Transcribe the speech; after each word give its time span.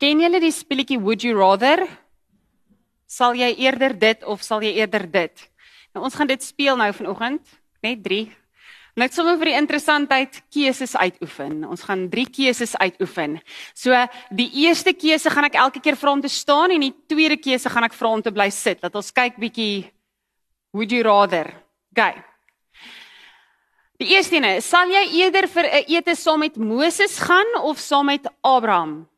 Ken 0.00 0.22
julle 0.22 0.38
die 0.40 0.52
speletjie 0.54 0.96
Would 0.96 1.26
you 1.26 1.36
rather? 1.36 1.82
Sal 3.04 3.34
jy 3.36 3.50
eerder 3.60 3.92
dit 3.92 4.22
of 4.24 4.40
sal 4.40 4.62
jy 4.64 4.70
eerder 4.78 5.04
dit? 5.04 5.42
Nou 5.92 6.06
ons 6.06 6.14
gaan 6.16 6.30
dit 6.30 6.40
speel 6.40 6.78
nou 6.80 6.88
vanoggend, 6.96 7.42
net 7.84 8.00
3. 8.06 8.22
Net 8.96 9.12
sommer 9.12 9.36
vir 9.36 9.50
die 9.50 9.58
interessantheid 9.58 10.38
keuses 10.48 10.96
uitoefen. 10.96 11.66
Ons 11.68 11.84
gaan 11.84 12.06
3 12.08 12.24
keuses 12.32 12.72
uitoefen. 12.80 13.36
So 13.76 13.92
die 14.32 14.48
eerste 14.64 14.96
keuse 14.96 15.28
gaan 15.28 15.50
ek 15.50 15.60
elke 15.60 15.84
keer 15.84 16.00
vir 16.00 16.12
hom 16.14 16.24
te 16.24 16.32
staan 16.32 16.72
en 16.72 16.88
die 16.88 16.94
tweede 17.10 17.36
keuse 17.36 17.68
gaan 17.68 17.90
ek 17.90 17.98
vir 18.00 18.08
hom 18.08 18.24
te 18.24 18.32
bly 18.32 18.48
sit. 18.56 18.80
Laat 18.80 18.96
ons 18.96 19.12
kyk 19.12 19.36
bietjie 19.36 19.84
Would 20.72 20.96
you 20.96 21.04
rather? 21.04 21.52
Gaan. 21.92 22.24
Die 24.00 24.14
eerste 24.14 24.38
een 24.38 24.48
is, 24.48 24.64
sal 24.64 24.88
jy 24.88 25.04
eerder 25.20 25.44
vir 25.44 25.66
'n 25.68 25.84
ete 25.92 26.16
saam 26.16 26.40
met 26.40 26.56
Moses 26.56 27.18
gaan 27.20 27.60
of 27.60 27.76
saam 27.76 28.06
met 28.06 28.24
Abraham? 28.40 29.09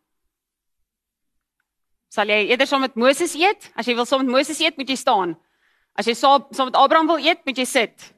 Sal 2.12 2.28
jy 2.28 2.50
eerder 2.50 2.68
saam 2.68 2.82
met 2.84 2.96
Moses 3.00 3.32
eet? 3.40 3.70
As 3.72 3.86
jy 3.88 3.94
wil 3.96 4.04
saam 4.08 4.20
met 4.26 4.34
Moses 4.34 4.58
eet, 4.60 4.76
moet 4.76 4.90
jy 4.92 4.98
staan. 5.00 5.32
As 5.96 6.08
jy 6.08 6.12
saam 6.18 6.44
saam 6.52 6.68
met 6.68 6.76
Abraham 6.76 7.08
wil 7.08 7.22
eet, 7.24 7.40
moet 7.48 7.56
jy 7.56 7.64
sit. 7.68 8.12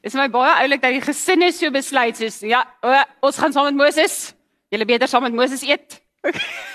Dit 0.00 0.08
is 0.08 0.16
my 0.16 0.28
baie 0.32 0.54
oulik 0.62 0.80
dat 0.80 0.94
die 0.94 1.04
gesinne 1.04 1.50
so 1.52 1.68
besluit 1.74 2.16
soos 2.16 2.38
ja, 2.46 2.62
o, 2.80 2.94
ons 3.28 3.40
gaan 3.42 3.52
saam 3.52 3.68
met 3.68 3.76
Moses. 3.76 4.30
Julle 4.72 4.88
beter 4.88 5.10
saam 5.10 5.26
met 5.26 5.36
Moses 5.36 5.64
eet. 5.66 5.98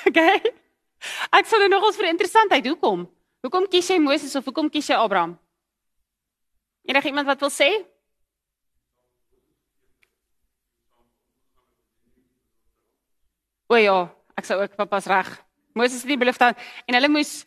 Okay. 0.06 0.38
Ek 1.38 1.50
sal 1.50 1.64
nou 1.64 1.72
nog 1.74 1.90
ons 1.90 1.98
vir 1.98 2.12
interessantheid 2.12 2.66
hoekom? 2.70 3.08
Hoekom 3.42 3.66
kies 3.74 3.90
jy 3.90 3.98
Moses 4.04 4.36
of 4.38 4.46
hoekom 4.46 4.70
kies 4.70 4.92
jy 4.92 5.00
Abraham? 5.02 5.34
Enige 6.86 7.10
iemand 7.10 7.30
wat 7.30 7.42
wil 7.42 7.54
sê? 7.54 7.72
O 13.72 13.78
ja, 13.80 14.00
ek 14.42 14.50
sou 14.50 14.58
ook 14.62 14.76
papa's 14.80 15.08
reg. 15.10 15.30
Moses 15.78 16.04
het 16.04 16.12
die 16.12 16.20
belofte 16.20 16.52
en 16.52 16.98
hulle 16.98 17.12
moes 17.12 17.44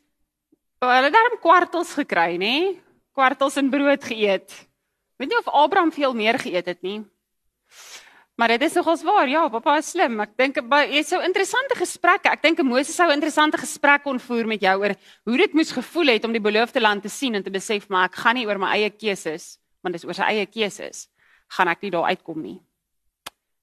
hulle 0.85 1.11
daarom 1.13 1.41
kwartels 1.41 1.95
gekry, 1.97 2.37
nê? 2.41 2.77
Kwartels 3.17 3.57
en 3.61 3.71
brood 3.73 4.05
geëet. 4.05 4.53
Weet 5.21 5.31
nie 5.31 5.39
of 5.39 5.49
Abraham 5.49 5.93
veel 5.95 6.15
meer 6.17 6.39
geëet 6.41 6.73
het 6.73 6.83
nie. 6.85 7.03
Maar 8.35 8.57
dit 8.57 8.65
is 8.67 8.75
nogals 8.75 9.03
waar. 9.07 9.29
Ja, 9.31 9.45
pappa 9.49 9.77
is 9.79 9.93
slim. 9.95 10.19
Ek 10.25 10.33
dink 10.39 10.59
jy 10.59 11.03
sou 11.07 11.21
interessante 11.23 11.77
gesprekke. 11.79 12.33
Ek 12.35 12.43
dink 12.43 12.63
Moses 12.67 12.97
sou 12.99 13.07
interessante 13.15 13.61
gesprek 13.63 14.03
kon 14.03 14.19
voer 14.19 14.49
met 14.51 14.63
jou 14.63 14.75
oor 14.83 14.97
hoe 14.99 15.39
dit 15.39 15.55
moes 15.55 15.71
gevoel 15.73 16.17
het 16.17 16.27
om 16.27 16.35
die 16.35 16.43
beloofde 16.43 16.83
land 16.83 17.07
te 17.07 17.13
sien 17.13 17.39
en 17.39 17.47
te 17.47 17.53
besef 17.55 17.87
maar 17.89 18.11
ek 18.11 18.19
gaan 18.25 18.35
nie 18.39 18.47
oor 18.49 18.59
my 18.59 18.73
eie 18.75 18.91
keuses, 18.91 19.55
want 19.87 19.95
dis 19.95 20.07
oor 20.07 20.19
sy 20.19 20.27
eie 20.35 20.47
keuses 20.51 21.07
gaan 21.55 21.71
ek 21.71 21.85
nie 21.85 21.93
daar 21.95 22.11
uitkom 22.11 22.43
nie. 22.43 22.59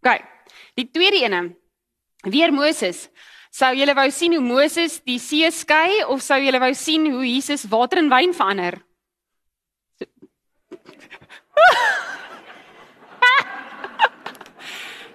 OK. 0.02 0.24
Die 0.80 0.88
tweede 0.88 1.20
ene. 1.26 1.42
Weer 2.24 2.54
Moses. 2.54 3.10
Sou 3.52 3.76
julle 3.76 3.96
wou 3.98 4.12
sien 4.14 4.34
hoe 4.38 4.44
Moses 4.44 5.02
die 5.04 5.20
see 5.20 5.50
skei 5.52 6.04
of 6.06 6.22
sou 6.24 6.40
julle 6.40 6.60
wou 6.62 6.74
sien 6.78 7.12
hoe 7.12 7.26
Jesus 7.26 7.66
water 7.70 7.98
in 8.00 8.10
wyn 8.10 8.34
verander? 8.34 8.80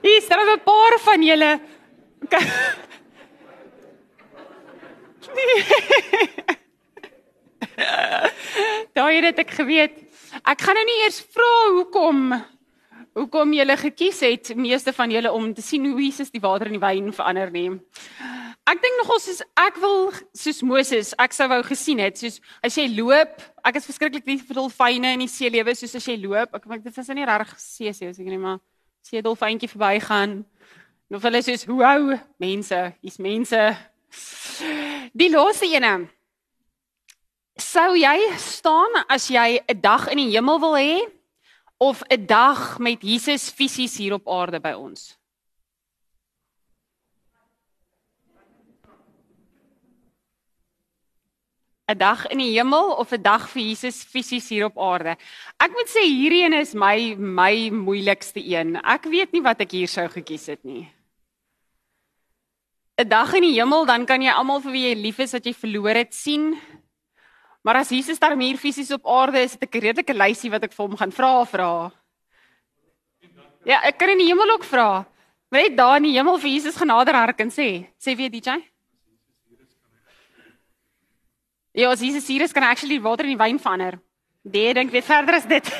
Hier 0.06 0.20
is 0.20 0.28
daar 0.28 0.44
'n 0.44 0.60
paar 0.62 0.98
van 1.02 1.22
julle. 1.22 1.60
Daai 8.94 9.22
het 9.22 9.38
ek 9.38 9.50
geweet. 9.50 9.92
Ek 10.44 10.60
gaan 10.60 10.74
nou 10.74 10.84
nie 10.84 11.02
eers 11.04 11.26
vra 11.32 11.70
hoekom 11.74 12.44
hoekom 13.16 13.54
julle 13.56 13.76
gekies 13.80 14.20
het 14.24 14.52
meeste 14.58 14.92
van 14.92 15.10
julle 15.10 15.32
om 15.32 15.48
te 15.56 15.64
sien 15.64 15.84
hoe 15.88 16.00
Jesus 16.02 16.30
die 16.30 16.42
water 16.42 16.68
in 16.68 16.76
die 16.76 16.82
wyn 16.82 17.12
verander 17.16 17.50
nie. 17.52 17.70
Ek 18.66 18.80
dink 18.82 18.98
nogal 18.98 19.20
soos 19.22 19.40
ek 19.62 19.78
wil 19.80 20.10
soos 20.36 20.60
Moses, 20.66 21.12
ek 21.22 21.32
sou 21.36 21.46
wou 21.48 21.62
gesien 21.64 22.02
het 22.02 22.18
soos 22.20 22.40
as 22.66 22.76
jy 22.76 22.88
loop, 22.96 23.38
ek 23.64 23.78
is 23.80 23.86
verskriklik 23.88 24.26
lief 24.28 24.44
vir 24.48 24.58
dolfyne 24.58 25.14
in 25.14 25.24
die 25.24 25.30
see 25.32 25.48
lewe 25.54 25.74
soos 25.78 25.94
as 25.96 26.08
jy 26.08 26.18
loop, 26.20 26.52
ek 26.58 26.66
dink 26.68 26.84
dit 26.84 26.98
is 26.98 27.12
nie 27.14 27.28
regtig 27.28 27.62
see 27.62 27.94
see, 27.94 28.10
ek 28.10 28.28
net 28.28 28.42
maar 28.42 28.60
see 29.06 29.22
dolfyntjie 29.22 29.70
verbygaan. 29.70 30.40
Of 31.14 31.22
hulle 31.22 31.40
sê 31.46 31.54
hoe 31.70 32.20
mense, 32.42 32.78
hier's 33.00 33.20
mense. 33.22 33.62
Die 35.14 35.30
laaste 35.30 35.68
ene. 35.70 36.08
Sou 37.56 37.94
jy 37.94 38.18
staan 38.36 39.04
as 39.08 39.30
jy 39.30 39.62
'n 39.62 39.80
dag 39.80 40.10
in 40.10 40.18
die 40.18 40.34
hemel 40.34 40.58
wil 40.60 40.74
hê 40.74 41.15
of 41.78 42.02
'n 42.08 42.26
dag 42.26 42.78
met 42.78 43.02
Jesus 43.02 43.50
fisies 43.50 43.96
hier 43.96 44.12
op 44.12 44.28
aarde 44.28 44.60
by 44.60 44.72
ons? 44.72 45.18
'n 51.86 51.98
dag 51.98 52.26
in 52.34 52.40
die 52.42 52.50
hemel 52.58 52.98
of 52.98 53.12
'n 53.12 53.22
dag 53.22 53.48
vir 53.50 53.62
Jesus 53.62 54.02
fisies 54.02 54.48
hier 54.48 54.64
op 54.66 54.78
aarde. 54.78 55.16
Ek 55.62 55.70
moet 55.70 55.86
sê 55.86 56.02
hierdie 56.02 56.42
een 56.42 56.52
is 56.52 56.74
my 56.74 57.14
my 57.14 57.70
moeilikste 57.70 58.42
een. 58.42 58.74
Ek 58.82 59.04
weet 59.04 59.32
nie 59.32 59.42
wat 59.42 59.60
ek 59.60 59.70
hier 59.70 59.88
sou 59.88 60.08
gekies 60.08 60.46
het 60.46 60.64
nie. 60.64 60.90
'n 62.98 63.08
Dag 63.08 63.34
in 63.34 63.42
die 63.42 63.54
hemel, 63.54 63.86
dan 63.86 64.06
kan 64.06 64.22
jy 64.22 64.32
almal 64.32 64.60
vir 64.60 64.72
wie 64.72 64.88
jy 64.88 64.94
lief 64.94 65.18
is 65.18 65.32
wat 65.32 65.44
jy 65.44 65.52
verloor 65.54 65.94
het 65.94 66.14
sien. 66.14 66.58
Maar 67.66 67.80
as 67.82 67.88
Jesus 67.90 68.18
daar 68.22 68.38
hier 68.38 68.56
fisies 68.56 68.92
op 68.94 69.06
aarde 69.10 69.40
is, 69.42 69.52
het 69.58 69.62
ek 69.66 69.74
'n 69.74 69.80
redelike 69.82 70.14
lysie 70.14 70.50
wat 70.50 70.62
ek 70.62 70.72
vir 70.72 70.86
hom 70.86 70.96
gaan 70.96 71.12
vra 71.12 71.44
vra. 71.44 71.92
Ja, 73.64 73.82
ek 73.82 73.98
kan 73.98 74.08
in 74.08 74.18
die 74.18 74.26
hemel 74.30 74.50
ook 74.54 74.64
vra. 74.64 75.04
Net 75.50 75.76
daar 75.76 75.96
in 75.96 76.02
die 76.02 76.14
hemel 76.14 76.38
vir 76.38 76.50
Jesus 76.50 76.76
genader 76.76 77.14
hark 77.14 77.40
en 77.40 77.50
sê, 77.50 77.86
sê 77.98 78.14
wie 78.16 78.30
DJ? 78.30 78.50
Ja, 81.74 81.90
as 81.90 82.00
Jesus 82.00 82.28
hier 82.28 82.42
is, 82.42 82.52
kan 82.52 82.62
actually 82.62 83.00
water 83.00 83.24
in 83.24 83.36
die 83.36 83.44
wyn 83.44 83.58
verander. 83.58 83.98
Die 84.44 84.72
dink 84.72 84.90
weer 84.92 85.02
verder 85.02 85.34
as 85.34 85.46
dit. 85.46 85.66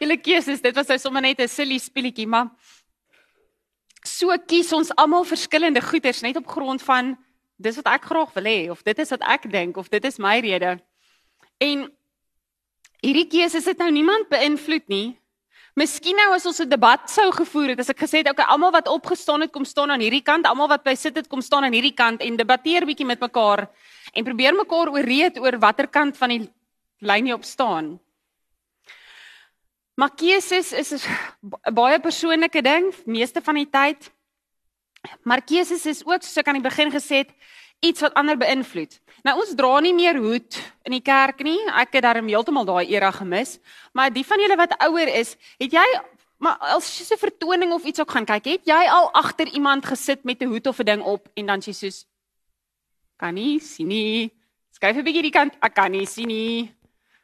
Julle 0.00 0.16
keuses, 0.16 0.60
dit 0.62 0.74
was 0.74 0.86
nou 0.88 0.98
sommer 0.98 1.22
net 1.22 1.40
'n 1.40 1.48
silly 1.48 1.78
speletjie, 1.78 2.26
maar 2.26 2.50
so 4.18 4.34
kies 4.50 4.72
ons 4.74 4.90
almal 4.98 5.26
verskillende 5.28 5.82
goeders 5.84 6.24
net 6.26 6.38
op 6.40 6.48
grond 6.50 6.82
van 6.82 7.14
dis 7.58 7.78
wat 7.78 7.90
ek 7.94 8.08
graag 8.10 8.34
wil 8.34 8.50
hê 8.50 8.58
of 8.72 8.82
dit 8.86 8.98
is 8.98 9.14
wat 9.14 9.22
ek 9.36 9.46
dink 9.52 9.78
of 9.78 9.90
dit 9.92 10.04
is 10.04 10.18
my 10.22 10.38
rede. 10.42 10.76
En 11.62 11.86
hierdie 13.02 13.28
keuses 13.30 13.66
het 13.66 13.78
nou 13.82 13.90
niemand 13.94 14.30
beïnvloed 14.30 14.86
nie. 14.90 15.08
Miskien 15.78 16.18
nou 16.18 16.32
as 16.34 16.46
ons 16.46 16.60
'n 16.60 16.68
debat 16.68 17.10
sou 17.10 17.30
gevoer 17.30 17.70
het, 17.70 17.80
as 17.80 17.90
ek 17.90 18.00
gesê 18.02 18.18
het, 18.18 18.30
okay, 18.30 18.44
almal 18.48 18.72
wat 18.72 18.88
opgestaan 18.88 19.40
het, 19.42 19.52
kom 19.52 19.64
staan 19.64 19.90
aan 19.90 20.00
hierdie 20.00 20.22
kant, 20.22 20.46
almal 20.46 20.68
wat 20.68 20.82
by 20.82 20.94
sit 20.94 21.14
het, 21.14 21.28
kom 21.28 21.40
staan 21.40 21.64
aan 21.64 21.72
hierdie 21.72 21.94
kant 21.94 22.20
en 22.20 22.36
debatteer 22.36 22.86
bietjie 22.86 23.06
met 23.06 23.20
mekaar 23.20 23.70
en 24.14 24.24
probeer 24.24 24.54
mekaar 24.54 24.90
ooreed 24.90 25.38
oor 25.38 25.58
watter 25.58 25.86
kant 25.86 26.16
van 26.16 26.28
die 26.28 26.50
lyn 27.00 27.26
jy 27.26 27.32
op 27.32 27.44
staan. 27.44 28.00
Maar 29.98 30.14
keuses 30.14 30.72
is 30.72 30.92
'n 30.94 31.74
baie 31.74 31.98
persoonlike 32.00 32.62
ding, 32.62 32.94
meeste 33.04 33.42
van 33.42 33.54
die 33.54 33.70
tyd. 33.70 34.10
Maar 35.22 35.42
keuses 35.42 35.86
is 35.86 36.06
ook 36.06 36.22
soos 36.22 36.36
ek 36.36 36.46
aan 36.46 36.60
die 36.62 36.70
begin 36.70 36.90
gesê 36.90 37.16
het, 37.26 37.30
iets 37.80 38.00
wat 38.00 38.14
ander 38.14 38.36
beïnvloed. 38.36 39.00
Nou 39.22 39.38
ons 39.40 39.54
dra 39.54 39.80
nie 39.80 39.94
meer 39.94 40.16
hoed 40.16 40.54
in 40.82 40.92
die 40.92 41.02
kerk 41.02 41.42
nie. 41.42 41.58
Ek 41.70 41.92
het 41.92 42.02
daarom 42.02 42.28
heeltemal 42.28 42.64
daai 42.64 42.86
era 42.86 43.10
gemis. 43.10 43.58
Maar 43.92 44.12
die 44.12 44.26
van 44.26 44.38
julle 44.38 44.56
wat 44.56 44.78
ouer 44.78 45.08
is, 45.08 45.36
het 45.58 45.72
jy 45.72 45.86
maar 46.38 46.58
as 46.58 46.98
jy 46.98 47.04
so 47.04 47.14
'n 47.14 47.18
vertoning 47.18 47.72
of 47.72 47.84
iets 47.84 48.00
ook 48.00 48.10
gaan 48.10 48.24
kyk, 48.24 48.44
het 48.44 48.64
jy 48.64 48.86
al 48.86 49.10
agter 49.12 49.48
iemand 49.48 49.84
gesit 49.84 50.24
met 50.24 50.40
'n 50.42 50.46
hoed 50.46 50.66
of 50.66 50.78
'n 50.78 50.84
ding 50.84 51.02
op 51.02 51.28
en 51.34 51.46
dan 51.46 51.60
sê 51.60 51.72
soos 51.74 52.06
kan 53.16 53.34
nie 53.34 53.58
sien 53.60 53.88
nie. 53.88 54.30
Skuif 54.70 54.96
'n 54.96 55.04
bietjie 55.04 55.22
die 55.22 55.30
kant, 55.30 55.54
ek 55.60 55.74
kan 55.74 55.90
nie 55.90 56.06
sien 56.06 56.28
nie. 56.28 56.74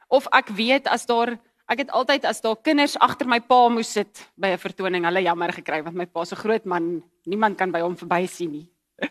Of 0.09 0.27
ek 0.33 0.49
weet 0.49 0.87
as 0.87 1.07
daar 1.07 1.39
ek 1.69 1.85
het 1.85 1.91
altyd 1.91 2.25
as 2.29 2.41
daar 2.45 2.57
kinders 2.57 2.97
agter 2.99 3.29
my 3.29 3.41
pa 3.41 3.69
moes 3.69 3.93
sit 3.93 4.31
by 4.37 4.53
'n 4.53 4.59
vertoning, 4.59 5.05
hulle 5.05 5.23
jammer 5.23 5.53
gekry 5.53 5.83
want 5.83 5.97
my 5.97 6.07
pa 6.07 6.25
se 6.25 6.37
groot 6.37 6.65
man, 6.65 7.03
niemand 7.27 7.57
kan 7.57 7.73
by 7.73 7.81
hom 7.81 7.97
verby 7.97 8.27
sien 8.27 8.51
nie. 8.53 8.69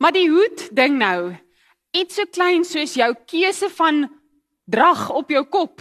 Maar 0.00 0.12
die 0.12 0.28
hoed 0.28 0.68
ding 0.76 0.98
nou, 0.98 1.36
iets 1.92 2.14
so 2.14 2.24
klein 2.26 2.64
soos 2.64 2.94
jou 2.94 3.14
keuse 3.26 3.68
van 3.70 4.08
drag 4.66 5.10
op 5.10 5.30
jou 5.30 5.44
kop 5.44 5.80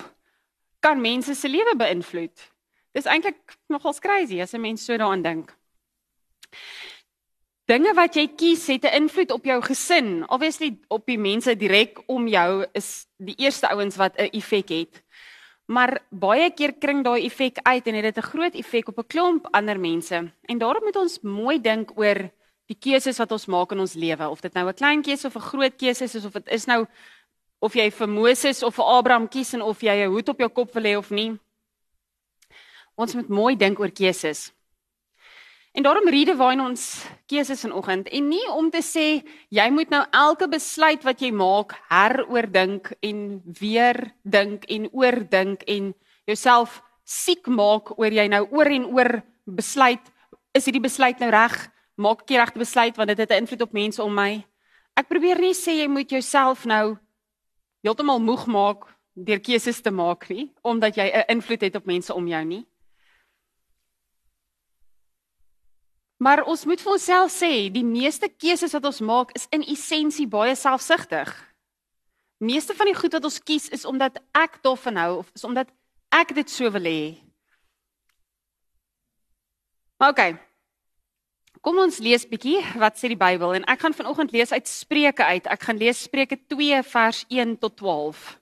kan 0.79 1.01
mense 1.01 1.33
se 1.35 1.49
lewe 1.49 1.75
beïnvloed. 1.75 2.51
Dis 2.93 3.07
eintlik 3.09 3.57
nogals 3.67 3.99
crazy 3.99 4.41
as 4.41 4.53
'n 4.53 4.61
mens 4.61 4.85
so 4.85 4.97
daaraan 4.97 5.21
dink. 5.21 5.55
Dinge 7.65 7.95
wat 7.97 8.13
jy 8.15 8.27
kies 8.27 8.67
het 8.67 8.85
'n 8.85 9.03
invloed 9.03 9.31
op 9.31 9.45
jou 9.45 9.61
gesin. 9.61 10.29
Obviously 10.29 10.77
op 10.87 11.05
die 11.05 11.17
mense 11.17 11.55
direk 11.55 12.03
om 12.07 12.27
jou 12.27 12.65
is 12.73 13.07
die 13.17 13.35
eerste 13.37 13.67
ouens 13.67 13.95
wat 13.95 14.13
'n 14.17 14.29
effek 14.31 14.69
het. 14.69 15.03
Maar 15.65 15.97
baie 16.09 16.51
keer 16.53 16.75
kring 16.77 17.03
daai 17.03 17.25
effek 17.25 17.57
uit 17.63 17.87
en 17.87 17.95
het 17.95 18.03
dit 18.03 18.17
'n 18.17 18.29
groot 18.29 18.55
effek 18.55 18.87
op 18.87 18.99
'n 18.99 19.07
klomp 19.07 19.47
ander 19.51 19.79
mense. 19.79 20.31
En 20.45 20.57
daarom 20.57 20.83
moet 20.83 20.95
ons 20.95 21.19
mooi 21.21 21.61
dink 21.61 21.91
oor 21.97 22.29
die 22.65 22.77
keuses 22.79 23.17
wat 23.17 23.31
ons 23.31 23.45
maak 23.45 23.71
in 23.71 23.79
ons 23.79 23.93
lewe, 23.93 24.29
of 24.29 24.41
dit 24.41 24.53
nou 24.53 24.67
'n 24.67 24.73
klein 24.73 25.01
keuse 25.01 25.27
of 25.27 25.35
'n 25.35 25.49
groot 25.49 25.75
keuse 25.77 26.03
is 26.03 26.25
of 26.25 26.33
dit 26.33 26.47
is 26.47 26.65
nou 26.65 26.85
of 27.59 27.73
jy 27.73 27.91
vir 27.91 28.09
Moses 28.09 28.63
of 28.63 28.75
vir 28.75 28.85
Abraham 28.85 29.27
kies 29.27 29.53
en 29.53 29.61
of 29.61 29.81
jy 29.81 30.05
'n 30.05 30.11
hoed 30.11 30.29
op 30.29 30.39
jou 30.39 30.49
kop 30.49 30.73
wil 30.73 30.83
hê 30.83 30.97
of 30.97 31.09
nie. 31.11 31.39
Ons 32.95 33.15
moet 33.15 33.27
mooi 33.27 33.55
dink 33.55 33.79
oor 33.79 33.91
keuses. 33.91 34.51
En 35.75 35.83
daarom 35.83 36.07
redewine 36.07 36.63
ons 36.63 37.03
keuses 37.27 37.59
vanoggend. 37.59 38.07
En 38.07 38.27
nie 38.31 38.45
om 38.55 38.69
te 38.71 38.79
sê 38.79 39.07
jy 39.51 39.65
moet 39.75 39.89
nou 39.91 40.05
elke 40.15 40.47
besluit 40.47 41.03
wat 41.03 41.19
jy 41.19 41.33
maak 41.35 41.75
heroordink 41.89 42.93
en 43.03 43.41
weer 43.59 43.99
dink 44.23 44.63
en 44.71 44.87
oordink 44.95 45.65
en 45.67 45.89
jouself 46.23 46.79
siek 47.03 47.49
maak 47.51 47.91
oor 47.99 48.15
jy 48.15 48.23
nou 48.31 48.45
oor 48.55 48.71
en 48.71 48.85
oor 48.87 49.11
besluit 49.43 50.13
is 50.55 50.63
hierdie 50.63 50.85
besluit 50.85 51.19
nou 51.19 51.27
reg? 51.35 51.57
Maak 51.99 52.23
ek 52.23 52.31
die 52.31 52.39
regte 52.39 52.61
besluit 52.63 52.95
want 52.95 53.11
dit 53.11 53.19
het 53.19 53.31
'n 53.31 53.43
invloed 53.43 53.67
op 53.67 53.73
mense 53.73 54.03
om 54.03 54.15
my? 54.15 54.45
Ek 54.95 55.09
probeer 55.09 55.39
nie 55.39 55.53
sê 55.53 55.75
jy 55.75 55.87
moet 55.87 56.09
jouself 56.09 56.63
nou 56.65 56.95
heeltemal 57.83 58.19
moeg 58.19 58.47
maak 58.47 58.95
deur 59.13 59.39
keuses 59.39 59.81
te 59.81 59.91
maak 59.91 60.29
nie 60.29 60.53
omdat 60.63 60.95
jy 60.95 61.11
'n 61.11 61.35
invloed 61.35 61.61
het 61.61 61.75
op 61.75 61.85
mense 61.85 62.13
om 62.13 62.27
jou 62.27 62.43
nie 62.45 62.65
Maar 66.17 66.45
ons 66.47 66.63
moet 66.65 66.79
vir 66.79 66.93
onsself 66.95 67.33
sê, 67.33 67.67
die 67.71 67.83
meeste 67.83 68.29
keuses 68.31 68.71
wat 68.75 68.87
ons 68.87 69.01
maak 69.03 69.33
is 69.35 69.49
in 69.51 69.65
essensie 69.67 70.27
baie 70.27 70.55
selfsugtig. 70.55 71.31
Meeste 72.39 72.75
van 72.75 72.87
die 72.87 72.95
goed 72.95 73.15
wat 73.15 73.27
ons 73.27 73.41
kies 73.43 73.67
is 73.75 73.85
omdat 73.87 74.21
ek 74.35 74.61
daarvan 74.63 74.99
hou 74.99 75.11
of 75.19 75.31
is 75.35 75.43
omdat 75.47 75.71
ek 76.15 76.31
dit 76.35 76.51
so 76.51 76.71
wil 76.71 76.87
hê. 76.87 77.15
Maar 79.99 80.15
okay. 80.15 80.35
Kom 81.65 81.79
ons 81.81 81.97
lees 82.03 82.27
bietjie 82.29 82.59
wat 82.79 82.99
sê 82.99 83.09
die 83.09 83.19
Bybel 83.19 83.57
en 83.57 83.67
ek 83.71 83.81
gaan 83.81 83.95
vanoggend 83.95 84.31
lees 84.35 84.53
uit 84.53 84.67
Spreuke 84.69 85.25
uit. 85.25 85.47
Ek 85.49 85.67
gaan 85.67 85.79
lees 85.81 86.03
Spreuke 86.05 86.37
2 86.51 86.83
vers 86.85 87.23
1 87.31 87.55
tot 87.63 87.75
12. 87.81 88.35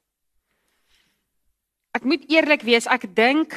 Ek 1.93 2.05
moet 2.09 2.25
eerlik 2.29 2.65
wees, 2.65 2.89
ek 2.89 3.05
dink 3.15 3.53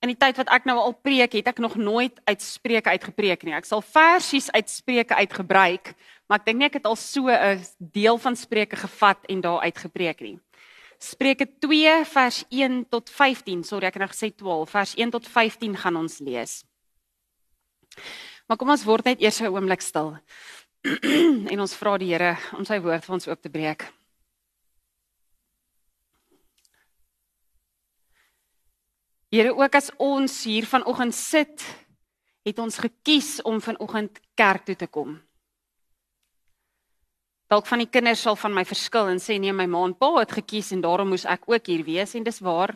in 0.00 0.08
die 0.08 0.16
tyd 0.16 0.38
wat 0.40 0.48
ek 0.48 0.64
nou 0.68 0.78
al 0.80 0.94
preek, 0.96 1.34
het 1.36 1.50
ek 1.52 1.60
nog 1.60 1.76
nooit 1.76 2.20
uit 2.24 2.42
Spreuke 2.42 2.88
uitgepreek 2.90 3.44
nie. 3.44 3.54
Ek 3.56 3.68
sal 3.68 3.82
versies 3.84 4.48
uit 4.50 4.70
Spreuke 4.72 5.14
uitgebruik, 5.14 5.92
maar 6.26 6.40
ek 6.40 6.46
dink 6.46 6.60
nie 6.60 6.68
ek 6.70 6.78
het 6.80 6.88
al 6.88 6.96
so 6.96 7.28
'n 7.28 7.60
deel 7.78 8.18
van 8.18 8.36
Spreuke 8.36 8.76
gevat 8.76 9.26
en 9.28 9.40
daar 9.40 9.60
uitgepreek 9.60 10.20
nie. 10.20 10.38
Spreuke 10.98 11.46
2 11.58 12.04
vers 12.04 12.44
1 12.48 12.88
tot 12.88 13.10
15. 13.10 13.64
Sorry, 13.64 13.86
ek 13.86 13.94
het 13.94 14.02
nou 14.02 14.12
gesê 14.12 14.34
12. 14.36 14.70
Vers 14.70 14.94
1 14.96 15.10
tot 15.10 15.28
15 15.28 15.76
gaan 15.76 15.96
ons 15.96 16.18
lees. 16.18 16.64
Maar 18.46 18.56
kom 18.56 18.70
ons 18.70 18.84
word 18.84 19.04
net 19.04 19.20
eers 19.20 19.40
'n 19.40 19.48
oomblik 19.48 19.80
stil. 19.80 20.18
en 21.52 21.60
ons 21.60 21.74
vra 21.76 21.98
die 21.98 22.12
Here 22.12 22.36
om 22.56 22.64
sy 22.64 22.80
woord 22.80 23.04
vir 23.04 23.14
ons 23.14 23.28
oop 23.28 23.42
te 23.42 23.50
breek. 23.50 23.99
Here, 29.30 29.52
ook 29.54 29.76
as 29.78 29.92
ons 30.02 30.42
hier 30.42 30.66
vanoggend 30.66 31.14
sit, 31.14 31.62
het 32.42 32.58
ons 32.58 32.80
gekies 32.82 33.36
om 33.46 33.60
vanoggend 33.62 34.18
kerk 34.34 34.64
toe 34.66 34.74
te 34.74 34.88
kom. 34.90 35.20
Dalk 37.50 37.68
van 37.70 37.82
die 37.82 37.90
kinders 37.90 38.24
sal 38.26 38.34
van 38.38 38.54
my 38.54 38.64
verskil 38.66 39.12
en 39.12 39.22
sê 39.22 39.36
nee, 39.38 39.54
my 39.54 39.68
ma 39.70 39.84
en 39.86 39.94
pa 39.94 40.10
het 40.18 40.34
gekies 40.34 40.72
en 40.74 40.82
daarom 40.82 41.12
moes 41.14 41.26
ek 41.30 41.46
ook 41.50 41.70
hier 41.70 41.86
wees 41.86 42.16
en 42.18 42.26
dis 42.26 42.42
waar. 42.42 42.74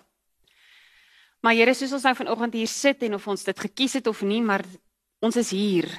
Maar 1.42 1.58
Here, 1.58 1.74
soos 1.74 1.92
ons 1.98 2.06
nou 2.06 2.14
vanoggend 2.22 2.54
hier 2.54 2.70
sit 2.70 3.02
en 3.02 3.18
of 3.18 3.26
ons 3.28 3.46
dit 3.50 3.66
gekies 3.66 3.98
het 3.98 4.06
of 4.06 4.22
nie, 4.22 4.42
maar 4.42 4.62
ons 5.26 5.36
is 5.36 5.50
hier. 5.50 5.90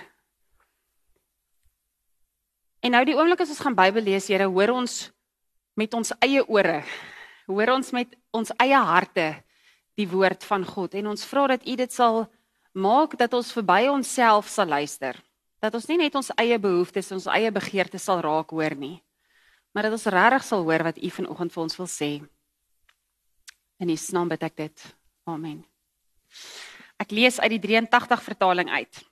En 2.79 2.95
nou 2.95 3.03
die 3.03 3.15
oomblik 3.17 3.43
as 3.43 3.51
ons 3.51 3.63
gaan 3.63 3.75
Bybel 3.75 4.07
lees, 4.07 4.31
Here, 4.31 4.47
hoor 4.47 4.71
ons 4.71 5.01
met 5.75 5.99
ons 5.99 6.15
eie 6.23 6.47
ore. 6.47 6.79
Hoor 7.51 7.75
ons 7.75 7.91
met 7.91 8.15
ons 8.31 8.55
eie 8.63 8.79
harte 8.79 9.33
die 9.95 10.07
woord 10.11 10.43
van 10.43 10.65
God 10.67 10.95
en 10.99 11.13
ons 11.13 11.25
vra 11.27 11.47
dat 11.55 11.63
U 11.67 11.75
dit 11.79 11.93
sal 11.93 12.25
maak 12.75 13.15
dat 13.19 13.33
ons 13.33 13.53
verby 13.55 13.87
onsself 13.87 14.49
sal 14.51 14.67
luister. 14.67 15.15
Dat 15.63 15.73
ons 15.77 15.87
nie 15.87 15.97
net 15.97 16.15
ons 16.19 16.33
eie 16.35 16.57
behoeftes, 16.59 17.13
ons 17.15 17.29
eie 17.31 17.51
begeertes 17.51 18.03
sal 18.03 18.19
raak 18.23 18.51
hoor 18.51 18.75
nie, 18.75 18.99
maar 19.73 19.87
dat 19.87 19.95
ons 19.95 20.07
regtig 20.11 20.43
sal 20.43 20.67
hoor 20.67 20.83
wat 20.91 20.99
U 20.99 21.11
vanoggend 21.19 21.55
vir 21.55 21.63
ons 21.63 21.79
wil 21.79 21.89
sê. 21.89 22.11
In 23.79 23.91
U 23.91 23.97
naam 24.15 24.31
bid 24.31 24.43
ek 24.43 24.55
dit. 24.59 24.85
Amen. 25.25 25.63
Ek 26.99 27.11
lees 27.11 27.39
uit 27.39 27.55
die 27.55 27.63
83 27.63 28.23
vertaling 28.23 28.69
uit. 28.71 29.03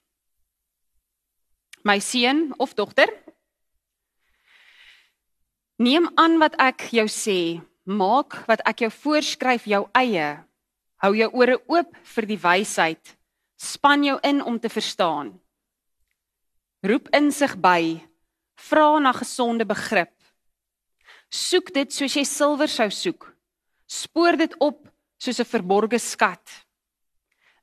My 1.83 1.97
seun 1.99 2.53
of 2.63 2.75
dogter, 2.75 3.09
neem 5.79 6.07
aan 6.15 6.37
wat 6.39 6.55
ek 6.63 6.87
jou 6.95 7.07
sê, 7.11 7.59
maak 7.83 8.43
wat 8.47 8.63
ek 8.67 8.85
jou 8.85 8.91
voorskryf 9.03 9.67
jou 9.67 9.83
eie 9.99 10.37
Hou 11.03 11.11
jou 11.19 11.27
ore 11.35 11.57
oop 11.67 11.97
vir 12.15 12.25
die 12.29 12.39
wysheid. 12.39 13.17
Span 13.59 14.05
jou 14.07 14.15
in 14.23 14.39
om 14.39 14.55
te 14.59 14.69
verstaan. 14.71 15.33
Roep 16.83 17.09
insig 17.15 17.57
by. 17.59 17.99
Vra 18.55 18.99
na 19.03 19.11
gesonde 19.11 19.67
begrip. 19.67 20.13
Soek 21.27 21.73
dit 21.75 21.91
soos 21.91 22.15
jy 22.15 22.23
silwer 22.23 22.71
sou 22.71 22.87
soek. 22.87 23.27
Spoor 23.83 24.37
dit 24.39 24.55
op 24.63 24.79
soos 25.19 25.39
'n 25.39 25.51
verborgde 25.51 25.99
skat. 25.99 26.63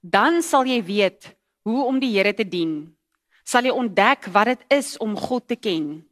Dan 0.03 0.43
sal 0.43 0.65
jy 0.65 0.83
weet 0.85 1.37
hoe 1.65 1.85
om 1.85 1.99
die 1.99 2.13
Here 2.13 2.35
te 2.35 2.45
dien. 2.45 2.97
Sal 3.45 3.65
jy 3.65 3.71
ontdek 3.71 4.27
wat 4.33 4.47
dit 4.47 4.65
is 4.69 4.99
om 4.99 5.17
God 5.17 5.49
te 5.49 5.57
ken. 5.57 6.05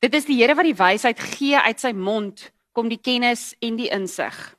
Dit 0.00 0.14
is 0.14 0.24
die 0.24 0.36
Here 0.36 0.54
wat 0.54 0.64
die 0.64 0.74
wysheid 0.74 1.18
gee 1.18 1.58
uit 1.58 1.80
sy 1.80 1.92
mond 1.92 2.52
kom 2.72 2.88
die 2.88 3.00
kennis 3.00 3.54
en 3.60 3.76
die 3.76 3.90
insig. 3.90 4.55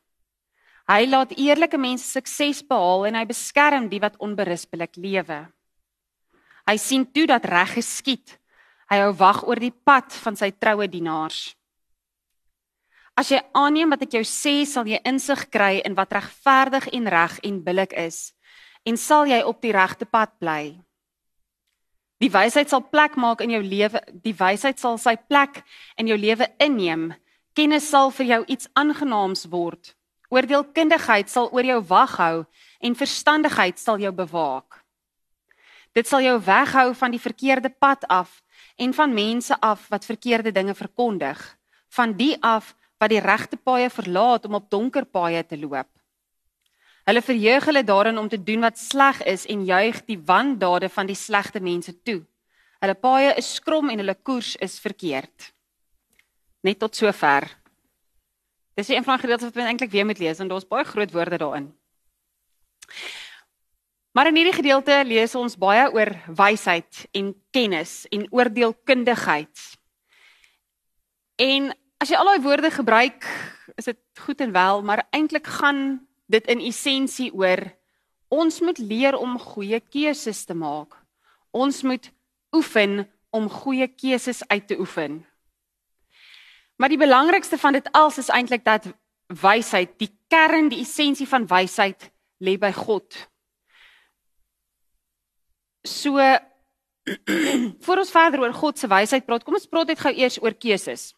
Hy 0.88 1.04
laat 1.10 1.34
eerlike 1.36 1.76
mense 1.76 2.08
sukses 2.08 2.62
behaal 2.64 3.10
en 3.10 3.18
hy 3.20 3.26
beskerm 3.28 3.90
die 3.92 4.00
wat 4.00 4.16
onberispelik 4.24 4.96
lewe. 4.96 5.42
Hy 6.68 6.76
sien 6.80 7.04
toe 7.12 7.26
dat 7.28 7.46
reg 7.48 7.74
geskied. 7.76 8.38
Hy 8.88 9.02
hou 9.04 9.12
wag 9.20 9.42
oor 9.44 9.60
die 9.60 9.74
pad 9.74 10.16
van 10.24 10.40
sy 10.40 10.54
troue 10.56 10.88
dienaars. 10.88 11.58
As 13.20 13.34
jy 13.34 13.42
aanneem 13.58 13.92
wat 13.92 14.06
ek 14.06 14.16
jou 14.16 14.24
sê, 14.24 14.62
sal 14.64 14.88
jy 14.88 15.02
insig 15.10 15.48
kry 15.52 15.82
in 15.84 15.98
wat 15.98 16.14
regverdig 16.16 16.88
en 16.96 17.12
reg 17.12 17.40
en 17.44 17.62
billik 17.66 17.96
is 17.98 18.32
en 18.88 18.96
sal 18.96 19.28
jy 19.28 19.42
op 19.44 19.60
die 19.60 19.74
regte 19.76 20.06
pad 20.08 20.32
bly. 20.40 20.78
Die 22.24 22.32
wysheid 22.32 22.72
sal 22.72 22.86
plek 22.88 23.18
maak 23.20 23.44
in 23.44 23.52
jou 23.52 23.60
lewe. 23.60 24.00
Die 24.24 24.34
wysheid 24.38 24.80
sal 24.80 24.96
sy 25.02 25.18
plek 25.20 25.60
in 26.00 26.08
jou 26.08 26.16
lewe 26.16 26.48
inneem. 26.64 27.10
Kennis 27.52 27.90
sal 27.92 28.14
vir 28.16 28.30
jou 28.32 28.40
iets 28.48 28.70
aangenaams 28.80 29.44
word. 29.52 29.97
Oordeelkundigheid 30.30 31.30
sal 31.32 31.48
oor 31.56 31.64
jou 31.64 31.80
wag 31.88 32.18
hou 32.20 32.46
en 32.84 32.96
verstandigheid 32.96 33.80
sal 33.80 34.00
jou 34.00 34.12
bewaak. 34.12 34.84
Dit 35.96 36.08
sal 36.08 36.22
jou 36.22 36.36
weghou 36.44 36.92
van 36.94 37.12
die 37.12 37.22
verkeerde 37.22 37.70
pad 37.70 38.04
af 38.12 38.42
en 38.78 38.94
van 38.94 39.14
mense 39.14 39.56
af 39.62 39.88
wat 39.90 40.06
verkeerde 40.06 40.52
dinge 40.52 40.76
verkondig, 40.76 41.40
van 41.90 42.14
die 42.14 42.36
af 42.44 42.76
wat 43.00 43.10
die 43.10 43.22
regte 43.24 43.58
paaie 43.58 43.90
verlaat 43.90 44.46
om 44.46 44.58
op 44.60 44.70
donker 44.70 45.06
paaie 45.06 45.46
te 45.46 45.58
loop. 45.58 45.90
Hulle 47.08 47.22
verheug 47.24 47.66
hulle 47.66 47.84
daarin 47.88 48.18
om 48.18 48.28
te 48.28 48.44
doen 48.44 48.66
wat 48.68 48.78
sleg 48.78 49.24
is 49.24 49.46
en 49.48 49.66
juig 49.66 50.02
die 50.06 50.20
wandade 50.20 50.90
van 50.90 51.08
die 51.08 51.16
slegte 51.16 51.62
mense 51.64 51.94
toe. 52.04 52.20
Hulle 52.84 52.96
paaie 53.00 53.32
is 53.40 53.54
skrom 53.56 53.90
en 53.90 54.04
hulle 54.04 54.18
koers 54.28 54.56
is 54.62 54.76
verkeerd. 54.84 55.54
Net 56.62 56.80
tot 56.80 56.96
sover. 56.96 57.48
Dis 58.78 58.92
een 58.94 59.04
van 59.04 59.16
die 59.18 59.24
gedeeltes 59.26 59.50
wat 59.50 59.56
mens 59.58 59.72
eintlik 59.72 59.92
weer 59.92 60.06
moet 60.06 60.20
lees 60.22 60.38
want 60.38 60.50
daar's 60.54 60.68
baie 60.70 60.86
groot 60.86 61.12
woorde 61.12 61.38
daarin. 61.42 61.72
Maar 64.14 64.30
in 64.30 64.36
hierdie 64.38 64.54
gedeelte 64.54 65.00
lees 65.06 65.34
ons 65.36 65.58
baie 65.58 65.88
oor 65.94 66.12
wysheid 66.30 67.08
en 67.12 67.34
kennis 67.52 68.06
en 68.14 68.28
oordeelkundigheid. 68.30 69.64
En 71.42 71.72
as 71.98 72.10
jy 72.10 72.18
al 72.18 72.30
daai 72.30 72.46
woorde 72.46 72.72
gebruik, 72.74 73.26
is 73.78 73.90
dit 73.90 74.00
goed 74.22 74.42
en 74.46 74.54
wel, 74.54 74.82
maar 74.86 75.08
eintlik 75.10 75.50
gaan 75.58 75.82
dit 76.30 76.46
in 76.50 76.62
essensie 76.70 77.32
oor 77.34 77.64
ons 78.30 78.62
moet 78.62 78.78
leer 78.78 79.18
om 79.18 79.40
goeie 79.42 79.80
keuses 79.80 80.44
te 80.46 80.54
maak. 80.54 80.94
Ons 81.50 81.82
moet 81.82 82.12
oefen 82.54 83.08
om 83.34 83.50
goeie 83.50 83.88
keuses 83.88 84.44
uit 84.48 84.68
te 84.68 84.78
oefen. 84.78 85.24
Maar 86.78 86.94
die 86.94 87.02
belangrikste 87.02 87.58
van 87.58 87.74
dit 87.74 87.90
alles 87.92 88.18
is 88.22 88.30
eintlik 88.30 88.64
dat 88.66 88.86
wysheid, 89.28 89.98
die 90.00 90.12
kern, 90.30 90.70
die 90.70 90.84
essensie 90.86 91.28
van 91.28 91.48
wysheid 91.50 92.12
lê 92.38 92.58
by 92.62 92.72
God. 92.76 93.18
So 95.88 96.22
voor 97.86 98.04
ons 98.04 98.12
verder 98.12 98.44
oor 98.44 98.54
God 98.54 98.80
se 98.80 98.90
wysheid 98.92 99.26
praat, 99.26 99.44
kom 99.44 99.58
ons 99.58 99.70
praat 99.72 99.94
net 99.94 100.04
gou 100.04 100.14
eers 100.14 100.38
oor 100.44 100.54
keuses. 100.54 101.14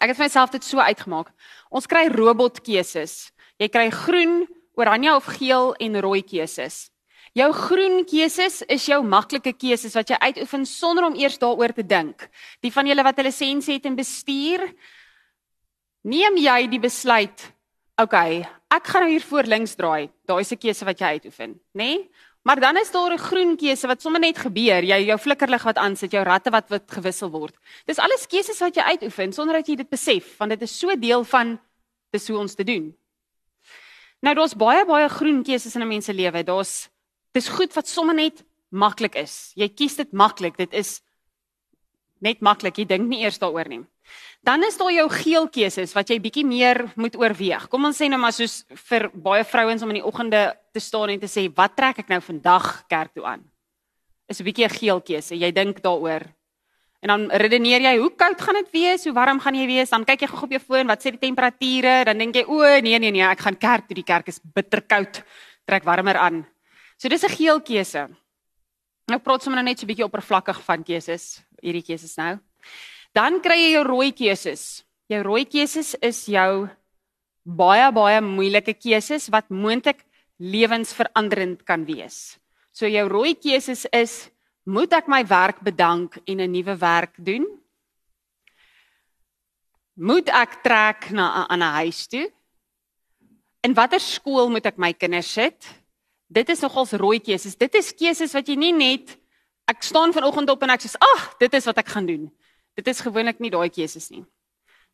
Ek 0.00 0.12
het 0.12 0.16
vir 0.16 0.28
myself 0.28 0.52
dit 0.54 0.64
so 0.64 0.80
uitgemaak. 0.80 1.32
Ons 1.72 1.88
kry 1.90 2.06
robotkeuses. 2.12 3.32
Jy 3.60 3.68
kry 3.72 3.88
groen, 3.92 4.44
oranje 4.78 5.12
of 5.16 5.28
geel 5.36 5.74
en 5.82 6.00
rooi 6.00 6.22
keuses. 6.24 6.91
Jou 7.32 7.48
groen 7.56 8.02
keuses 8.04 8.60
is 8.68 8.84
jou 8.90 8.98
maklike 9.08 9.54
keuses 9.56 9.94
wat 9.96 10.10
jy 10.12 10.18
uitoefen 10.20 10.66
sonder 10.68 11.06
om 11.06 11.14
eers 11.16 11.38
daaroor 11.40 11.72
te 11.72 11.84
dink. 11.86 12.26
Die 12.60 12.72
van 12.72 12.86
julle 12.86 13.02
wat 13.02 13.18
'n 13.18 13.24
lisensie 13.24 13.74
het 13.74 13.86
in 13.86 13.96
bestuur, 13.96 14.60
neem 16.04 16.36
jy 16.36 16.68
die 16.68 16.80
besluit, 16.80 17.52
okay, 17.96 18.46
ek 18.68 18.86
gaan 18.86 19.02
nou 19.02 19.10
hier 19.10 19.24
voor 19.24 19.44
links 19.44 19.74
draai. 19.74 20.10
Daai 20.26 20.40
is 20.40 20.52
'n 20.52 20.58
keuse 20.58 20.84
wat 20.84 20.98
jy 20.98 21.06
uitoefen, 21.06 21.60
nê? 21.72 21.96
Nee? 21.96 22.10
Maar 22.44 22.60
dan 22.60 22.76
is 22.76 22.90
daar 22.90 23.12
'n 23.12 23.18
groen 23.18 23.56
keuse 23.56 23.86
wat 23.86 24.02
sommer 24.02 24.20
net 24.20 24.38
gebeur. 24.38 24.82
Jy 24.82 25.06
jou 25.06 25.18
flikkerlig 25.18 25.62
wat 25.62 25.76
aan 25.76 25.96
sit, 25.96 26.10
jou 26.12 26.24
ratte 26.24 26.50
wat 26.50 26.68
wat 26.68 26.90
gewissel 26.90 27.30
word. 27.30 27.54
Dis 27.86 27.98
alles 27.98 28.26
keuses 28.26 28.58
wat 28.58 28.74
jy 28.74 28.82
uitoefen 28.82 29.32
sonder 29.32 29.54
dat 29.54 29.66
jy 29.66 29.76
dit 29.76 29.88
besef, 29.88 30.36
want 30.38 30.50
dit 30.50 30.62
is 30.62 30.78
so 30.78 30.96
deel 30.96 31.24
van 31.24 31.60
dis 32.10 32.28
hoe 32.28 32.38
ons 32.38 32.54
te 32.54 32.64
doen. 32.64 32.96
Nou 34.20 34.34
daar's 34.34 34.54
baie 34.54 34.84
baie 34.84 35.08
groen 35.08 35.42
keuses 35.42 35.74
in 35.74 35.82
'n 35.82 35.88
mens 35.88 36.04
se 36.04 36.12
lewe. 36.12 36.42
Daar's 36.42 36.91
dis 37.32 37.48
goed 37.48 37.72
wat 37.74 37.88
sommer 37.88 38.14
net 38.14 38.42
maklik 38.72 39.16
is. 39.20 39.52
Jy 39.56 39.68
kies 39.68 39.96
dit 40.00 40.12
maklik. 40.12 40.56
Dit 40.60 40.72
is 40.76 41.00
net 42.22 42.40
maklik. 42.40 42.78
Jy 42.78 42.86
dink 42.88 43.08
nie 43.08 43.22
eers 43.24 43.40
daaroor 43.42 43.68
nie. 43.68 43.82
Dan 44.42 44.64
is 44.66 44.76
daar 44.76 44.90
jou 44.90 45.06
geel 45.14 45.46
keuses 45.54 45.92
wat 45.94 46.10
jy 46.10 46.18
bietjie 46.22 46.44
meer 46.46 46.88
moet 46.98 47.14
oorweeg. 47.16 47.68
Kom 47.70 47.86
ons 47.86 47.98
sê 48.00 48.08
nou 48.10 48.18
maar 48.20 48.34
soos 48.34 48.62
vir 48.90 49.06
baie 49.14 49.44
vrouens 49.46 49.84
om 49.84 49.92
in 49.94 50.00
die 50.00 50.06
oggende 50.06 50.50
te 50.74 50.82
staan 50.82 51.12
en 51.14 51.20
te 51.20 51.30
sê, 51.30 51.48
"Wat 51.54 51.76
trek 51.76 52.00
ek 52.00 52.08
nou 52.08 52.20
vandag 52.20 52.84
kerk 52.88 53.14
toe 53.14 53.24
aan?" 53.24 53.44
Is 54.28 54.40
'n 54.40 54.44
bietjie 54.44 54.64
'n 54.64 54.78
geel 54.78 55.00
keuse. 55.00 55.34
Jy 55.38 55.52
dink 55.52 55.80
daaroor. 55.82 56.22
En 57.02 57.08
dan 57.08 57.30
redeneer 57.30 57.80
jy, 57.80 57.98
"Hoe 57.98 58.10
koud 58.16 58.40
gaan 58.40 58.54
dit 58.54 58.70
wees? 58.72 59.04
Hoe 59.04 59.12
warm 59.12 59.40
gaan 59.40 59.54
jy 59.54 59.66
wees?" 59.66 59.90
Dan 59.90 60.04
kyk 60.04 60.20
jy 60.20 60.26
gou 60.26 60.42
op 60.42 60.50
jou 60.50 60.60
foon, 60.60 60.86
wat 60.86 61.00
sê 61.00 61.10
die 61.10 61.18
temperature? 61.18 62.04
Dan 62.04 62.18
dink 62.18 62.34
jy, 62.34 62.44
"O, 62.46 62.80
nee 62.80 62.98
nee 62.98 63.10
nee, 63.10 63.22
ek 63.22 63.40
gaan 63.40 63.56
kerk 63.56 63.86
toe. 63.86 63.94
Die 63.94 64.04
kerk 64.04 64.28
is 64.28 64.40
bitterkoud. 64.42 65.22
Trek 65.66 65.84
warmer 65.84 66.16
aan." 66.16 66.46
So 67.02 67.10
dis 67.10 67.24
'n 67.26 67.34
geel 67.34 67.58
keuse. 67.60 68.06
Nou 69.10 69.18
praat 69.18 69.42
sommer 69.42 69.58
nou 69.58 69.66
net 69.66 69.78
so 69.78 69.84
'n 69.84 69.90
bietjie 69.90 70.06
oppervlakkig 70.06 70.62
van 70.62 70.84
keuses, 70.84 71.42
hierdie 71.60 71.82
keuses 71.82 72.16
nou. 72.16 72.38
Dan 73.12 73.40
kry 73.42 73.58
jy 73.58 73.72
jou 73.72 73.84
rooi 73.84 74.12
keuses. 74.12 74.84
Jou 75.08 75.22
rooi 75.22 75.44
keuses 75.44 75.96
is 76.00 76.26
jou 76.26 76.70
baie 77.44 77.90
baie 77.92 78.20
moeilike 78.20 78.74
keuses 78.78 79.28
wat 79.30 79.50
moontlik 79.50 80.04
lewensveranderend 80.38 81.64
kan 81.64 81.84
wees. 81.84 82.38
So 82.72 82.86
jou 82.86 83.08
rooi 83.08 83.34
keuses 83.34 83.84
is 83.92 84.30
moet 84.64 84.92
ek 84.92 85.08
my 85.08 85.24
werk 85.24 85.60
bedank 85.60 86.18
en 86.24 86.40
'n 86.40 86.52
nuwe 86.52 86.78
werk 86.78 87.16
doen? 87.18 87.44
Moet 89.96 90.28
ek 90.28 90.62
trek 90.62 91.10
na 91.10 91.42
'n 91.42 91.46
ander 91.50 91.72
huis 91.82 92.06
toe? 92.06 92.30
In 93.64 93.74
watter 93.74 94.00
skool 94.00 94.48
moet 94.50 94.66
ek 94.66 94.78
my 94.78 94.92
kinders 94.92 95.32
sit? 95.32 95.81
Dit 96.32 96.48
is 96.48 96.62
nogals 96.64 96.94
rooi 96.96 97.18
keuses. 97.20 97.58
Dit 97.60 97.74
is 97.76 97.92
keuses 97.92 98.32
wat 98.32 98.48
jy 98.48 98.56
nie 98.56 98.72
net 98.72 99.18
ek 99.68 99.84
staan 99.84 100.14
vanoggend 100.16 100.50
op 100.50 100.62
en 100.64 100.70
ek 100.70 100.80
sê, 100.80 100.96
"Ag, 100.96 101.36
dit 101.38 101.54
is 101.54 101.64
wat 101.64 101.78
ek 101.78 101.88
gaan 101.88 102.06
doen." 102.06 102.32
Dit 102.74 102.86
is 102.88 103.00
gewoonlik 103.00 103.38
nie 103.40 103.50
daai 103.50 103.68
keuses 103.68 104.10
nie. 104.10 104.24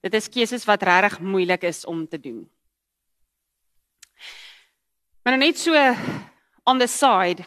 Dit 0.02 0.14
is 0.14 0.28
keuses 0.28 0.64
wat 0.64 0.82
regtig 0.82 1.20
moeilik 1.20 1.62
is 1.62 1.84
om 1.84 2.06
te 2.06 2.18
doen. 2.18 2.48
Maar 5.22 5.36
nou 5.36 5.46
net 5.46 5.58
so 5.58 5.74
on 6.64 6.78
the 6.78 6.86
side. 6.86 7.44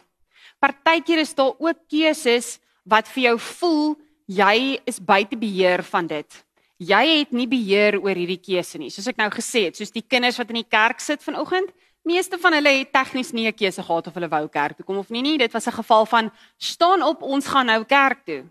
Partykeer 0.60 1.18
is 1.18 1.34
daar 1.34 1.52
ook 1.58 1.88
keuses 1.88 2.58
wat 2.84 3.08
vir 3.08 3.22
jou 3.22 3.38
voel 3.38 3.96
jy 4.26 4.80
is 4.86 5.00
buite 5.00 5.36
beheer 5.36 5.82
van 5.82 6.06
dit. 6.06 6.44
Jy 6.78 7.18
het 7.18 7.32
nie 7.32 7.46
beheer 7.46 7.98
oor 8.00 8.14
hierdie 8.14 8.40
keuse 8.40 8.78
nie. 8.78 8.90
Soos 8.90 9.06
ek 9.10 9.18
nou 9.20 9.28
gesê 9.30 9.66
het, 9.68 9.76
soos 9.76 9.90
die 9.94 10.02
kinders 10.02 10.38
wat 10.38 10.50
in 10.50 10.60
die 10.62 10.68
kerk 10.70 11.00
sit 11.00 11.22
vanoggend, 11.22 11.70
meeste 12.02 12.38
van 12.38 12.52
hulle 12.52 12.72
het 12.78 12.92
tegnies 12.92 13.32
nie 13.32 13.46
'n 13.46 13.54
keuse 13.54 13.82
gehad 13.82 14.06
of 14.06 14.14
hulle 14.14 14.28
wou 14.28 14.48
kerk 14.48 14.76
toe 14.76 14.84
kom 14.84 14.98
of 14.98 15.10
nie 15.10 15.22
nie. 15.22 15.38
Dit 15.38 15.52
was 15.52 15.66
'n 15.66 15.72
geval 15.72 16.06
van 16.06 16.32
staan 16.56 17.02
op, 17.02 17.22
ons 17.22 17.46
gaan 17.46 17.66
nou 17.66 17.84
kerk 17.84 18.24
toe. 18.24 18.44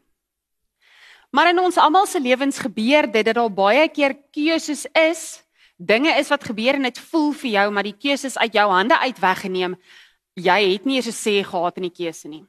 Maar 1.32 1.50
in 1.50 1.60
ons 1.60 1.78
almal 1.78 2.06
se 2.06 2.20
lewens 2.20 2.60
gebeur 2.60 3.12
dit 3.12 3.26
dat 3.26 3.36
daar 3.36 3.54
baie 3.54 3.88
keer 3.90 4.18
keuses 4.32 4.86
is, 4.92 5.44
dinge 5.78 6.12
is 6.20 6.28
wat 6.28 6.44
gebeur 6.44 6.74
en 6.74 6.84
dit 6.84 7.00
voel 7.00 7.32
vir 7.32 7.50
jou 7.50 7.72
maar 7.72 7.84
die 7.84 7.98
keuses 7.98 8.38
uit 8.38 8.54
jou 8.54 8.68
hande 8.70 8.98
uit 9.00 9.20
weggeneem. 9.20 9.76
Jy 10.34 10.72
het 10.74 10.86
nie 10.86 10.96
eers 10.96 11.08
'n 11.08 11.22
sê 11.30 11.44
gehad 11.44 11.78
in 11.78 11.84
die 11.84 11.98
keuse 12.06 12.28
nie. 12.28 12.46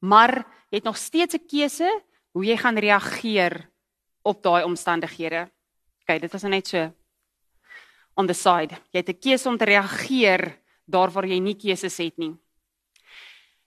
Maar 0.00 0.46
jy 0.70 0.76
het 0.76 0.84
nog 0.84 0.96
steeds 0.96 1.34
'n 1.34 1.46
keuse 1.46 2.02
hoe 2.32 2.44
jy 2.44 2.56
gaan 2.56 2.78
reageer 2.78 3.68
op 4.22 4.42
daai 4.42 4.64
omstandighede. 4.64 5.50
OK, 6.02 6.20
dit 6.20 6.32
was 6.32 6.42
net 6.42 6.66
so 6.66 6.92
on 8.20 8.28
the 8.28 8.36
side. 8.36 8.76
Jy 8.92 9.00
het 9.00 9.08
'n 9.08 9.18
keuse 9.18 9.48
om 9.48 9.56
te 9.56 9.64
reageer 9.64 10.58
daar 10.86 11.10
waar 11.10 11.26
jy 11.26 11.40
nie 11.40 11.56
keuses 11.56 11.96
het 11.96 12.18
nie. 12.18 12.36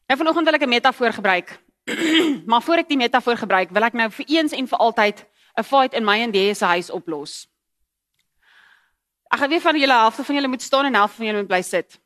Nou 0.07 0.17
vanoggend 0.17 0.45
wil 0.45 0.55
ek 0.55 0.63
'n 0.63 0.69
metafoor 0.69 1.13
gebruik 1.13 1.60
maar 2.50 2.62
voor 2.62 2.83
ek 2.83 2.88
die 2.88 2.98
metafoor 2.98 3.38
gebruik, 3.38 3.72
wil 3.75 3.88
ek 3.88 3.98
nou 3.98 4.10
vir 4.12 4.29
eens 4.38 4.55
en 4.55 4.67
vir 4.67 4.79
altyd 4.79 5.25
'n 5.60 5.63
fight 5.63 5.93
in 5.93 6.05
my 6.05 6.19
en 6.24 6.31
die 6.31 6.53
se 6.53 6.65
huis 6.65 6.89
oplos. 6.89 7.48
Ek 9.33 9.39
gaan 9.39 9.50
weer 9.50 9.62
van 9.62 9.79
julle 9.79 9.93
helfte 9.93 10.24
van 10.24 10.36
julle 10.36 10.48
moet 10.48 10.62
staan 10.62 10.86
en 10.86 10.93
helfte 10.93 11.17
van 11.17 11.25
julle 11.25 11.39
moet 11.39 11.48
bly 11.48 11.62
sit. 11.62 12.00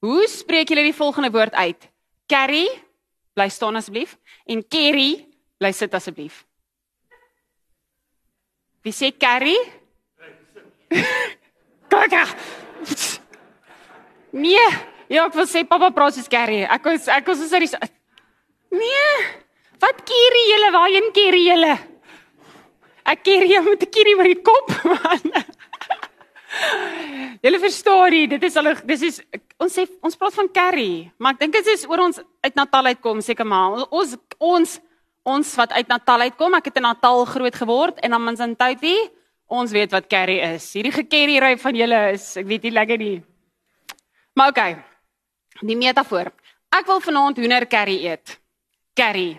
Hoe 0.00 0.26
spreek 0.28 0.68
julle 0.68 0.82
die 0.82 0.94
volgende 0.94 1.30
woord 1.30 1.54
uit? 1.54 1.88
Carrie, 2.26 2.70
bly 3.34 3.48
staan 3.48 3.76
asseblief 3.76 4.16
en 4.46 4.68
Kerry, 4.68 5.28
bly 5.58 5.72
sit 5.72 5.94
asseblief. 5.94 6.46
Wie 8.82 8.92
sê 8.92 9.16
Carrie? 9.16 9.60
Kaka. 11.90 12.24
Nee, 14.30 14.66
ja, 15.10 15.26
ek 15.26 15.34
wil 15.34 15.48
sê 15.50 15.64
pappa 15.66 15.90
praat 15.94 16.14
soos 16.14 16.30
Carrie. 16.30 16.64
Ek 16.64 16.86
was 16.86 17.08
ek 17.10 17.26
was 17.26 17.42
so 17.42 17.58
Nee. 18.70 19.14
Wat 19.80 20.02
kierie 20.06 20.46
julle? 20.52 20.68
Waarheen 20.76 21.08
kierie 21.16 21.46
julle? 21.48 21.72
Ek 23.10 23.24
kierie 23.24 23.60
met 23.64 23.82
'n 23.82 23.90
kierie 23.90 24.16
oor 24.16 24.28
die 24.28 24.42
kop 24.42 24.68
man. 24.84 25.24
Julle 27.44 27.58
verstaan 27.62 28.10
nie, 28.10 28.26
dit 28.26 28.42
is 28.42 28.56
al 28.56 28.74
dis 28.84 29.02
is 29.02 29.20
ons 29.60 29.72
sê 29.72 29.86
ons 30.02 30.16
praat 30.16 30.34
van 30.34 30.48
curry, 30.52 31.10
maar 31.18 31.32
ek 31.32 31.40
dink 31.40 31.52
dit 31.52 31.66
is 31.72 31.86
oor 31.88 32.02
ons 32.08 32.18
uit 32.18 32.54
Natal 32.58 32.90
uitkom 32.90 33.20
seker 33.22 33.46
maar. 33.46 33.86
Ons 33.90 34.16
ons 34.38 34.80
ons 35.22 35.54
wat 35.56 35.72
uit 35.72 35.88
Natal 35.88 36.26
uitkom, 36.26 36.54
ek 36.54 36.70
het 36.70 36.80
in 36.80 36.88
Natal 36.88 37.24
groot 37.28 37.54
geword 37.54 38.00
en 38.00 38.10
dan 38.10 38.24
mens 38.24 38.40
in 38.40 38.56
Touty, 38.56 38.96
ons 39.50 39.72
weet 39.74 39.90
wat 39.90 40.06
curry 40.10 40.38
is. 40.54 40.68
Hierdie 40.76 40.94
gekerry 40.94 41.40
ry 41.42 41.56
van 41.58 41.76
julle 41.76 42.00
is, 42.14 42.30
ek 42.38 42.46
weet 42.46 42.68
nie 42.68 42.74
lekker 42.76 43.00
nie. 43.02 43.16
Maar 44.38 44.52
okay. 44.54 44.76
Die 45.60 45.76
metafoor. 45.76 46.30
Ek 46.70 46.86
wil 46.86 47.02
vanaand 47.02 47.40
hoender 47.42 47.66
curry 47.68 47.98
eet 48.06 48.38
curry. 49.00 49.34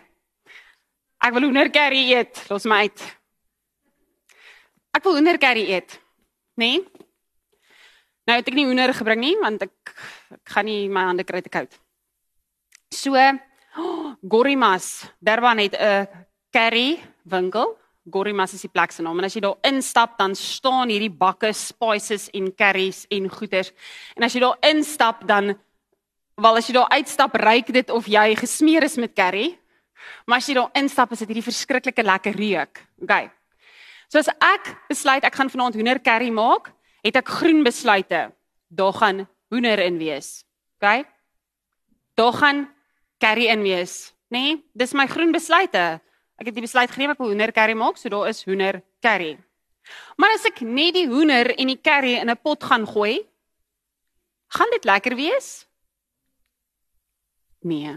Ek 1.21 1.35
wil 1.35 1.47
hoender 1.47 1.69
curry 1.73 2.03
eet. 2.11 2.43
Los 2.49 2.67
my 2.69 2.83
uit. 2.87 3.03
Ek 4.97 5.05
wil 5.05 5.19
hoender 5.19 5.39
curry 5.41 5.67
eet. 5.71 5.95
Né? 6.59 6.75
Nee? 6.75 7.07
Nou 8.29 8.37
het 8.37 8.47
ek 8.47 8.55
nie 8.57 8.67
hoender 8.67 8.93
gebring 8.93 9.23
nie 9.23 9.35
want 9.41 9.63
ek 9.65 9.93
ek 10.31 10.51
gaan 10.53 10.67
nie 10.69 10.85
my 10.91 11.07
hande 11.09 11.25
kry 11.27 11.41
te 11.43 11.51
koud. 11.51 11.71
So 12.93 13.17
oh, 13.81 14.13
Gorimas, 14.21 15.07
Durban 15.19 15.63
het 15.63 15.75
'n 15.75 16.07
curry 16.51 16.99
winkel. 17.23 17.77
Gorimas 18.11 18.53
is 18.53 18.65
die 18.65 18.71
plek 18.71 18.91
se 18.91 19.03
naam 19.03 19.19
en 19.19 19.25
as 19.25 19.35
jy 19.35 19.41
daar 19.41 19.57
instap 19.71 20.17
dan 20.19 20.35
staan 20.35 20.91
hierdie 20.91 21.11
bakke 21.11 21.53
spices 21.55 22.29
en 22.37 22.51
curries 22.55 23.05
en 23.09 23.29
goeders. 23.29 23.71
En 24.15 24.27
as 24.27 24.35
jy 24.35 24.43
daar 24.43 24.57
instap 24.71 25.27
dan 25.27 25.55
Wel 26.41 26.57
as 26.57 26.65
jy 26.65 26.73
daar 26.73 26.89
uitstap, 26.89 27.35
ruik 27.37 27.67
dit 27.75 27.89
of 27.93 28.07
jy 28.09 28.31
gesmeer 28.39 28.85
is 28.87 28.95
met 28.97 29.13
curry. 29.13 29.51
Maar 30.25 30.39
as 30.41 30.47
jy 30.49 30.55
daar 30.57 30.71
instap, 30.79 31.11
is 31.13 31.21
dit 31.21 31.33
hierdie 31.33 31.45
verskriklike 31.45 32.03
lekker 32.05 32.37
reuk. 32.37 32.81
Okay. 33.03 33.27
So 34.09 34.19
as 34.19 34.29
ek 34.41 34.71
besluit 34.89 35.25
ek 35.27 35.37
gaan 35.37 35.51
vanaand 35.51 35.77
hoender 35.77 36.01
curry 36.03 36.31
maak, 36.33 36.71
het 37.05 37.19
ek 37.19 37.29
groen 37.39 37.61
besluite. 37.67 38.29
Daar 38.71 38.95
gaan 38.97 39.25
hoender 39.53 39.83
in 39.83 39.99
wees. 40.01 40.41
Okay? 40.79 41.03
Daar 42.17 42.33
gaan 42.33 42.65
curry 43.21 43.51
in 43.51 43.61
wees, 43.67 44.13
né? 44.33 44.39
Nee? 44.39 44.63
Dis 44.73 44.95
my 44.97 45.05
groen 45.11 45.35
besluite. 45.35 46.01
Ek 46.41 46.47
het 46.49 46.57
die 46.57 46.65
besluit 46.65 46.89
geneem 46.89 47.11
ek 47.13 47.19
wil 47.21 47.29
hoender 47.29 47.51
curry 47.53 47.75
maak, 47.77 47.99
so 48.01 48.09
daar 48.09 48.25
is 48.31 48.41
hoender 48.47 48.79
curry. 49.05 49.35
Maar 50.17 50.33
as 50.33 50.47
ek 50.49 50.63
net 50.65 50.95
die 50.97 51.05
hoender 51.09 51.51
en 51.53 51.69
die 51.69 51.77
curry 51.77 52.15
in 52.17 52.29
'n 52.33 52.37
pot 52.41 52.63
gaan 52.63 52.85
gooi, 52.85 53.21
gaan 54.49 54.71
dit 54.71 54.85
lekker 54.85 55.15
wees? 55.15 55.67
Nee. 57.61 57.93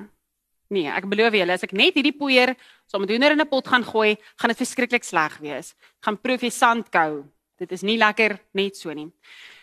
Nee, 0.68 0.88
ek 0.88 1.08
beloof 1.08 1.32
julle, 1.32 1.52
as 1.52 1.64
ek 1.64 1.72
net 1.72 1.94
hierdie 1.94 2.16
poeier 2.16 2.54
saam 2.84 3.00
so 3.00 3.04
met 3.04 3.10
hoender 3.10 3.32
in 3.32 3.40
'n 3.40 3.48
pot 3.48 3.66
gaan 3.66 3.84
gooi, 3.84 4.16
gaan 4.36 4.52
dit 4.52 4.60
verskriklik 4.60 5.04
sleg 5.04 5.38
wees. 5.40 5.74
Gaan 6.04 6.20
proef 6.20 6.42
jy 6.42 6.50
sandkou. 6.50 7.24
Dit 7.56 7.72
is 7.72 7.82
nie 7.82 7.96
lekker 7.96 8.38
net 8.52 8.76
so 8.76 8.92
nie. 8.92 9.10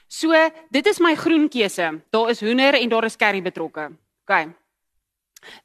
So, 0.07 0.33
dit 0.71 0.87
is 0.87 0.99
my 0.99 1.15
groen 1.15 1.49
keuse. 1.49 2.01
Daar 2.09 2.29
is 2.29 2.41
hoender 2.41 2.73
en 2.73 2.89
daar 2.89 3.05
is 3.05 3.15
curry 3.15 3.41
betrokke. 3.41 3.91
OK. 4.25 4.55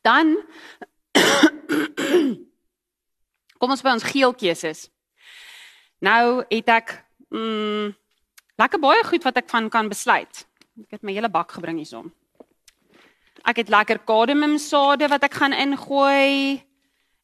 Dan 0.02 0.36
kom 3.58 3.70
ons 3.70 3.82
by 3.82 3.94
ons 3.96 4.06
geel 4.06 4.34
keuses. 4.34 4.88
Nou 6.00 6.44
het 6.50 6.68
ek 6.68 6.98
mm 7.30 7.94
lekker 8.56 8.80
baie 8.80 9.02
goed 9.04 9.24
wat 9.26 9.36
ek 9.36 9.50
van 9.52 9.68
kan 9.68 9.88
besluit. 9.88 10.46
Ek 10.86 10.96
het 10.96 11.02
my 11.04 11.12
hele 11.12 11.28
bak 11.28 11.52
gebring 11.52 11.76
hierson. 11.76 12.08
Ek 13.44 13.60
het 13.60 13.68
lekker 13.68 14.00
kardemomsade 14.08 15.08
wat 15.12 15.26
ek 15.28 15.36
gaan 15.36 15.52
ingooi 15.52 16.62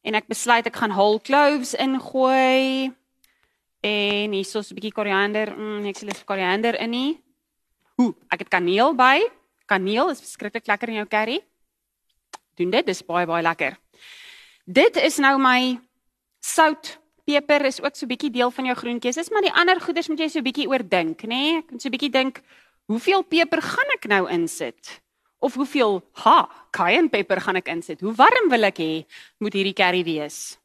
en 0.05 0.15
ek 0.19 0.29
besluit 0.29 0.67
ek 0.69 0.77
gaan 0.77 0.93
whole 0.93 1.19
cloves 1.25 1.73
ingooi. 1.73 2.93
En 3.83 4.31
hierso's 4.31 4.71
'n 4.71 4.75
bietjie 4.75 4.93
koriander, 4.93 5.51
mm, 5.51 5.85
ek 5.89 5.97
sê 5.97 6.05
lekker 6.05 6.25
koriander 6.25 6.79
in 6.79 6.89
nie. 6.89 7.21
Hoe? 7.97 8.13
Ek 8.29 8.39
het 8.39 8.49
kaneel 8.49 8.95
by. 8.95 9.19
Kaneel 9.65 10.09
is 10.09 10.21
verskriklik 10.21 10.67
lekker 10.67 10.89
in 10.89 10.95
jou 10.95 11.07
curry. 11.07 11.41
Doen 12.55 12.69
dit, 12.69 12.85
dis 12.85 13.01
baie 13.05 13.25
baie 13.25 13.43
lekker. 13.43 13.77
Dit 14.65 14.95
is 14.95 15.17
nou 15.17 15.37
my 15.37 15.79
sout. 16.43 16.99
Peper 17.23 17.65
is 17.65 17.79
ook 17.81 17.95
so 17.95 18.05
'n 18.05 18.11
bietjie 18.11 18.31
deel 18.31 18.51
van 18.51 18.65
jou 18.65 18.75
groentjies, 18.75 19.29
maar 19.29 19.41
die 19.41 19.53
ander 19.53 19.79
goeders 19.79 20.07
moet 20.07 20.19
jy 20.19 20.27
so 20.27 20.39
'n 20.39 20.43
bietjie 20.43 20.67
oordink, 20.67 21.21
nê? 21.23 21.27
Nee? 21.27 21.57
Ek 21.57 21.71
moet 21.71 21.81
so 21.81 21.87
'n 21.87 21.95
bietjie 21.95 22.11
dink, 22.11 22.41
hoeveel 22.85 23.23
peper 23.23 23.61
gaan 23.61 23.89
ek 23.93 24.07
nou 24.07 24.29
insit? 24.29 25.01
Of 25.39 25.53
hoeveel 25.53 26.03
ha, 26.13 26.49
cayenne 26.71 27.09
pepper 27.09 27.41
gaan 27.41 27.55
ek 27.55 27.67
insit? 27.67 28.01
Hoe 28.01 28.13
warm 28.15 28.49
wil 28.49 28.63
ek 28.63 28.77
hê 28.77 29.05
moet 29.39 29.53
hierdie 29.53 29.73
curry 29.73 30.03
wees? 30.03 30.57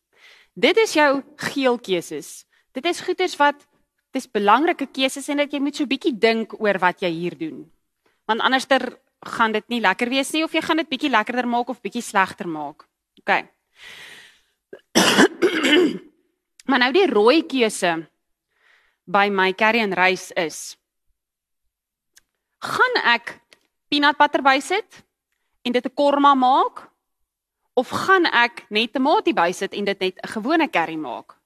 Dit 0.55 0.77
is 0.77 0.93
jou 0.93 1.23
geel 1.37 1.79
keuses. 1.79 2.45
Dit 2.73 2.85
is 2.87 3.01
goeders 3.01 3.37
wat 3.37 3.67
dis 4.11 4.27
belangrike 4.27 4.87
keuses 4.87 5.29
en 5.29 5.37
dat 5.37 5.53
jy 5.53 5.61
moet 5.61 5.77
so 5.77 5.85
'n 5.85 5.89
bietjie 5.89 6.19
dink 6.19 6.61
oor 6.61 6.79
wat 6.79 7.01
jy 7.01 7.11
hier 7.11 7.39
doen. 7.39 7.71
Want 8.27 8.41
anderster 8.41 8.99
gaan 9.27 9.53
dit 9.53 9.69
nie 9.69 9.81
lekker 9.81 10.09
wees 10.09 10.33
nie 10.33 10.45
of 10.45 10.53
jy 10.53 10.61
gaan 10.61 10.77
dit 10.77 10.89
bietjie 10.89 11.11
lekkerder 11.11 11.47
maak 11.47 11.69
of 11.69 11.81
bietjie 11.81 12.03
slegter 12.03 12.49
maak. 12.49 12.87
OK. 13.21 13.45
Maar 16.69 16.79
nou 16.79 16.93
die 16.93 17.07
rooi 17.07 17.43
keuse 17.47 18.09
by 19.07 19.29
my 19.31 19.53
curry 19.53 19.81
en 19.81 19.95
rys 19.95 20.31
is 20.37 20.77
gaan 22.59 23.03
ek 23.15 23.39
peanut 23.89 24.19
butter 24.19 24.43
bysit 24.43 25.03
en 25.65 25.73
dit 25.73 25.85
'n 25.87 25.95
korma 25.95 26.35
maak 26.35 26.89
of 27.79 27.89
gaan 27.89 28.27
ek 28.27 28.67
net 28.71 28.93
tamatie 28.93 29.35
bysit 29.35 29.75
en 29.75 29.85
dit 29.85 30.01
net 30.01 30.17
'n 30.19 30.29
gewone 30.35 30.69
curry 30.69 30.97
maak? 30.97 31.39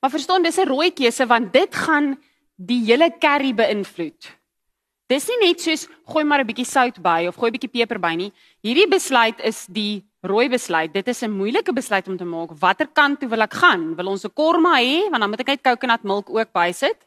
Maar 0.00 0.10
verstaan, 0.10 0.42
dis 0.42 0.58
'n 0.58 0.68
rooi 0.68 0.90
keuse 0.90 1.26
want 1.26 1.52
dit 1.52 1.74
gaan 1.74 2.18
die 2.56 2.84
hele 2.84 3.10
curry 3.18 3.54
beïnvloed. 3.54 4.30
Dis 5.06 5.28
nie 5.28 5.48
net 5.48 5.60
soos 5.60 5.88
gooi 6.06 6.24
maar 6.24 6.40
'n 6.40 6.46
bietjie 6.46 6.66
sout 6.66 6.98
by 7.02 7.26
of 7.28 7.36
gooi 7.36 7.50
'n 7.50 7.58
bietjie 7.58 7.70
peper 7.70 7.98
by 7.98 8.14
nie. 8.14 8.32
Hierdie 8.62 8.88
besluit 8.88 9.40
is 9.40 9.66
die 9.66 10.02
rooi 10.22 10.48
besluit. 10.48 10.92
Dit 10.92 11.08
is 11.08 11.22
'n 11.22 11.30
moeilike 11.30 11.72
besluit 11.72 12.08
om 12.08 12.16
te 12.16 12.24
maak. 12.24 12.50
Watter 12.58 12.86
kant 12.86 13.20
toe 13.20 13.28
wil 13.28 13.40
ek 13.42 13.54
gaan? 13.54 13.96
Wil 13.96 14.06
ons 14.06 14.24
'n 14.24 14.32
korma 14.32 14.78
hê 14.78 15.10
want 15.10 15.20
dan 15.20 15.30
moet 15.30 15.40
ek 15.40 15.46
net 15.46 15.62
coconut 15.62 16.02
milk 16.02 16.30
ook 16.30 16.52
bysit 16.52 17.06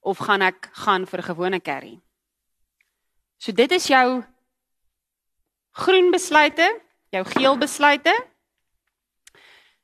of 0.00 0.18
gaan 0.18 0.42
ek 0.42 0.68
gaan 0.72 1.06
vir 1.06 1.18
'n 1.20 1.24
gewone 1.24 1.60
curry? 1.60 2.00
So 3.38 3.52
dit 3.52 3.70
is 3.72 3.86
jou 3.86 4.24
groen 5.72 6.10
besluite, 6.10 6.80
jou 7.10 7.24
geel 7.24 7.58
besluite 7.58 8.14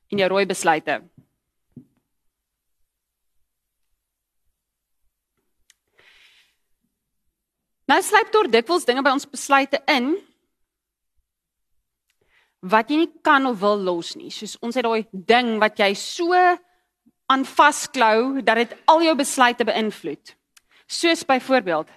en 0.07 0.17
jou 0.17 0.29
rooi 0.29 0.45
besluite. 0.45 1.01
Nou 7.85 8.01
sluip 8.01 8.31
tot 8.31 8.51
dikwels 8.51 8.85
dinge 8.85 9.01
by 9.01 9.11
ons 9.11 9.29
besluite 9.29 9.81
in 9.85 10.30
wat 12.61 12.89
jy 12.89 13.01
nie 13.01 13.11
kan 13.25 13.45
of 13.49 13.59
wil 13.61 13.79
los 13.81 14.13
nie. 14.15 14.29
Soos 14.33 14.57
ons 14.61 14.77
het 14.77 14.85
daai 14.85 15.07
ding 15.11 15.57
wat 15.61 15.79
jy 15.81 15.91
so 15.97 16.37
aan 17.31 17.45
vasklou 17.47 18.41
dat 18.45 18.61
dit 18.61 18.75
al 18.91 19.03
jou 19.05 19.15
besluite 19.17 19.65
beïnvloed. 19.65 20.35
Soos 20.91 21.23
byvoorbeeld, 21.25 21.89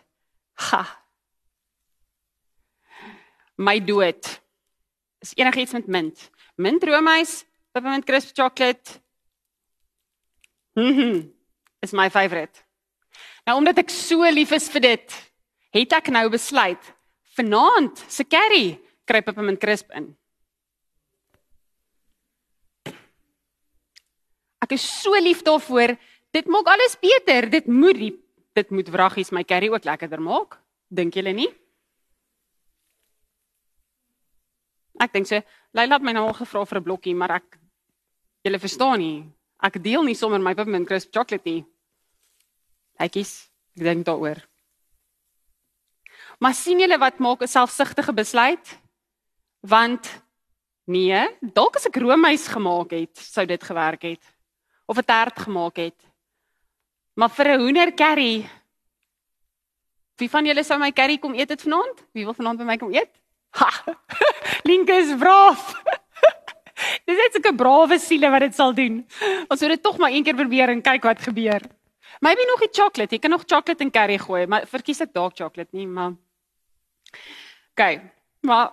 ha. 0.70 0.84
My 3.58 3.78
dood 3.78 4.28
is 5.22 5.34
enigiets 5.38 5.74
met 5.76 5.86
mint. 5.86 6.30
Mint 6.56 6.84
roomys, 6.86 7.42
peppermint 7.72 8.06
crisp 8.06 8.34
chocolate. 8.34 9.00
Mhm. 10.76 11.30
Is 11.82 11.92
my 11.92 12.08
favourite. 12.10 12.64
Nou 13.46 13.58
omdat 13.58 13.78
ek 13.78 13.90
so 13.90 14.24
lief 14.32 14.52
is 14.52 14.68
vir 14.72 14.80
dit, 14.80 15.16
het 15.74 15.92
ek 15.92 16.08
nou 16.08 16.28
besluit 16.32 16.92
vanaand 17.36 18.04
se 18.08 18.24
curry 18.24 18.78
kry 19.04 19.20
peppermint 19.20 19.60
crisp 19.60 19.90
in. 19.92 20.14
Ek 24.64 24.72
is 24.78 24.84
so 25.02 25.12
lief 25.20 25.42
daarvoor. 25.44 25.96
Dit 26.32 26.48
maak 26.48 26.70
alles 26.72 26.96
beter. 27.00 27.50
Dit 27.52 27.68
moet 27.68 27.98
die, 27.98 28.14
dit 28.56 28.70
moet 28.72 28.88
wraggies 28.88 29.32
my 29.34 29.44
curry 29.44 29.68
ook 29.68 29.84
lekkerder 29.84 30.22
maak. 30.24 30.56
Dink 30.88 31.14
julle 31.18 31.34
nie? 31.36 31.50
Ek 35.02 35.12
dink 35.12 35.28
so, 35.28 35.42
Leila 35.74 35.98
het 35.98 36.06
my 36.06 36.14
nou 36.14 36.28
al 36.28 36.36
gevra 36.38 36.64
vir 36.64 36.78
'n 36.78 36.84
blokkie, 36.84 37.14
maar 37.14 37.42
ek 37.42 37.58
julle 38.46 38.58
verstaan 38.58 38.98
nie. 38.98 39.26
Ek 39.62 39.82
deel 39.82 40.02
nie 40.04 40.14
sommer 40.14 40.38
my 40.38 40.54
peppermint 40.54 40.86
crisp 40.86 41.12
chocolate 41.12 41.44
nie. 41.44 41.64
Ek 42.98 43.12
kies, 43.12 43.50
ek 43.76 43.82
dink 43.82 44.06
daaroor. 44.06 44.38
Maar 46.38 46.54
sien 46.54 46.80
julle 46.80 46.98
wat 46.98 47.18
maak 47.18 47.42
'n 47.42 47.48
selfsugtige 47.48 48.12
besluit? 48.12 48.78
Want 49.62 50.22
nee, 50.86 51.28
dalk 51.40 51.76
as 51.76 51.86
ek 51.86 51.96
roomys 51.96 52.48
gemaak 52.48 52.90
het, 52.90 53.16
sou 53.16 53.46
dit 53.46 53.62
gewerk 53.62 54.02
het. 54.02 54.33
Of 54.86 54.98
'n 54.98 55.04
tert 55.04 55.38
gemaak 55.38 55.76
het. 55.76 55.98
Maar 57.14 57.30
vir 57.30 57.48
'n 57.48 57.60
hoender 57.60 57.94
curry. 57.94 58.48
Wie 60.16 60.30
van 60.30 60.46
julle 60.46 60.64
sou 60.64 60.78
my 60.78 60.92
curry 60.92 61.18
kom 61.18 61.34
eet 61.34 61.48
dit 61.48 61.62
vanaand? 61.62 62.06
Wie 62.12 62.24
wil 62.24 62.34
vanaand 62.34 62.58
by 62.58 62.64
my 62.64 62.76
kom 62.76 62.94
eet? 62.94 63.10
Ha! 63.50 63.70
Linke 64.68 64.92
is 64.92 65.14
braaf. 65.18 65.82
Dis 67.06 67.16
net 67.16 67.46
'n 67.46 67.56
brawe 67.56 67.98
siele 67.98 68.30
wat 68.30 68.40
dit 68.40 68.54
sal 68.54 68.74
doen. 68.74 69.06
Ons 69.48 69.60
moet 69.60 69.70
dit 69.70 69.82
tog 69.82 69.98
maar 69.98 70.10
een 70.10 70.24
keer 70.24 70.34
probeer 70.34 70.68
en 70.68 70.82
kyk 70.82 71.02
wat 71.02 71.22
gebeur. 71.22 71.62
Maybe 72.20 72.44
nog 72.46 72.62
'n 72.62 72.72
chocolate. 72.72 73.14
Jy 73.14 73.18
kan 73.18 73.30
nog 73.30 73.44
chocolate 73.46 73.82
in 73.82 73.90
curry 73.90 74.18
gooi, 74.18 74.46
maar 74.46 74.66
verkies 74.66 75.00
ek 75.00 75.12
dalk 75.12 75.36
chocolate 75.36 75.70
nie, 75.72 75.86
maar 75.86 76.14
OK. 77.74 78.00
Maar 78.40 78.72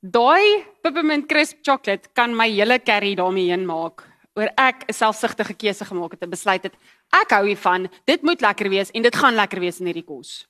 daai 0.00 0.64
peppermint 0.82 1.26
crisp 1.26 1.58
chocolate 1.62 2.08
kan 2.12 2.36
my 2.36 2.48
hele 2.48 2.78
curry 2.78 3.14
daarmee 3.14 3.50
heen 3.50 3.66
maak. 3.66 4.02
Oor 4.36 4.50
ek 4.56 4.84
'n 4.88 4.92
selfsugtige 4.92 5.54
keuse 5.54 5.84
gemaak 5.84 6.12
het 6.12 6.22
en 6.22 6.30
besluit 6.30 6.62
het 6.62 6.74
ek 7.12 7.30
hou 7.30 7.46
hiervan. 7.46 7.88
Dit 8.04 8.22
moet 8.22 8.40
lekker 8.40 8.68
wees 8.68 8.90
en 8.90 9.02
dit 9.02 9.16
gaan 9.16 9.34
lekker 9.34 9.60
wees 9.60 9.80
in 9.80 9.86
hierdie 9.86 10.04
kos. 10.04 10.46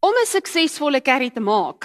Om 0.00 0.14
'n 0.14 0.26
suksesvolle 0.26 1.00
curry 1.00 1.30
te 1.30 1.40
maak, 1.40 1.84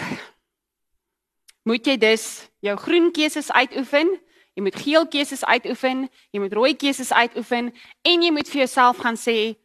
moet 1.63 1.85
jy 1.85 1.97
dus 1.97 2.49
jou 2.61 2.77
groen 2.77 3.11
keuses 3.11 3.51
uitoefen, 3.51 4.21
jy 4.53 4.61
moet 4.61 4.75
geel 4.75 5.07
keuses 5.07 5.43
uitoefen, 5.43 6.09
jy 6.31 6.39
moet 6.39 6.53
rooi 6.53 6.75
keuses 6.75 7.11
uitoefen 7.11 7.73
en 8.01 8.21
jy 8.21 8.31
moet 8.31 8.47
vir 8.47 8.59
jouself 8.65 8.97
gaan 8.97 9.17
sê 9.17 9.55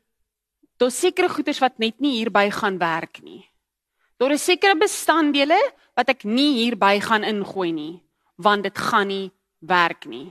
Daar's 0.81 0.97
sekere 0.97 1.29
goeders 1.29 1.59
wat 1.61 1.77
net 1.77 1.99
nie 2.01 2.15
hierby 2.17 2.47
gaan 2.51 2.79
werk 2.81 3.21
nie. 3.21 3.45
Daar 4.17 4.33
is 4.33 4.45
sekere 4.45 4.79
bestanddele 4.81 5.59
wat 6.01 6.13
ek 6.17 6.25
nie 6.25 6.55
hierby 6.63 6.97
gaan 7.05 7.27
ingooi 7.29 7.71
nie, 7.77 7.95
want 8.41 8.65
dit 8.65 8.79
gaan 8.89 9.11
nie 9.13 9.27
werk 9.61 10.07
nie. 10.09 10.31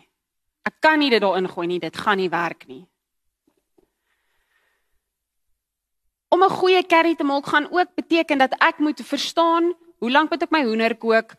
Ek 0.65 0.79
kan 0.81 0.97
nie 0.99 1.11
dit 1.13 1.21
daar 1.21 1.37
ingooi 1.37 1.67
nie, 1.69 1.81
dit 1.81 1.97
gaan 1.97 2.17
nie 2.17 2.29
werk 2.33 2.65
nie. 2.67 2.87
Om 6.29 6.43
'n 6.43 6.57
goeie 6.61 6.83
curry 6.85 7.15
te 7.15 7.23
maak 7.23 7.45
gaan 7.45 7.69
ook 7.71 7.95
beteken 7.95 8.37
dat 8.37 8.53
ek 8.61 8.79
moet 8.79 9.01
verstaan 9.01 9.73
hoe 9.99 10.11
lank 10.11 10.29
moet 10.31 10.43
ek 10.43 10.51
my 10.51 10.63
hoender 10.63 10.95
kook, 10.95 11.35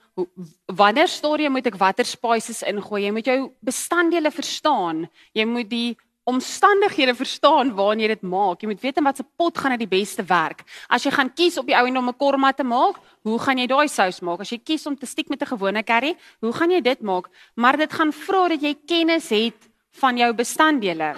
wanneer 0.66 1.08
stadium 1.08 1.52
moet 1.52 1.66
ek 1.66 1.78
watter 1.80 2.04
spices 2.04 2.62
ingooi. 2.62 3.04
Jy 3.06 3.12
moet 3.12 3.26
jou 3.26 3.52
bestanddele 3.64 4.30
verstaan. 4.30 5.08
Jy 5.32 5.44
moet 5.44 5.70
die 5.70 5.96
omstandighede 6.28 7.14
verstaan 7.14 7.72
waarin 7.74 8.02
jy 8.04 8.10
dit 8.12 8.22
maak. 8.22 8.60
Jy 8.60 8.70
moet 8.70 8.82
weet 8.82 9.00
in 9.00 9.06
watter 9.06 9.26
pot 9.36 9.58
gaan 9.58 9.74
dit 9.76 9.84
die 9.86 9.98
beste 9.98 10.24
werk. 10.28 10.62
As 10.88 11.04
jy 11.04 11.12
gaan 11.14 11.32
kies 11.34 11.58
op 11.58 11.66
die 11.66 11.76
ou 11.76 11.86
en 11.86 11.96
om 11.96 12.08
'n 12.08 12.16
korma 12.16 12.52
te 12.52 12.64
maak, 12.64 13.00
hoe 13.22 13.38
gaan 13.38 13.58
jy 13.58 13.66
daai 13.66 13.88
sous 13.88 14.20
maak? 14.20 14.40
As 14.40 14.50
jy 14.50 14.58
kies 14.58 14.86
om 14.86 14.96
te 14.96 15.06
stiek 15.06 15.28
met 15.28 15.42
'n 15.42 15.46
gewone 15.56 15.82
curry, 15.82 16.16
hoe 16.40 16.52
gaan 16.52 16.70
jy 16.70 16.80
dit 16.80 17.00
maak? 17.02 17.28
Maar 17.56 17.76
dit 17.76 17.92
gaan 17.92 18.12
vra 18.12 18.48
dat 18.48 18.62
jy 18.62 18.74
kennis 18.86 19.28
het 19.28 19.68
van 19.92 20.16
jou 20.16 20.32
bestanddele. 20.32 21.16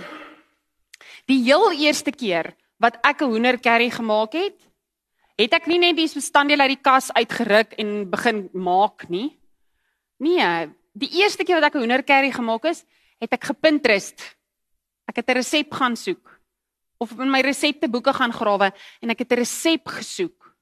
Die 1.26 1.42
heel 1.44 1.72
eerste 1.72 2.10
keer 2.10 2.54
wat 2.78 2.98
ek 3.02 3.22
'n 3.22 3.30
hoender 3.30 3.58
curry 3.60 3.90
gemaak 3.90 4.32
het, 4.32 4.58
het 5.36 5.52
ek 5.52 5.66
nie 5.66 5.78
net 5.78 5.96
die 5.96 6.08
bestanddele 6.14 6.62
uit 6.62 6.76
die 6.76 6.82
kas 6.82 7.12
uitgeruk 7.12 7.72
en 7.78 8.10
begin 8.10 8.48
maak 8.52 9.08
nie. 9.08 9.38
Nee, 10.18 10.70
die 10.92 11.10
eerste 11.22 11.44
keer 11.44 11.60
wat 11.60 11.64
ek 11.64 11.74
'n 11.74 11.78
hoender 11.78 12.04
curry 12.04 12.30
gemaak 12.30 12.62
het, 12.62 12.84
het 13.20 13.32
ek 13.32 13.44
gepinterest 13.44 14.36
Ek 15.12 15.20
het 15.20 15.28
'n 15.28 15.36
resep 15.36 15.72
gaan 15.76 15.96
soek 15.96 16.40
of 16.98 17.12
in 17.20 17.30
my 17.30 17.40
resepteboeke 17.44 18.12
gaan 18.16 18.32
grawe 18.32 18.72
en 19.02 19.10
ek 19.10 19.18
het 19.18 19.32
'n 19.32 19.44
resep 19.44 19.84
gesoek 19.86 20.56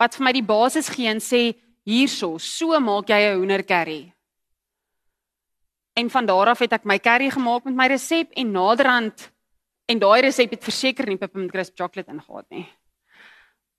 wat 0.00 0.16
vir 0.16 0.24
my 0.24 0.32
die 0.32 0.42
basis 0.42 0.88
gee 0.88 1.08
en 1.08 1.20
sê 1.20 1.54
hierso, 1.84 2.38
so 2.38 2.80
maak 2.80 3.08
jy 3.08 3.20
'n 3.20 3.38
hoender 3.38 3.64
curry. 3.64 4.12
En 5.94 6.10
van 6.10 6.26
daar 6.26 6.48
af 6.48 6.58
het 6.58 6.72
ek 6.72 6.84
my 6.84 6.98
curry 6.98 7.30
gemaak 7.30 7.64
met 7.64 7.74
my 7.74 7.86
resep 7.86 8.32
en 8.32 8.52
naderhand 8.52 9.30
en 9.86 9.98
daai 9.98 10.20
resep 10.22 10.50
het 10.50 10.64
verseker 10.64 11.06
nie 11.06 11.18
peppermint 11.18 11.52
crisp 11.52 11.76
chocolate 11.76 12.10
ingehaat 12.10 12.50
nie. 12.50 12.66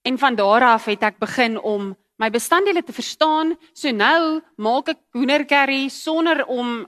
En 0.03 0.17
van 0.17 0.35
daar 0.35 0.61
af 0.61 0.85
het 0.85 1.03
ek 1.03 1.19
begin 1.19 1.59
om 1.59 1.97
my 2.17 2.29
bestanddele 2.29 2.83
te 2.83 2.93
verstaan. 2.93 3.57
So 3.73 3.91
nou 3.91 4.41
maak 4.57 4.89
ek 4.89 4.99
hoender 5.11 5.45
curry 5.45 5.89
sonder 5.89 6.45
om 6.45 6.87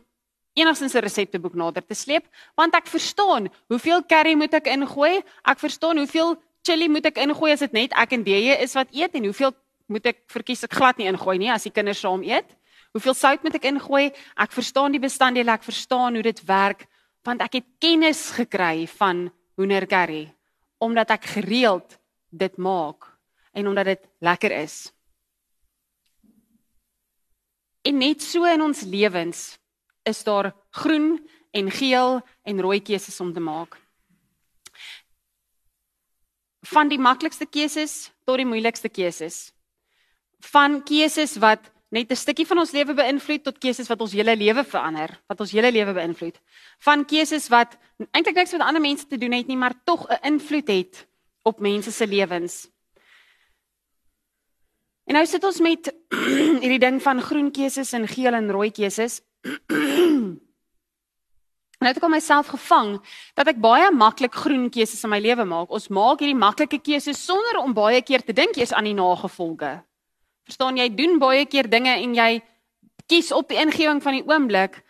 enigstens 0.53 0.93
'n 0.95 1.01
resepteboek 1.01 1.53
nader 1.53 1.85
te 1.85 1.93
sleep, 1.93 2.25
want 2.55 2.75
ek 2.75 2.87
verstaan 2.87 3.49
hoeveel 3.67 4.03
curry 4.03 4.33
moet 4.33 4.53
ek 4.53 4.67
ingooi? 4.67 5.23
Ek 5.43 5.59
verstaan 5.59 5.97
hoeveel 5.97 6.35
chili 6.63 6.87
moet 6.89 7.05
ek 7.05 7.17
ingooi 7.17 7.51
as 7.51 7.59
dit 7.59 7.73
net 7.73 7.93
ek 7.93 8.11
en 8.13 8.23
DJ 8.23 8.61
is 8.61 8.73
wat 8.73 8.87
eet 8.91 9.15
en 9.15 9.23
hoeveel 9.23 9.53
moet 9.87 10.05
ek 10.05 10.23
verkies 10.27 10.63
ek 10.63 10.73
glad 10.73 10.97
nie 10.97 11.07
ingooi 11.07 11.37
nie 11.37 11.51
as 11.51 11.63
die 11.63 11.71
kinders 11.71 11.99
saam 11.99 12.23
eet? 12.23 12.55
Hoeveel 12.93 13.13
sout 13.13 13.43
moet 13.43 13.55
ek 13.55 13.65
ingooi? 13.65 14.11
Ek 14.37 14.51
verstaan 14.51 14.91
die 14.91 14.99
bestanddele, 14.99 15.51
ek 15.51 15.63
verstaan 15.63 16.13
hoe 16.13 16.23
dit 16.23 16.45
werk 16.45 16.87
want 17.23 17.41
ek 17.41 17.53
het 17.53 17.65
kennis 17.79 18.31
gekry 18.31 18.87
van 18.87 19.29
hoender 19.57 19.85
curry 19.85 20.33
omdat 20.79 21.11
ek 21.11 21.25
gereeld 21.35 21.99
dit 22.31 22.55
maak 22.57 23.03
en 23.51 23.67
omdat 23.67 23.85
dit 23.85 24.07
lekker 24.23 24.51
is. 24.61 24.93
En 27.83 27.97
net 27.99 28.23
so 28.23 28.47
in 28.47 28.61
ons 28.63 28.81
lewens 28.87 29.58
is 30.03 30.23
daar 30.23 30.53
groen 30.69 31.29
en 31.51 31.71
geel 31.71 32.21
en 32.43 32.61
rooi 32.61 32.81
keuses 32.81 33.19
om 33.19 33.33
te 33.33 33.39
maak. 33.39 33.77
Van 36.61 36.87
die 36.87 36.99
maklikste 36.99 37.45
keuses 37.45 38.11
tot 38.25 38.37
die 38.37 38.45
moeilikste 38.45 38.89
keuses. 38.89 39.51
Van 40.39 40.83
keuses 40.83 41.37
wat 41.37 41.71
net 41.89 42.11
'n 42.11 42.15
stukkie 42.15 42.45
van 42.45 42.59
ons 42.59 42.71
lewe 42.71 42.93
beïnvloed 42.93 43.43
tot 43.43 43.57
keuses 43.57 43.87
wat 43.87 44.01
ons 44.01 44.11
hele 44.13 44.35
lewe 44.35 44.63
verander, 44.63 45.21
wat 45.27 45.39
ons 45.39 45.51
hele 45.51 45.71
lewe 45.71 45.93
beïnvloed. 45.93 46.39
Van 46.79 47.05
keuses 47.05 47.47
wat 47.49 47.77
eintlik 48.11 48.35
niks 48.35 48.51
met 48.51 48.61
ander 48.61 48.81
mense 48.81 49.07
te 49.07 49.17
doen 49.17 49.31
het 49.31 49.47
nie, 49.47 49.57
maar 49.57 49.73
tog 49.83 50.07
'n 50.07 50.25
invloed 50.33 50.67
het 50.67 51.07
op 51.43 51.59
mense 51.59 51.91
se 51.91 52.07
lewens. 52.07 52.69
En 55.09 55.15
nou 55.15 55.25
sit 55.25 55.43
ons 55.43 55.59
met 55.59 55.93
hierdie 56.61 56.79
ding 56.79 57.01
van 57.01 57.21
groen 57.21 57.51
keuses 57.51 57.91
en 57.93 58.07
geel 58.07 58.33
en 58.33 58.51
rooi 58.51 58.71
keuses. 58.71 59.21
En 59.43 60.39
nou 61.79 61.91
het 61.93 61.99
ek 62.01 62.03
al 62.03 62.11
myself 62.11 62.49
gevang 62.51 62.97
dat 63.39 63.47
ek 63.47 63.61
baie 63.63 63.87
maklik 63.95 64.35
groen 64.35 64.67
keuses 64.73 65.03
in 65.07 65.13
my 65.13 65.19
lewe 65.23 65.45
maak. 65.47 65.71
Ons 65.71 65.87
maak 65.87 66.19
hierdie 66.19 66.35
maklike 66.35 66.81
keuses 66.83 67.21
sonder 67.23 67.61
om 67.61 67.75
baie 67.75 68.01
keer 68.03 68.25
te 68.25 68.35
dink 68.35 68.59
eers 68.59 68.73
aan 68.75 68.89
die 68.89 68.97
nagevolge. 68.97 69.77
Verstaan 70.49 70.79
jy, 70.81 70.89
doen 70.91 71.19
baie 71.21 71.45
keer 71.47 71.69
dinge 71.71 71.93
en 71.95 72.17
jy 72.17 72.41
kies 73.07 73.31
op 73.31 73.47
die 73.49 73.61
ingewing 73.61 74.03
van 74.03 74.17
die 74.17 74.25
oomblik 74.27 74.81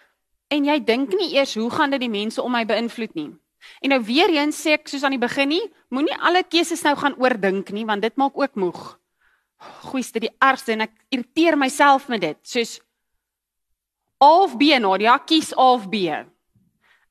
en 0.50 0.66
jy 0.66 0.80
dink 0.82 1.14
nie 1.14 1.36
eers 1.36 1.54
hoe 1.60 1.70
gaan 1.70 1.94
dit 1.94 2.02
die 2.02 2.10
mense 2.10 2.42
om 2.42 2.52
my 2.58 2.66
beïnvloed 2.66 3.14
nie. 3.14 3.30
En 3.84 3.94
nou 3.94 4.00
weer 4.08 4.32
eens 4.34 4.58
sê 4.58 4.80
ek 4.80 4.90
soos 4.90 5.04
aan 5.06 5.14
die 5.14 5.22
begin 5.22 5.52
nie, 5.52 5.66
moenie 5.94 6.16
alle 6.18 6.42
keuses 6.48 6.82
nou 6.88 6.96
gaan 6.98 7.20
oordink 7.22 7.70
nie 7.76 7.86
want 7.86 8.02
dit 8.02 8.18
maak 8.18 8.34
ook 8.40 8.58
moeg 8.58 9.00
goeieste 9.60 10.22
die 10.24 10.32
ergste 10.40 10.74
en 10.74 10.86
ek 10.88 10.94
irriteer 11.12 11.58
myself 11.60 12.08
met 12.12 12.24
dit. 12.24 12.40
Soos 12.48 12.78
A 14.22 14.30
of 14.44 14.58
B 14.58 14.76
Nadia, 14.80 15.18
kies 15.20 15.54
A 15.56 15.74
of 15.74 15.90
B. 15.90 16.10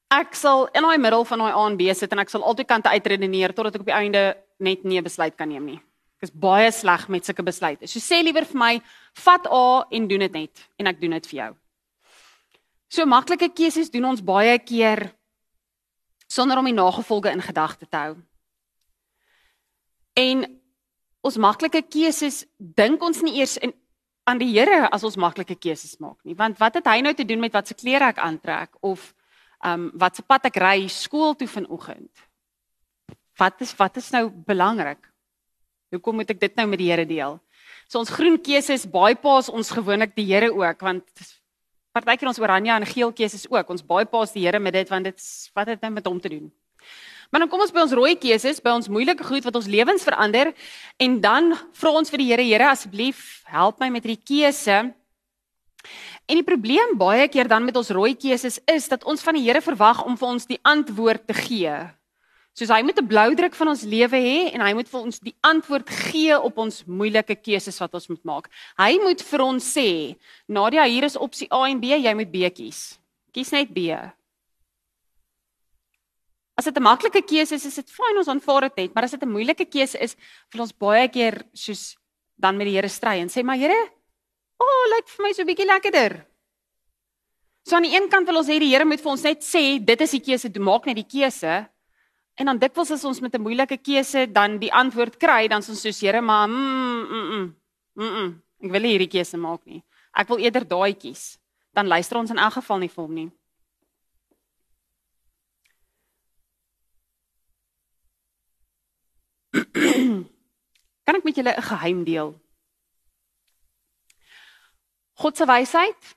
Ek 0.09 0.35
sal 0.37 0.69
in 0.77 0.85
daai 0.85 0.99
middel 1.01 1.25
van 1.25 1.43
daai 1.43 1.53
A 1.53 1.67
en 1.69 1.77
B 1.77 1.93
sit 1.97 2.13
en 2.13 2.21
ek 2.21 2.33
sal 2.33 2.45
altyd 2.45 2.69
kante 2.69 2.93
uitredeneer 2.93 3.53
totdat 3.57 3.77
ek 3.77 3.85
op 3.85 3.91
die 3.91 3.97
einde 3.97 4.25
net 4.61 4.85
nie 4.85 4.99
'n 4.99 5.05
besluit 5.05 5.37
kan 5.37 5.49
neem 5.49 5.65
nie. 5.65 5.81
Ek 6.19 6.29
is 6.29 6.31
baie 6.31 6.71
sleg 6.73 7.09
met 7.09 7.25
sulke 7.25 7.43
besluite. 7.43 7.87
So 7.87 8.01
sê 8.01 8.23
liewer 8.23 8.45
vir 8.45 8.59
my, 8.59 8.83
vat 9.15 9.47
A 9.47 9.87
en 9.91 10.09
doen 10.09 10.21
dit 10.21 10.33
net 10.33 10.69
en 10.79 10.87
ek 10.87 11.01
doen 11.01 11.11
dit 11.11 11.27
vir 11.27 11.39
jou. 11.39 11.57
So 12.89 13.07
maklike 13.07 13.49
keuses 13.55 13.91
doen 13.91 14.05
ons 14.05 14.21
baie 14.21 14.59
keer 14.59 15.13
sonder 16.29 16.59
om 16.59 16.65
die 16.65 16.77
nagevolge 16.77 17.31
in 17.33 17.41
gedagte 17.41 17.87
te 17.87 17.97
hou. 17.97 18.17
En 20.17 20.61
ons 21.23 21.37
maklike 21.37 21.83
keuses 21.83 22.45
dink 22.59 23.03
ons 23.03 23.23
nie 23.23 23.39
eers 23.39 23.57
in 23.57 23.73
aan 24.29 24.41
die 24.41 24.51
Here 24.53 24.89
as 24.93 25.05
ons 25.07 25.17
maklike 25.17 25.57
keuses 25.57 25.97
maak 26.03 26.19
nie. 26.25 26.37
Want 26.37 26.59
wat 26.61 26.79
het 26.79 26.89
hy 26.91 27.01
nou 27.05 27.15
te 27.17 27.27
doen 27.27 27.41
met 27.41 27.55
wat 27.57 27.71
se 27.71 27.77
klere 27.79 28.11
ek 28.13 28.21
aantrek 28.23 28.77
of 28.85 29.13
ehm 29.65 29.89
um, 29.89 29.91
wat 29.99 30.15
se 30.15 30.23
pad 30.23 30.45
ek 30.53 30.61
ry 30.63 30.87
skool 30.93 31.35
toe 31.35 31.49
vanoggend? 31.51 32.27
Wat 33.41 33.65
is 33.65 33.75
wat 33.79 33.97
is 33.97 34.11
nou 34.15 34.29
belangrik? 34.31 35.01
Hoekom 35.91 36.21
moet 36.21 36.31
ek 36.31 36.41
dit 36.41 36.57
nou 36.61 36.69
met 36.69 36.79
die 36.79 36.91
Here 36.93 37.07
deel? 37.09 37.41
So 37.89 37.99
ons 37.99 38.13
groen 38.13 38.37
keuses 38.39 38.87
bypass 38.87 39.49
ons 39.49 39.73
gewoonlik 39.73 40.15
die 40.15 40.29
Here 40.29 40.53
ook 40.53 40.85
want 40.85 41.05
partykeer 41.97 42.29
ons 42.31 42.39
oranje 42.39 42.71
en 42.71 42.87
geel 42.87 43.13
keuses 43.13 43.49
ook. 43.51 43.71
Ons 43.71 43.83
bypass 43.83 44.37
die 44.37 44.45
Here 44.45 44.61
met 44.61 44.77
dit 44.77 44.89
want 44.93 45.09
dit 45.09 45.29
wat 45.57 45.75
het 45.75 45.83
nou 45.83 45.93
met 45.97 46.07
hom 46.07 46.21
te 46.21 46.31
doen 46.37 46.53
Maar 47.29 47.45
dan 47.45 47.51
kom 47.53 47.61
ons 47.61 47.73
by 47.73 47.83
ons 47.85 47.93
rooi 47.93 48.15
keuses, 48.17 48.61
by 48.65 48.73
ons 48.73 48.89
moeilike 48.89 49.25
goed 49.27 49.45
wat 49.45 49.57
ons 49.59 49.69
lewens 49.69 50.05
verander 50.07 50.55
en 50.97 51.19
dan 51.21 51.53
vra 51.77 51.93
ons 52.01 52.09
vir 52.11 52.23
die 52.23 52.29
Here, 52.31 52.47
Here 52.47 52.71
asseblief, 52.71 53.43
help 53.53 53.83
my 53.83 53.91
met 53.93 54.07
hierdie 54.07 54.25
keuse. 54.25 54.79
En 56.29 56.37
die 56.37 56.45
probleem 56.45 56.97
baie 57.01 57.29
keer 57.29 57.49
dan 57.49 57.65
met 57.69 57.77
ons 57.77 57.93
rooi 57.93 58.15
keuses 58.17 58.59
is 58.69 58.89
dat 58.89 59.05
ons 59.09 59.23
van 59.25 59.37
die 59.37 59.45
Here 59.45 59.61
verwag 59.65 60.03
om 60.09 60.17
vir 60.17 60.29
ons 60.29 60.49
die 60.49 60.61
antwoord 60.65 61.29
te 61.29 61.37
gee. 61.37 61.77
Soos 62.59 62.73
hy 62.75 62.81
moet 62.83 62.99
'n 62.99 63.07
blou 63.07 63.35
druk 63.37 63.55
van 63.55 63.69
ons 63.69 63.85
lewe 63.87 64.19
hê 64.19 64.51
en 64.53 64.61
hy 64.61 64.73
moet 64.75 64.89
vir 64.89 65.01
ons 65.01 65.21
die 65.21 65.37
antwoord 65.45 65.89
gee 66.11 66.35
op 66.35 66.59
ons 66.59 66.83
moeilike 66.87 67.37
keuses 67.37 67.79
wat 67.79 67.95
ons 67.95 68.09
moet 68.09 68.25
maak. 68.25 68.49
Hy 68.77 68.99
moet 68.99 69.23
vir 69.23 69.41
ons 69.41 69.63
sê, 69.63 70.17
Nadia, 70.49 70.85
hier 70.85 71.05
is 71.05 71.17
opsie 71.17 71.47
A 71.53 71.69
en 71.69 71.79
B, 71.79 71.95
jy 71.95 72.15
moet 72.15 72.33
B 72.33 72.51
kies. 72.51 72.99
Kies 73.33 73.53
net 73.53 73.69
B. 73.73 73.95
As 76.59 76.65
dit 76.65 76.77
'n 76.77 76.83
maklike 76.83 77.23
keuse 77.23 77.55
is, 77.55 77.67
is 77.67 77.75
dit 77.75 77.91
fyn 77.91 78.19
ons 78.19 78.29
aanvaar 78.29 78.67
dit 78.69 78.77
net, 78.77 78.95
maar 78.95 79.05
as 79.05 79.15
dit 79.15 79.23
'n 79.23 79.31
moeilike 79.31 79.65
keuse 79.65 79.99
is, 80.03 80.17
wil 80.53 80.63
ons 80.63 80.73
baie 80.73 81.09
keer 81.09 81.47
soos 81.55 81.97
dan 82.37 82.57
met 82.57 82.67
die 82.67 82.75
Here 82.75 82.89
stry 82.89 83.21
en 83.21 83.29
sê, 83.29 83.45
"Maar 83.45 83.57
Here, 83.57 83.81
o, 84.59 84.65
oh, 84.65 84.97
lyk 84.97 85.09
vir 85.09 85.23
my 85.23 85.33
so 85.33 85.43
'n 85.43 85.47
bietjie 85.47 85.67
lekkerder." 85.67 86.27
So 87.65 87.77
aan 87.77 87.83
die 87.83 87.95
een 87.95 88.09
kant 88.09 88.27
wil 88.27 88.39
ons 88.39 88.49
hê 88.49 88.59
die 88.59 88.71
Here 88.73 88.85
moet 88.85 89.01
vir 89.01 89.11
ons 89.11 89.23
net 89.23 89.41
sê, 89.43 89.79
"Dit 89.85 90.01
is 90.01 90.11
die 90.11 90.21
keuse, 90.21 90.49
maak 90.59 90.87
net 90.87 90.97
die 90.97 91.05
keuse." 91.05 91.69
En 92.39 92.47
dan 92.47 92.59
dikwels 92.59 92.91
as 92.91 93.05
ons 93.05 93.21
met 93.21 93.35
'n 93.35 93.43
moeilike 93.43 93.79
keuse 93.79 94.27
dan 94.33 94.59
die 94.59 94.73
antwoord 94.73 95.19
kry, 95.19 95.49
dan 95.49 95.61
is 95.61 95.69
ons 95.69 95.81
soos, 95.81 96.01
"Here, 96.01 96.21
maar 96.21 96.49
mm 96.49 97.07
mm 97.11 97.31
mm, 97.31 97.55
mm 97.95 98.17
mm, 98.17 98.43
ek 98.65 98.71
wil 98.71 98.83
hierdie 98.83 99.11
keuse 99.11 99.37
maak 99.37 99.65
nie. 99.67 99.83
Ek 100.15 100.29
wil 100.29 100.39
eerder 100.39 100.67
daai 100.67 100.95
kies." 100.95 101.39
Dan 101.75 101.87
luister 101.87 102.17
ons 102.17 102.31
in 102.31 102.39
elk 102.39 102.55
geval 102.55 102.79
nie 102.79 102.89
vir 102.89 103.05
hom 103.05 103.15
nie. 103.15 103.31
Kan 111.09 111.17
ek 111.17 111.25
met 111.25 111.39
julle 111.41 111.57
'n 111.57 111.65
geheim 111.65 112.05
deel? 112.05 112.37
God 115.17 115.37
se 115.37 115.47
wysheid 115.47 116.17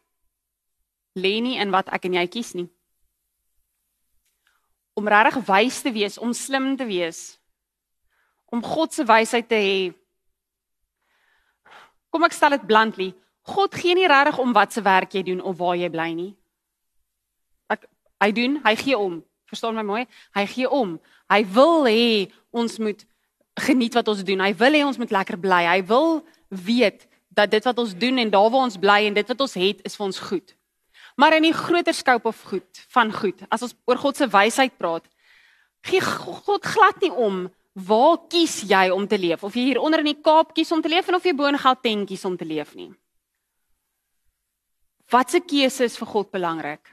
lê 1.15 1.39
nie 1.39 1.57
in 1.57 1.71
wat 1.71 1.87
ek 1.87 2.05
en 2.05 2.13
jy 2.13 2.27
kies 2.27 2.53
nie. 2.53 2.67
Om 4.93 5.07
regtig 5.07 5.47
wys 5.47 5.81
te 5.81 5.91
wees, 5.91 6.17
om 6.17 6.33
slim 6.33 6.75
te 6.77 6.85
wees, 6.85 7.39
om 8.51 8.61
God 8.61 8.93
se 8.93 9.05
wysheid 9.07 9.47
te 9.47 9.55
hê. 9.55 9.93
Kom 12.11 12.23
ek 12.23 12.35
stel 12.35 12.49
dit 12.49 12.67
bluntly, 12.67 13.13
God 13.47 13.73
gee 13.73 13.95
nie 13.95 14.07
regtig 14.07 14.37
om 14.39 14.53
wat 14.53 14.73
se 14.73 14.81
werk 14.81 15.13
jy 15.13 15.23
doen 15.23 15.41
of 15.41 15.57
waar 15.57 15.75
jy 15.79 15.89
bly 15.89 16.13
nie. 16.13 16.35
Ek 17.69 17.87
hy 18.19 18.31
doen, 18.31 18.59
hy 18.65 18.75
gee 18.75 18.97
om. 18.97 19.23
Verstaan 19.47 19.75
my 19.75 19.83
mooi? 19.83 20.03
Hy 20.35 20.45
gee 20.45 20.69
om. 20.69 20.99
Hy 21.31 21.45
wil 21.55 21.87
hê 21.87 22.31
ons 22.51 22.77
moet 22.79 23.07
geniet 23.59 23.93
wat 23.93 24.07
ons 24.07 24.23
doen. 24.23 24.39
Hy 24.39 24.53
wil 24.55 24.77
hê 24.77 24.83
ons 24.85 24.97
moet 24.97 25.11
lekker 25.11 25.39
bly. 25.39 25.63
Hy 25.67 25.81
wil 25.89 26.21
weet 26.49 27.07
dat 27.31 27.51
dit 27.51 27.63
wat 27.63 27.77
ons 27.77 27.93
doen 27.95 28.17
en 28.17 28.29
daar 28.31 28.49
waar 28.51 28.67
ons 28.67 28.79
bly 28.79 29.05
en 29.07 29.15
dit 29.15 29.27
wat 29.27 29.41
ons 29.41 29.53
het 29.59 29.79
is 29.87 29.95
vir 29.95 30.05
ons 30.05 30.19
goed. 30.19 30.55
Maar 31.15 31.37
in 31.39 31.47
die 31.49 31.55
groter 31.55 31.95
scope 31.95 32.27
of 32.27 32.41
goed 32.49 32.83
van 32.91 33.11
goed, 33.13 33.43
as 33.51 33.63
ons 33.67 33.75
oor 33.89 33.99
God 33.99 34.17
se 34.17 34.27
wysheid 34.31 34.77
praat, 34.79 35.07
gee 35.87 36.01
God 36.01 36.65
glad 36.65 37.01
nie 37.01 37.11
om 37.11 37.45
waar 37.73 38.17
kies 38.31 38.61
jy 38.67 38.89
om 38.91 39.07
te 39.07 39.19
leef 39.19 39.43
of 39.47 39.55
jy 39.55 39.69
hier 39.69 39.79
onder 39.81 40.03
in 40.03 40.11
die 40.11 40.21
Kaap 40.23 40.51
kies 40.55 40.71
om 40.75 40.81
te 40.83 40.91
leef 40.91 41.07
of 41.07 41.23
jy 41.23 41.33
bo 41.35 41.47
in 41.47 41.59
Gauteng 41.59 42.03
kies 42.07 42.25
om 42.27 42.35
te 42.37 42.47
leef 42.47 42.75
nie. 42.75 42.91
Wat 45.11 45.31
se 45.31 45.41
keuse 45.43 45.87
is 45.87 45.97
vir 45.99 46.07
God 46.07 46.31
belangrik? 46.31 46.83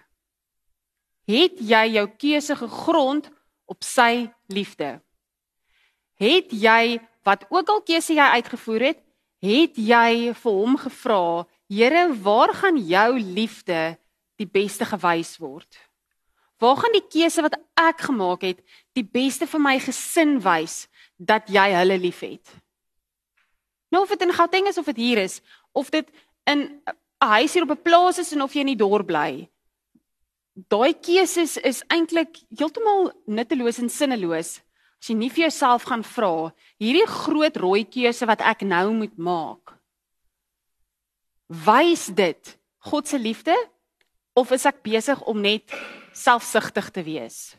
Het 1.28 1.58
jy 1.60 1.84
jou 1.98 2.06
keuse 2.18 2.56
gegrond 2.58 3.28
op 3.68 3.84
sy 3.84 4.26
liefde? 4.50 4.96
Het 6.20 6.52
jy 6.52 6.98
wat 7.24 7.44
ook 7.50 7.68
al 7.68 7.82
keuse 7.82 8.14
jy 8.14 8.28
uitgevoer 8.38 8.80
het, 8.92 9.00
het 9.42 9.76
jy 9.76 10.34
vir 10.34 10.52
hom 10.52 10.76
gevra, 10.76 11.46
Here, 11.68 12.14
waar 12.24 12.54
gaan 12.56 12.78
jou 12.80 13.20
liefde 13.20 13.98
die 14.40 14.48
beste 14.48 14.86
gewys 14.88 15.34
word? 15.36 15.68
Waar 16.58 16.78
gaan 16.80 16.94
die 16.96 17.04
keuse 17.04 17.44
wat 17.44 17.58
ek 17.76 18.06
gemaak 18.08 18.46
het 18.46 18.62
die 18.96 19.04
beste 19.04 19.46
vir 19.46 19.60
my 19.60 19.74
gesin 19.84 20.38
wys 20.40 20.86
dat 21.20 21.50
jy 21.52 21.66
hulle 21.76 21.98
liefhet? 22.00 22.54
Nou 23.92 24.02
of 24.06 24.14
dit 24.14 24.24
in 24.24 24.32
Gauteng 24.32 24.70
is 24.72 24.80
of 24.80 24.88
dit 24.88 24.96
hier 24.96 25.20
is, 25.20 25.42
of 25.76 25.92
dit 25.92 26.08
in 26.48 26.80
'n 27.20 27.28
huis 27.36 27.52
hier 27.52 27.68
op 27.68 27.76
'n 27.76 27.82
plaas 27.82 28.18
is 28.18 28.32
en 28.32 28.42
of 28.42 28.54
jy 28.54 28.60
in 28.60 28.72
die 28.72 28.84
dorp 28.84 29.06
bly. 29.06 29.48
Daai 30.54 30.94
keuses 30.94 31.56
is 31.56 31.84
eintlik 31.88 32.40
heeltemal 32.56 33.12
nutteloos 33.26 33.78
en 33.78 33.90
sinneloos 33.90 34.60
as 34.98 35.10
jy 35.10 35.16
nie 35.16 35.30
vir 35.30 35.46
jouself 35.46 35.86
gaan 35.88 36.04
vra 36.04 36.50
hierdie 36.82 37.06
groot 37.06 37.56
rooi 37.56 37.82
keuse 37.86 38.26
wat 38.26 38.42
ek 38.42 38.66
nou 38.66 38.90
moet 38.98 39.16
maak 39.18 39.78
wys 41.48 42.06
dit 42.12 42.58
God 42.78 43.08
se 43.08 43.18
liefde 43.18 43.56
of 44.38 44.52
is 44.54 44.66
ek 44.68 44.84
besig 44.86 45.20
om 45.26 45.40
net 45.42 45.72
selfsugtig 46.14 46.90
te 46.94 47.02
wees? 47.02 47.56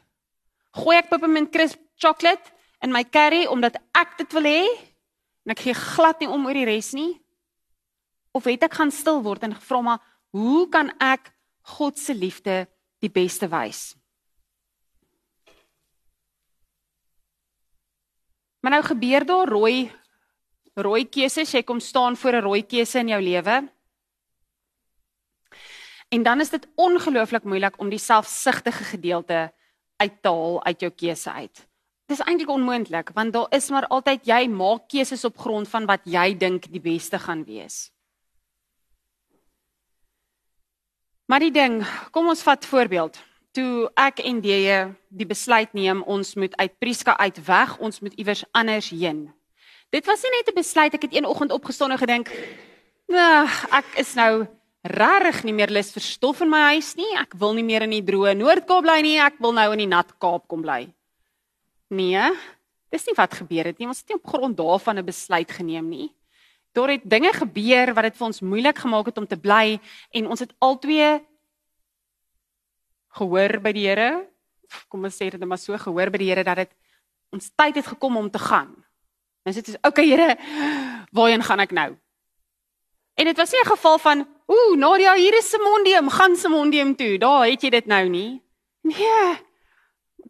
Gooi 0.78 0.95
ek 0.99 1.10
peppermint 1.10 1.52
crisp 1.52 1.82
chocolate 1.99 2.54
in 2.86 2.93
my 2.93 3.04
curry 3.04 3.45
omdat 3.49 3.80
ek 3.97 4.15
dit 4.21 4.38
wil 4.38 4.47
hê 4.47 4.63
en 5.43 5.56
ek 5.56 5.65
gee 5.65 5.75
glad 5.75 6.21
nie 6.21 6.30
om 6.32 6.47
oor 6.47 6.56
die 6.56 6.67
res 6.69 6.93
nie? 6.95 7.17
Of 8.32 8.47
het 8.47 8.63
ek 8.69 8.78
gaan 8.80 8.93
stil 8.93 9.23
word 9.25 9.43
en 9.47 9.58
gevra 9.58 9.82
maar 9.84 10.04
hoe 10.36 10.67
kan 10.71 10.93
ek 11.02 11.34
God 11.75 11.99
se 11.99 12.13
liefde 12.15 12.63
die 13.04 13.12
beste 13.12 13.49
wys? 13.52 13.99
Maar 18.60 18.72
nou 18.72 18.84
gebeur 18.84 19.26
daar 19.26 19.48
rooi 19.48 19.91
rooi 20.80 21.04
keuses, 21.10 21.52
jy 21.52 21.63
kom 21.63 21.80
staan 21.80 22.15
voor 22.17 22.34
'n 22.34 22.43
rooi 22.43 22.63
keuse 22.63 23.00
in 23.00 23.08
jou 23.08 23.22
lewe. 23.22 23.69
En 26.10 26.24
dan 26.24 26.39
is 26.39 26.50
dit 26.50 26.67
ongelooflik 26.76 27.43
moeilik 27.43 27.80
om 27.80 27.89
die 27.89 28.00
selfsugtige 28.00 28.84
gedeelte 28.84 29.54
uit 29.98 30.22
te 30.22 30.30
haal 30.30 30.63
uit 30.63 30.80
jou 30.80 30.91
keuse 30.91 31.32
uit. 31.32 31.67
Dit 32.06 32.19
is 32.19 32.26
eintlik 32.26 32.50
onmoontlik 32.50 33.10
want 33.13 33.34
daar 33.34 33.48
is 33.50 33.69
maar 33.69 33.88
altyd 33.88 34.26
jy 34.26 34.48
maak 34.48 34.88
keuses 34.89 35.26
op 35.26 35.38
grond 35.38 35.69
van 35.69 35.86
wat 35.86 36.02
jy 36.04 36.38
dink 36.38 36.72
die 36.72 36.82
beste 36.82 37.19
gaan 37.19 37.43
wees. 37.45 37.91
Maar 41.26 41.39
die 41.39 41.52
ding, 41.54 41.84
kom 42.12 42.28
ons 42.28 42.41
vat 42.41 42.65
voorbeeld. 42.65 43.29
Toe 43.52 43.90
ek 43.98 44.22
en 44.22 44.44
jy 44.46 44.94
die 45.10 45.26
besluit 45.26 45.72
neem 45.74 46.04
ons 46.06 46.36
moet 46.38 46.54
uit 46.60 46.74
Priska 46.78 47.16
uit 47.18 47.40
weg, 47.48 47.78
ons 47.82 48.00
moet 48.00 48.14
iewers 48.14 48.44
anders 48.54 48.92
heen. 48.94 49.30
Dit 49.90 50.06
was 50.06 50.22
nie 50.22 50.32
net 50.38 50.50
'n 50.50 50.56
besluit 50.56 50.94
ek 50.94 51.02
het 51.02 51.16
een 51.16 51.26
oggend 51.26 51.52
opgestaan 51.52 51.92
en 51.92 51.98
gedink, 51.98 52.30
"Nee, 53.08 53.48
ek 53.72 53.86
is 53.98 54.14
nou 54.14 54.48
regtig 54.84 55.44
nie 55.44 55.54
meer 55.54 55.70
lus 55.70 55.92
vir 55.92 56.02
stof 56.02 56.42
in 56.42 56.50
my 56.50 56.74
huis 56.74 56.96
nie. 56.96 57.18
Ek 57.18 57.34
wil 57.34 57.54
nie 57.54 57.64
meer 57.64 57.82
in 57.82 57.90
die 57.90 58.04
droë 58.04 58.38
Noord-Kaap 58.38 58.84
bly 58.84 59.02
nie. 59.02 59.20
Ek 59.20 59.40
wil 59.40 59.52
nou 59.52 59.72
in 59.72 59.80
die 59.80 59.88
nat 59.88 60.20
Kaap 60.20 60.48
kom 60.48 60.62
bly." 60.62 60.94
Nee, 61.90 62.32
dis 62.92 63.06
nie 63.08 63.16
wat 63.16 63.34
gebeur 63.34 63.66
het 63.66 63.80
nie. 63.80 63.88
Ons 63.88 64.00
het 64.00 64.10
nie 64.10 64.18
op 64.18 64.28
grond 64.28 64.58
daarvan 64.58 65.00
'n 65.00 65.06
besluit 65.06 65.52
geneem 65.52 65.90
nie. 65.90 66.14
Daar 66.74 66.90
het 66.90 67.02
dinge 67.04 67.34
gebeur 67.34 67.94
wat 67.94 68.04
dit 68.04 68.18
vir 68.18 68.28
ons 68.28 68.42
moeilik 68.42 68.78
gemaak 68.78 69.06
het 69.06 69.18
om 69.18 69.28
te 69.28 69.38
bly 69.38 69.80
en 70.12 70.28
ons 70.28 70.40
het 70.40 70.54
albei 70.60 71.20
gehoor 73.17 73.60
by 73.62 73.72
die 73.72 73.88
Here. 73.88 74.28
Kom 74.88 75.04
ons 75.04 75.17
sê 75.17 75.30
dit 75.30 75.45
maar 75.45 75.58
so 75.58 75.78
gehoor 75.78 76.12
by 76.13 76.17
die 76.22 76.30
Here 76.30 76.43
dat 76.43 76.65
dit 76.65 76.76
ons 77.34 77.50
tyd 77.56 77.76
het 77.76 77.88
gekom 77.88 78.17
om 78.17 78.30
te 78.30 78.39
gaan. 78.39 78.74
Dan 79.45 79.54
sê 79.54 79.63
dit, 79.63 79.78
"Oké, 79.82 80.02
Here, 80.02 80.38
waarheen 81.12 81.43
gaan 81.43 81.60
ek 81.60 81.72
nou?" 81.72 81.98
En 83.15 83.26
dit 83.26 83.38
was 83.38 83.52
nie 83.52 83.62
'n 83.62 83.72
geval 83.76 83.98
van, 83.98 84.28
"Ooh, 84.48 84.76
Nadia, 84.78 85.13
hier 85.15 85.38
is 85.38 85.50
Simondium, 85.50 86.10
gaan 86.10 86.36
Simondium 86.36 86.95
toe." 86.95 87.17
Daar 87.17 87.45
het 87.45 87.62
jy 87.62 87.69
dit 87.69 87.86
nou 87.86 88.10
nie. 88.10 88.41
Nee. 88.82 89.38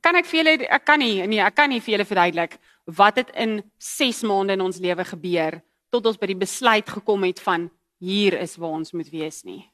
Kan 0.02 0.16
ek 0.16 0.26
vir 0.26 0.44
julle 0.44 0.68
ek 0.68 0.86
kan 0.86 1.00
nie, 1.00 1.28
nee, 1.28 1.40
ek 1.40 1.56
kan 1.56 1.70
nie 1.70 1.82
vir 1.82 1.92
julle 1.98 2.06
verduidelik 2.06 2.58
wat 2.86 3.16
het 3.16 3.30
in 3.36 3.64
6 3.78 4.22
maande 4.22 4.54
in 4.54 4.62
ons 4.62 4.80
lewe 4.80 5.06
gebeur 5.06 5.62
tot 5.90 6.06
ons 6.06 6.18
by 6.18 6.26
die 6.26 6.38
besluit 6.38 6.90
gekom 6.90 7.24
het 7.24 7.40
van 7.40 7.70
hier 8.00 8.38
is 8.40 8.56
waar 8.58 8.78
ons 8.80 8.94
moet 8.96 9.10
wees 9.10 9.44
nie. 9.44 9.70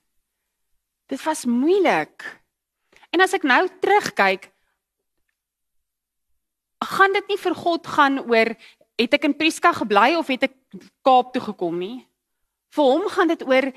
Dit 1.08 1.22
was 1.24 1.46
moeilik. 1.46 2.24
En 3.16 3.24
as 3.24 3.36
ek 3.38 3.46
nou 3.48 3.64
terugkyk, 3.80 4.50
gaan 6.86 7.16
dit 7.16 7.32
nie 7.32 7.40
vir 7.40 7.56
God 7.58 7.88
gaan 7.88 8.20
oor 8.28 8.52
het 9.00 9.16
ek 9.18 9.28
in 9.28 9.36
Priska 9.40 9.72
gebly 9.76 10.16
of 10.20 10.28
het 10.32 10.50
ek 10.50 10.56
Kaap 11.06 11.32
toe 11.32 11.42
gekom 11.44 11.78
nie? 11.80 12.04
Vir 12.76 12.90
hom 12.92 13.06
gaan 13.12 13.32
dit 13.32 13.44
oor 13.48 13.70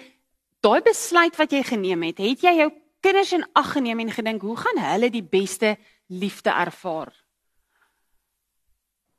daai 0.64 0.80
besluit 0.82 1.36
wat 1.38 1.54
jy 1.54 1.62
geneem 1.62 2.02
het. 2.08 2.18
Het 2.18 2.42
jy 2.48 2.54
jou 2.58 2.68
kinders 3.04 3.32
in 3.36 3.46
ag 3.54 3.70
geneem 3.76 4.02
en 4.02 4.10
gedink 4.14 4.42
hoe 4.42 4.56
gaan 4.58 4.80
hulle 4.82 5.10
die 5.14 5.22
beste 5.22 5.76
liefde 6.10 6.50
ervaar? 6.50 7.12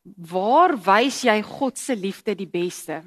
Waar 0.03 0.75
wys 0.75 1.21
jy 1.23 1.37
God 1.45 1.79
se 1.79 1.95
liefde 1.95 2.35
die 2.35 2.49
beste? 2.49 3.03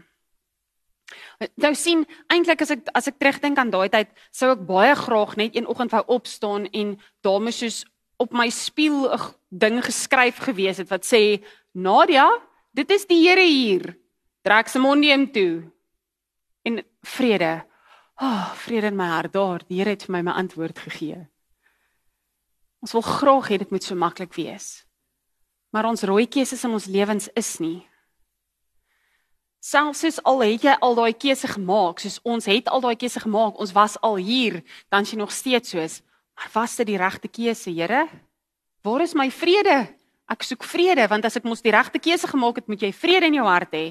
Nou 1.57 1.75
sien 1.75 2.07
eintlik 2.29 2.62
as 2.62 2.70
ek 2.70 2.88
as 2.94 3.09
ek 3.09 3.18
terugdink 3.18 3.59
aan 3.59 3.70
daai 3.70 3.88
tyd 3.88 4.09
sou 4.31 4.53
ek 4.53 4.66
baie 4.66 4.94
graag 4.94 5.37
net 5.37 5.57
een 5.57 5.66
oggend 5.66 5.92
wou 5.92 6.05
opstaan 6.07 6.66
en 6.72 6.98
daarmee 7.22 7.53
soos 7.53 7.85
op 8.16 8.33
my 8.33 8.51
spieël 8.51 9.11
'n 9.12 9.35
ding 9.51 9.85
geskryf 9.85 10.38
gewees 10.38 10.79
het 10.79 10.88
wat 10.88 11.05
sê 11.05 11.42
Nadia 11.75 12.29
Dit 12.72 12.88
is 12.90 13.05
die 13.05 13.20
Here 13.20 13.44
hier. 13.44 13.98
Trek 14.42 14.68
se 14.68 14.81
mond 14.81 15.05
neem 15.05 15.27
toe. 15.33 15.68
En 16.64 16.81
vrede. 17.05 17.61
Ah, 18.16 18.27
oh, 18.27 18.55
vrede 18.64 18.88
in 18.88 18.96
my 18.96 19.11
hart 19.12 19.33
daar. 19.33 19.61
Die 19.68 19.77
Here 19.79 19.92
het 19.92 20.07
vir 20.09 20.16
my 20.16 20.22
my 20.25 20.33
antwoord 20.40 20.81
gegee. 20.81 21.20
Ons 22.83 22.96
wil 22.96 23.05
graag 23.05 23.51
hê 23.53 23.59
dit 23.61 23.70
moet 23.70 23.85
so 23.85 23.94
maklik 23.94 24.33
wees. 24.35 24.87
Maar 25.70 25.90
ons 25.92 26.03
rooi 26.09 26.25
keuses 26.27 26.64
in 26.64 26.72
ons 26.72 26.88
lewens 26.88 27.29
is 27.37 27.59
nie. 27.61 27.85
Selfs 29.62 30.01
soos 30.03 30.18
al 30.27 30.40
het 30.42 30.64
jy 30.66 30.72
al 30.83 30.96
daai 30.98 31.12
keuse 31.14 31.46
gemaak, 31.46 32.01
soos 32.03 32.18
ons 32.27 32.48
het 32.51 32.66
al 32.66 32.83
daai 32.83 32.96
keuse 32.98 33.20
gemaak, 33.22 33.61
ons 33.62 33.70
was 33.77 33.94
al 34.03 34.18
hier, 34.18 34.59
dan 34.90 35.07
jy 35.07 35.20
nog 35.20 35.31
steeds 35.31 35.70
soos, 35.70 36.01
maar 36.35 36.51
was 36.57 36.75
dit 36.81 36.88
die 36.90 36.98
regte 36.98 37.31
keuse, 37.31 37.70
Here? 37.70 38.09
Waar 38.83 39.05
is 39.05 39.14
my 39.14 39.29
vrede? 39.31 39.87
Ek 40.27 40.42
soek 40.42 40.66
vrede 40.66 41.07
want 41.07 41.29
as 41.29 41.38
ek 41.38 41.46
mos 41.46 41.62
die 41.62 41.70
regte 41.70 42.03
keuse 42.03 42.27
gemaak 42.27 42.59
het, 42.59 42.66
moet 42.66 42.83
jy 42.83 42.90
vrede 42.90 43.31
in 43.31 43.38
jou 43.38 43.46
hart 43.46 43.70
hê. 43.77 43.87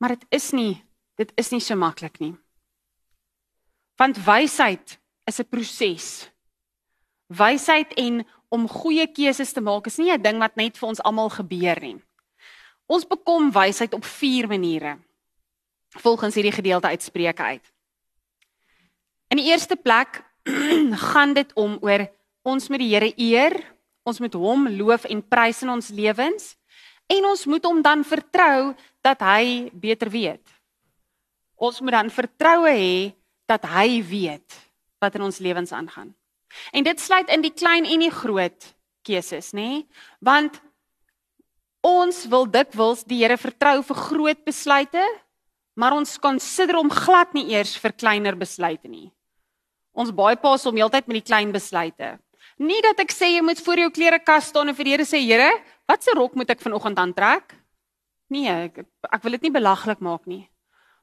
Maar 0.00 0.16
dit 0.16 0.24
is 0.40 0.48
nie, 0.56 0.80
dit 1.20 1.32
is 1.36 1.52
nie 1.52 1.60
so 1.60 1.76
maklik 1.76 2.16
nie. 2.22 2.32
Want 4.00 4.16
wysheid 4.16 4.96
is 5.28 5.40
'n 5.40 5.44
proses. 5.44 6.30
Wysheid 7.28 7.92
en 7.98 8.24
om 8.48 8.68
goeie 8.68 9.06
keuses 9.12 9.52
te 9.52 9.60
maak 9.60 9.86
is 9.86 9.98
nie 9.98 10.10
'n 10.10 10.22
ding 10.22 10.38
wat 10.38 10.56
net 10.56 10.78
vir 10.78 10.88
ons 10.88 11.02
almal 11.02 11.28
gebeur 11.28 11.80
nie. 11.80 12.00
Ons 12.88 13.06
bekom 13.06 13.52
wysheid 13.52 13.94
op 13.94 14.04
4 14.04 14.48
maniere. 14.48 14.96
Volgens 16.00 16.34
hierdie 16.34 16.56
gedeelte 16.56 16.88
uit 16.88 17.02
Spreuke 17.04 17.42
uit. 17.42 17.72
In 19.28 19.40
die 19.40 19.50
eerste 19.52 19.76
plek 19.76 20.22
gaan 21.12 21.36
dit 21.36 21.52
om 21.54 21.76
oor 21.84 22.08
ons 22.48 22.68
met 22.72 22.80
die 22.80 22.94
Here 22.94 23.12
eer 23.16 23.60
Ons 24.08 24.22
moet 24.24 24.36
hom 24.40 24.68
loof 24.72 25.04
en 25.10 25.20
prys 25.20 25.60
in 25.64 25.72
ons 25.72 25.90
lewens 25.92 26.54
en 27.08 27.26
ons 27.28 27.44
moet 27.48 27.64
hom 27.64 27.80
dan 27.84 28.04
vertrou 28.04 28.72
dat 29.04 29.20
hy 29.24 29.68
beter 29.72 30.10
weet. 30.12 30.44
Ons 31.56 31.80
moet 31.82 31.96
dan 31.96 32.12
vertroue 32.12 32.72
hê 32.72 32.96
dat 33.48 33.64
hy 33.68 34.00
weet 34.04 34.56
wat 35.02 35.16
in 35.16 35.24
ons 35.28 35.40
lewens 35.44 35.72
aangaan. 35.72 36.12
En 36.72 36.84
dit 36.84 37.00
sluit 37.00 37.28
in 37.32 37.44
die 37.44 37.52
klein 37.52 37.88
en 37.88 38.04
die 38.04 38.12
groot 38.12 38.72
keuses, 39.04 39.52
nê? 39.56 39.84
Want 40.24 40.60
ons 41.84 42.24
wil 42.30 42.46
dikwels 42.50 43.04
die 43.06 43.22
Here 43.22 43.36
vertrou 43.38 43.82
vir 43.82 43.98
groot 44.08 44.44
besluite, 44.46 45.04
maar 45.78 45.94
ons 45.94 46.18
konsider 46.18 46.78
hom 46.78 46.90
glad 46.90 47.34
nie 47.34 47.52
eers 47.54 47.76
vir 47.78 47.94
kleiner 47.94 48.36
besluite 48.38 48.90
nie. 48.90 49.10
Ons 49.94 50.10
baie 50.14 50.36
pas 50.38 50.66
om 50.66 50.76
heeltyd 50.76 51.08
met 51.08 51.20
die 51.20 51.26
klein 51.26 51.52
besluite. 51.54 52.16
Nie 52.58 52.80
dat 52.82 52.98
ek 53.02 53.14
sê 53.14 53.30
jy 53.32 53.42
moet 53.46 53.60
voor 53.62 53.84
jou 53.84 53.90
klerekas 53.94 54.50
staan 54.50 54.70
en 54.70 54.74
vir 54.74 54.88
die 54.88 54.94
Here 54.96 55.06
sê, 55.06 55.22
Here, 55.22 55.50
watse 55.86 56.14
rok 56.18 56.34
moet 56.34 56.50
ek 56.50 56.62
vanoggend 56.62 56.98
aantrek? 56.98 57.54
Nee, 58.28 58.50
ek 58.68 58.82
ek 58.84 59.22
wil 59.24 59.38
dit 59.38 59.46
nie 59.46 59.54
belaglik 59.54 60.02
maak 60.04 60.26
nie. 60.26 60.48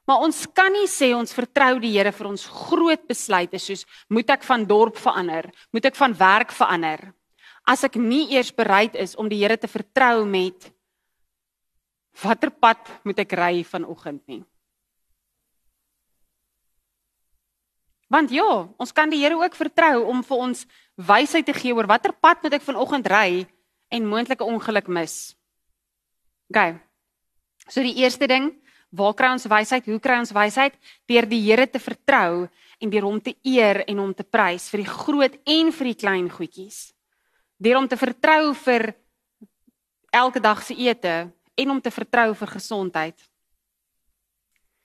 Maar 0.06 0.22
ons 0.22 0.44
kan 0.54 0.70
nie 0.70 0.86
sê 0.86 1.10
ons 1.16 1.34
vertrou 1.34 1.80
die 1.82 1.96
Here 1.96 2.12
vir 2.14 2.28
ons 2.28 2.46
groot 2.46 3.02
besluite 3.08 3.58
soos 3.58 3.86
moet 4.12 4.28
ek 4.30 4.44
van 4.46 4.66
dorp 4.68 5.00
verander, 5.00 5.48
moet 5.72 5.88
ek 5.88 5.96
van 5.98 6.14
werk 6.14 6.52
verander. 6.54 7.08
As 7.66 7.82
ek 7.82 7.98
nie 7.98 8.30
eers 8.36 8.52
bereid 8.54 8.94
is 8.94 9.16
om 9.18 9.28
die 9.28 9.40
Here 9.42 9.56
te 9.58 9.66
vertrou 9.66 10.24
met 10.24 10.70
watter 12.22 12.52
pad 12.54 12.86
moet 13.04 13.18
ek 13.20 13.34
ry 13.36 13.64
vanoggend 13.66 14.22
nie. 14.30 14.44
Want 18.06 18.30
ja, 18.30 18.46
ons 18.78 18.94
kan 18.94 19.10
die 19.10 19.18
Here 19.18 19.34
ook 19.34 19.58
vertrou 19.58 20.06
om 20.06 20.22
vir 20.22 20.42
ons 20.46 20.62
wysheid 20.94 21.46
te 21.46 21.56
gee 21.56 21.74
oor 21.74 21.90
watter 21.90 22.14
pad 22.14 22.44
moet 22.46 22.54
ek 22.54 22.64
vanoggend 22.64 23.10
ry 23.10 23.42
en 23.90 24.06
moontlike 24.06 24.46
ongeluk 24.46 24.86
mis. 24.86 25.34
OK. 26.50 26.78
So 27.66 27.82
die 27.82 27.98
eerste 27.98 28.30
ding, 28.30 28.52
waar 28.94 29.14
kry 29.18 29.32
ons 29.34 29.48
wysheid? 29.50 29.88
Hoe 29.90 29.98
kry 29.98 30.20
ons 30.22 30.34
wysheid? 30.34 30.78
Deur 31.10 31.26
die 31.26 31.42
Here 31.42 31.66
te 31.66 31.82
vertrou 31.82 32.46
en 32.78 32.92
deur 32.92 33.08
hom 33.08 33.18
te 33.20 33.34
eer 33.42 33.82
en 33.90 34.04
hom 34.04 34.14
te 34.14 34.22
prys 34.22 34.70
vir 34.70 34.84
die 34.84 34.92
groot 34.92 35.34
en 35.42 35.72
vir 35.74 35.90
die 35.90 35.98
klein 35.98 36.30
goedjies. 36.30 36.95
Deur 37.56 37.78
hom 37.78 37.88
te 37.88 37.96
vertrou 37.96 38.52
vir 38.66 38.90
elke 40.12 40.40
dag 40.40 40.62
se 40.64 40.76
ete 40.76 41.16
en 41.56 41.70
om 41.70 41.80
te 41.80 41.90
vertrou 41.90 42.34
vir 42.36 42.52
gesondheid. 42.52 43.16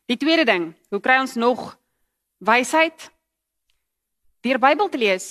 Die 0.08 0.18
tweede 0.20 0.46
ding, 0.48 0.72
hoe 0.90 1.00
kry 1.04 1.20
ons 1.24 1.36
nog 1.40 1.72
Wysheid 2.42 3.12
deur 4.42 4.58
Bybel 4.58 4.90
te 4.90 4.98
lees, 4.98 5.26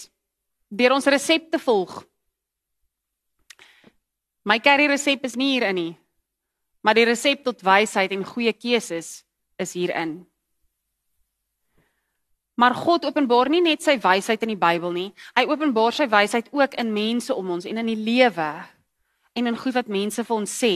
deur 0.70 0.94
ons 0.94 1.08
resepte 1.10 1.58
volg. 1.58 1.96
My 4.46 4.60
curry 4.62 4.86
resep 4.86 5.24
is 5.26 5.34
nie 5.36 5.56
hierin 5.56 5.76
nie. 5.76 5.92
Maar 6.80 6.96
die 6.96 7.08
resep 7.10 7.42
tot 7.44 7.64
wysheid 7.66 8.14
en 8.14 8.22
goeie 8.24 8.52
keuses 8.56 9.20
is 9.60 9.74
hierin. 9.76 10.22
Maar 12.60 12.74
God 12.76 13.06
openbaar 13.08 13.48
nie 13.48 13.62
net 13.64 13.80
sy 13.80 13.94
wysheid 14.02 14.42
in 14.44 14.52
die 14.52 14.60
Bybel 14.60 14.92
nie. 14.92 15.08
Hy 15.38 15.46
openbaar 15.48 15.96
sy 15.96 16.04
wysheid 16.12 16.50
ook 16.52 16.74
in 16.82 16.90
mense 16.92 17.32
om 17.32 17.54
ons 17.56 17.64
en 17.64 17.80
in 17.80 17.88
die 17.88 17.96
lewe 17.96 18.50
en 19.38 19.48
in 19.48 19.56
goed 19.56 19.78
wat 19.78 19.88
mense 19.88 20.20
vir 20.26 20.36
ons 20.36 20.56
sê. 20.60 20.74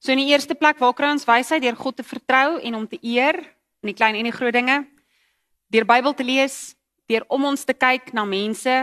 So 0.00 0.12
in 0.12 0.20
die 0.20 0.28
eerste 0.32 0.56
plek 0.58 0.80
waar 0.80 0.92
kry 0.96 1.12
ons 1.14 1.24
wysheid 1.28 1.64
deur 1.64 1.78
God 1.78 1.96
te 2.00 2.04
vertrou 2.04 2.58
en 2.58 2.76
hom 2.76 2.86
te 2.90 3.00
eer 3.00 3.38
in 3.80 3.92
die 3.92 3.96
klein 3.96 4.18
en 4.18 4.28
die 4.28 4.34
groot 4.34 4.56
dinge. 4.56 4.82
Deur 5.72 5.88
Bybel 5.88 6.16
te 6.18 6.26
lees, 6.26 6.58
deur 7.08 7.24
om 7.32 7.48
ons 7.52 7.64
te 7.64 7.76
kyk 7.76 8.12
na 8.16 8.26
mense 8.28 8.76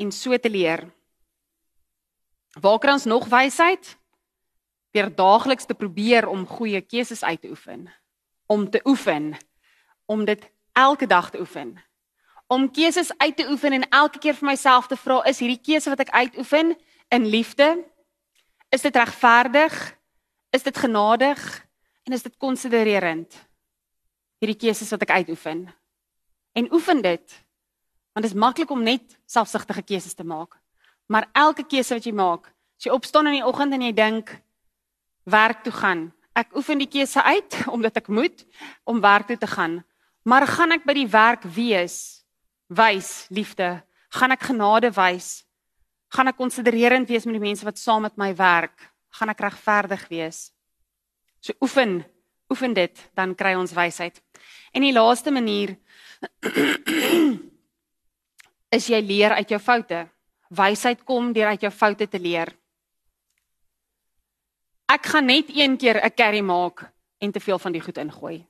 en 0.00 0.12
so 0.14 0.36
te 0.40 0.48
leer. 0.52 0.86
Waar 2.56 2.80
kry 2.80 2.96
ons 2.96 3.08
nog 3.08 3.28
wysheid? 3.28 3.96
Deur 4.96 5.12
daagliks 5.12 5.68
te 5.68 5.76
probeer 5.76 6.28
om 6.28 6.48
goeie 6.48 6.80
keuses 6.84 7.24
uit 7.24 7.40
te 7.40 7.52
oefen, 7.52 7.88
om 8.48 8.68
te 8.70 8.80
oefen, 8.88 9.32
om 10.12 10.24
dit 10.28 10.44
elke 10.72 11.06
dag 11.06 11.30
te 11.30 11.40
oefen. 11.40 11.76
Om 12.46 12.70
keuses 12.70 13.12
uit 13.16 13.36
te 13.36 13.48
oefen 13.48 13.72
en 13.72 13.88
elke 13.88 14.20
keer 14.20 14.36
vir 14.36 14.50
myself 14.52 14.86
te 14.86 14.96
vra, 15.00 15.22
is 15.28 15.40
hierdie 15.40 15.60
keuse 15.60 15.88
wat 15.92 16.04
ek 16.04 16.12
uitoefen 16.12 16.74
in 17.16 17.28
liefde? 17.32 17.68
Is 18.72 18.84
dit 18.84 18.96
regverdig? 18.96 19.76
Is 20.52 20.64
dit 20.66 20.76
genadig? 20.76 21.40
En 22.04 22.12
is 22.12 22.24
dit 22.24 22.36
konsidererend? 22.36 23.32
Hierdie 24.42 24.58
keuses 24.66 24.90
wat 24.92 25.04
ek 25.06 25.16
uitoefen. 25.22 25.64
En 26.52 26.72
oefen 26.72 27.00
dit. 27.00 27.38
Want 28.12 28.26
dit 28.26 28.32
is 28.34 28.38
maklik 28.38 28.70
om 28.70 28.82
net 28.84 29.16
selfsugtige 29.24 29.82
keuses 29.82 30.14
te 30.14 30.24
maak. 30.24 30.58
Maar 31.08 31.28
elke 31.32 31.64
keuse 31.64 31.96
wat 31.96 32.04
jy 32.04 32.12
maak, 32.12 32.50
as 32.76 32.84
jy 32.84 32.92
opstaan 32.92 33.30
in 33.30 33.40
die 33.40 33.46
oggend 33.46 33.72
en 33.72 33.84
jy 33.84 33.92
dink 33.96 34.34
werk 35.24 35.62
toe 35.64 35.72
gaan. 35.72 36.10
Ek 36.36 36.52
oefen 36.56 36.80
die 36.80 36.90
keuse 36.90 37.22
uit 37.22 37.56
omdat 37.74 38.02
ek 38.02 38.12
moet 38.12 38.44
om 38.84 39.00
werk 39.00 39.30
toe 39.30 39.38
te 39.40 39.48
gaan. 39.48 39.80
Maar 40.22 40.46
gaan 40.46 40.72
ek 40.76 40.84
by 40.86 40.94
die 40.94 41.08
werk 41.10 41.46
wees? 41.50 42.22
Wys 42.70 43.26
liefde. 43.34 43.82
Gaan 44.14 44.34
ek 44.34 44.46
genade 44.52 44.92
wys? 44.94 45.42
Gaan 46.12 46.30
ek 46.30 46.38
konsidererend 46.38 47.08
wees 47.10 47.26
met 47.26 47.36
die 47.38 47.42
mense 47.42 47.66
wat 47.66 47.80
saam 47.80 48.06
met 48.06 48.18
my 48.20 48.30
werk? 48.38 48.76
Gaan 49.18 49.32
ek 49.32 49.42
regverdig 49.42 50.04
wees? 50.12 50.50
So 51.42 51.56
oefen, 51.64 52.04
oefen 52.52 52.74
dit, 52.76 52.94
dan 53.18 53.34
kry 53.34 53.54
ons 53.58 53.74
wysheid. 53.74 54.20
En 54.72 54.84
die 54.84 54.94
laaste 54.94 55.32
manier 55.34 55.74
is 58.76 58.88
jy 58.88 59.00
leer 59.02 59.34
uit 59.40 59.50
jou 59.50 59.60
foute. 59.60 60.04
Wysheid 60.52 61.02
kom 61.08 61.32
deur 61.34 61.50
uit 61.56 61.66
jou 61.66 61.72
foute 61.72 62.06
te 62.06 62.20
leer. 62.20 62.52
Ek 64.92 65.08
gaan 65.08 65.26
net 65.26 65.50
een 65.50 65.76
keer 65.80 65.98
'n 65.98 66.14
carry 66.14 66.40
maak 66.44 66.84
en 67.18 67.32
te 67.32 67.40
veel 67.40 67.58
van 67.58 67.72
die 67.72 67.80
goed 67.80 67.98
ingooi. 67.98 68.46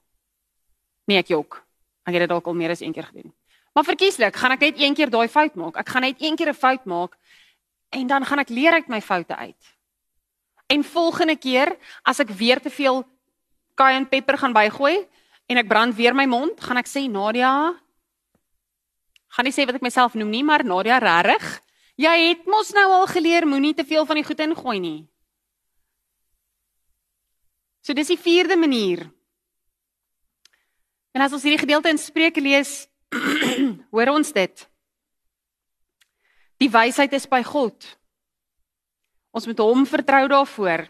Nee, 1.04 1.18
ek 1.18 1.32
jok. 1.32 1.62
Ek 2.06 2.14
het 2.14 2.24
dit 2.24 2.30
dalk 2.30 2.46
al 2.46 2.54
meer 2.58 2.70
as 2.70 2.80
een 2.80 2.92
keer 2.92 3.08
gedoen. 3.10 3.32
Maar 3.72 3.84
verkieslik, 3.84 4.36
gaan 4.36 4.52
ek 4.54 4.60
net 4.60 4.80
een 4.80 4.94
keer 4.94 5.10
daai 5.10 5.28
fout 5.28 5.54
maak. 5.56 5.76
Ek 5.80 5.88
gaan 5.88 6.04
net 6.04 6.20
een 6.20 6.36
keer 6.36 6.50
'n 6.50 6.54
fout 6.54 6.84
maak 6.84 7.16
en 7.90 8.06
dan 8.06 8.24
gaan 8.24 8.38
ek 8.38 8.48
leer 8.48 8.72
uit 8.72 8.88
my 8.88 9.00
foute 9.00 9.36
uit. 9.36 9.62
En 10.66 10.84
volgende 10.84 11.36
keer 11.36 11.76
as 12.02 12.18
ek 12.18 12.28
weer 12.28 12.60
te 12.60 12.70
veel 12.70 13.04
cayenne 13.74 14.08
pepper 14.08 14.38
gaan 14.38 14.52
bygooi 14.52 15.06
en 15.46 15.56
ek 15.56 15.68
brand 15.68 15.94
weer 15.94 16.14
my 16.14 16.24
mond, 16.24 16.60
gaan 16.60 16.76
ek 16.76 16.88
sê 16.88 17.08
Nadia, 17.10 17.74
gaan 19.28 19.44
nie 19.44 19.52
sê 19.52 19.66
wat 19.66 19.74
ek 19.74 19.84
myself 19.84 20.14
noem 20.14 20.30
nie, 20.30 20.44
maar 20.44 20.64
Nadia 20.64 20.98
regtig, 20.98 21.60
jy 22.00 22.28
het 22.28 22.46
mos 22.46 22.72
nou 22.72 22.88
al 22.92 23.06
geleer 23.06 23.46
moenie 23.48 23.74
te 23.74 23.84
veel 23.84 24.06
van 24.06 24.16
die 24.16 24.24
goed 24.24 24.40
ingooi 24.40 24.78
nie. 24.80 25.00
So 27.82 27.92
dis 27.92 28.12
die 28.12 28.20
vierde 28.20 28.56
manier. 28.56 29.08
En 31.12 31.24
as 31.24 31.32
ons 31.32 31.44
hierdie 31.44 31.60
gedeelte 31.60 31.92
in 31.92 32.00
Spreuke 32.00 32.40
lees, 32.40 32.86
hoor 33.94 34.12
ons 34.14 34.32
dit. 34.32 34.66
Die 36.62 36.70
wysheid 36.72 37.12
is 37.12 37.28
by 37.28 37.42
God. 37.44 37.76
Ons 39.32 39.48
moet 39.48 39.60
hom 39.64 39.86
vertrou 39.88 40.26
daarvoor. 40.32 40.86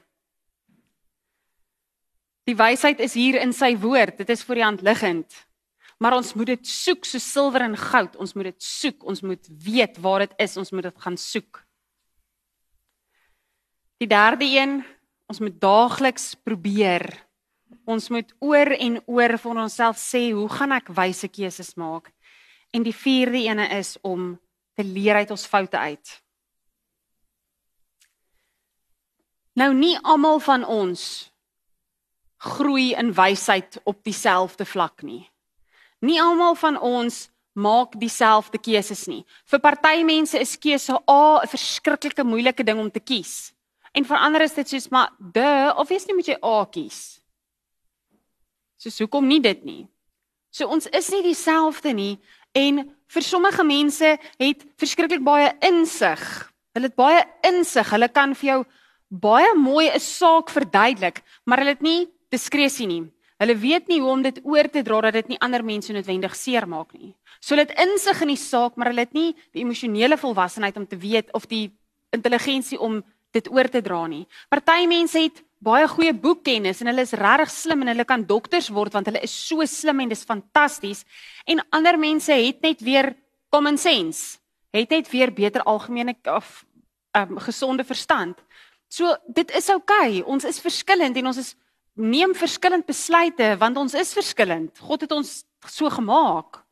Die 2.46 2.58
wysheid 2.58 3.00
is 3.02 3.14
hier 3.14 3.38
in 3.40 3.54
sy 3.54 3.74
woord. 3.78 4.18
Dit 4.22 4.30
is 4.34 4.42
voor 4.46 4.58
die 4.58 4.66
hand 4.66 4.82
liggend 4.86 5.42
maar 6.02 6.16
ons 6.18 6.32
moet 6.34 6.56
dit 6.56 6.66
soek 6.66 7.06
so 7.06 7.22
silwer 7.22 7.62
en 7.62 7.76
goud. 7.78 8.16
Ons 8.18 8.34
moet 8.34 8.50
dit 8.50 8.64
soek. 8.66 9.04
Ons 9.06 9.22
moet 9.22 9.50
weet 9.62 10.00
waar 10.02 10.24
dit 10.26 10.32
is. 10.42 10.56
Ons 10.58 10.72
moet 10.74 10.88
dit 10.88 11.04
gaan 11.04 11.18
soek. 11.20 11.62
Die 14.02 14.08
derde 14.10 14.48
een, 14.50 14.80
ons 15.30 15.38
moet 15.38 15.60
daagliks 15.62 16.32
probeer. 16.42 17.06
Ons 17.84 18.08
moet 18.08 18.34
oor 18.40 18.72
en 18.76 19.00
oor 19.06 19.36
vir 19.38 19.62
onsself 19.64 19.98
sê, 20.00 20.30
hoe 20.32 20.48
gaan 20.48 20.72
ek 20.72 20.92
wyse 20.94 21.28
keuses 21.28 21.74
maak? 21.76 22.12
En 22.72 22.82
die 22.82 22.94
vierde 22.96 23.38
ene 23.44 23.68
is 23.78 23.96
om 24.02 24.38
te 24.76 24.84
leer 24.84 25.22
uit 25.22 25.30
ons 25.30 25.46
foute 25.46 25.78
uit. 25.78 26.22
Nou 29.54 29.74
nie 29.76 29.98
almal 30.00 30.40
van 30.40 30.64
ons 30.64 31.32
groei 32.42 32.92
in 32.98 33.12
wysheid 33.14 33.78
op 33.84 34.00
dieselfde 34.04 34.64
vlak 34.64 35.02
nie. 35.02 35.28
Nie 36.00 36.18
almal 36.22 36.56
van 36.58 36.78
ons 36.80 37.28
maak 37.52 37.98
dieselfde 38.00 38.58
keuses 38.58 39.04
nie. 39.06 39.22
Vir 39.46 39.60
party 39.60 40.02
mense 40.08 40.38
is 40.40 40.56
keuse 40.56 40.96
A 40.96 41.42
'n 41.42 41.48
verskriklike 41.48 42.24
moeilike 42.24 42.64
ding 42.64 42.78
om 42.80 42.90
te 42.90 43.00
kies. 43.00 43.52
En 43.94 44.04
vir 44.04 44.16
ander 44.16 44.40
is 44.40 44.54
dit 44.54 44.68
soos 44.68 44.88
maar 44.88 45.12
de, 45.18 45.74
obviously 45.76 46.14
moet 46.14 46.26
jy 46.26 46.38
A 46.42 46.64
kies. 46.64 47.21
So 48.90 49.04
hoekom 49.04 49.28
nie 49.28 49.40
dit 49.40 49.64
nie? 49.64 49.82
So 50.50 50.68
ons 50.68 50.88
is 50.92 51.08
nie 51.10 51.22
dieselfde 51.22 51.94
nie 51.94 52.18
en 52.52 52.82
vir 53.12 53.24
sommige 53.24 53.64
mense 53.64 54.18
het 54.40 54.64
verskriklik 54.80 55.22
baie 55.24 55.52
insig. 55.64 56.20
Hulle 56.74 56.88
het 56.88 56.96
baie 56.96 57.22
insig. 57.46 57.88
Hulle 57.92 58.08
kan 58.08 58.34
vir 58.34 58.48
jou 58.48 58.60
baie 59.08 59.54
mooi 59.54 59.88
'n 59.88 60.00
saak 60.00 60.50
verduidelik, 60.50 61.22
maar 61.44 61.58
hulle 61.58 61.76
het 61.76 61.82
nie 61.82 62.08
diskresie 62.30 62.86
nie. 62.86 63.12
Hulle 63.38 63.56
weet 63.56 63.88
nie 63.88 64.00
hoe 64.00 64.10
om 64.10 64.22
dit 64.22 64.40
oor 64.44 64.68
te 64.70 64.82
dra 64.82 65.00
dat 65.00 65.12
dit 65.12 65.28
nie 65.28 65.40
ander 65.40 65.64
mense 65.64 65.92
noodwendig 65.92 66.34
seermaak 66.36 66.92
nie. 66.94 67.14
So 67.40 67.54
hulle 67.54 67.66
het 67.66 67.78
insig 67.78 68.20
in 68.22 68.28
die 68.28 68.36
saak, 68.36 68.76
maar 68.76 68.86
hulle 68.86 69.00
het 69.00 69.12
nie 69.12 69.34
die 69.52 69.62
emosionele 69.62 70.16
volwassenheid 70.16 70.76
om 70.76 70.86
te 70.86 70.96
weet 70.96 71.32
of 71.34 71.46
die 71.46 71.70
intelligensie 72.10 72.78
om 72.78 73.02
dit 73.32 73.48
oor 73.50 73.68
te 73.68 73.82
dra 73.82 74.06
nie. 74.06 74.26
Party 74.48 74.86
mense 74.86 75.18
het 75.18 75.42
baie 75.62 75.86
goeie 75.86 76.12
boekkennis 76.14 76.80
en 76.82 76.90
hulle 76.90 77.04
is 77.06 77.14
regtig 77.18 77.52
slim 77.54 77.84
en 77.84 77.92
hulle 77.92 78.06
kan 78.08 78.24
dokters 78.26 78.70
word 78.74 78.94
want 78.96 79.08
hulle 79.10 79.22
is 79.22 79.32
so 79.32 79.64
slim 79.68 80.02
en 80.02 80.10
dis 80.10 80.26
fantasties. 80.26 81.04
En 81.46 81.62
ander 81.70 81.98
mense 81.98 82.34
het 82.34 82.62
net 82.64 82.82
weer 82.82 83.12
common 83.52 83.78
sense. 83.78 84.38
Het 84.74 84.90
net 84.90 85.10
weer 85.12 85.32
beter 85.32 85.62
algemene 85.68 86.16
of 86.32 86.64
um, 87.16 87.38
gesonde 87.38 87.84
verstand. 87.84 88.40
So 88.88 89.14
dit 89.28 89.50
is 89.54 89.70
oukei. 89.70 90.18
Okay. 90.18 90.22
Ons 90.26 90.48
is 90.48 90.60
verskillend 90.60 91.16
en 91.16 91.30
ons 91.30 91.38
is 91.38 91.54
neem 91.94 92.34
verskillend 92.34 92.86
besluite 92.88 93.54
want 93.60 93.78
ons 93.78 93.94
is 93.94 94.12
verskillend. 94.16 94.78
God 94.80 95.06
het 95.06 95.14
ons 95.14 95.42
so 95.68 95.90
gemaak. 95.92 96.62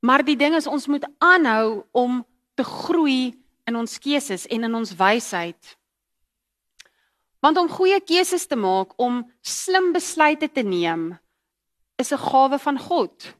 Maar 0.00 0.24
die 0.24 0.36
ding 0.36 0.56
is 0.56 0.68
ons 0.68 0.88
moet 0.88 1.04
aanhou 1.18 1.84
om 1.92 2.20
te 2.56 2.64
groei 2.64 3.36
in 3.68 3.76
ons 3.76 3.98
keuses 4.00 4.46
en 4.48 4.64
in 4.68 4.74
ons 4.74 4.92
wysheid. 4.96 5.76
Want 7.40 7.56
om 7.56 7.68
goeie 7.68 8.00
keuses 8.00 8.46
te 8.46 8.56
maak, 8.56 8.92
om 9.00 9.22
slim 9.40 9.92
besluite 9.92 10.50
te 10.52 10.62
neem, 10.62 11.18
is 11.96 12.12
'n 12.12 12.18
gawe 12.18 12.58
van 12.58 12.78
God. 12.78 13.34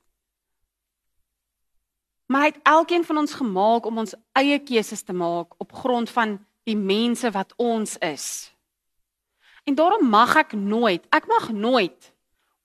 Maar 2.27 2.41
hy 2.41 2.47
het 2.47 2.63
elkeen 2.63 3.05
van 3.05 3.19
ons 3.19 3.35
gemaak 3.35 3.87
om 3.87 3.99
ons 3.99 4.15
eie 4.33 4.59
keuses 4.59 5.03
te 5.03 5.13
maak 5.13 5.55
op 5.59 5.73
grond 5.73 6.11
van 6.11 6.47
die 6.65 6.77
mense 6.77 7.31
wat 7.31 7.53
ons 7.57 7.97
is. 7.99 8.55
En 9.65 9.75
daarom 9.75 10.09
mag 10.09 10.37
ek 10.37 10.53
nooit, 10.53 11.07
ek 11.11 11.27
mag 11.27 11.51
nooit 11.51 12.13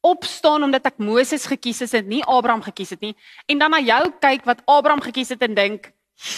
opstaan 0.06 0.64
omdat 0.64 0.86
ek 0.86 1.02
Moses 1.02 1.48
gekies 1.50 1.82
het 1.82 1.94
en 1.94 2.08
nie 2.08 2.24
Abraham 2.30 2.62
gekies 2.62 2.94
het 2.94 3.02
nie 3.02 3.16
en 3.50 3.58
dan 3.58 3.74
na 3.74 3.82
jou 3.82 4.04
kyk 4.22 4.46
wat 4.46 4.62
Abraham 4.70 5.02
gekies 5.02 5.34
het 5.34 5.42
en 5.42 5.58
dink 5.58 5.90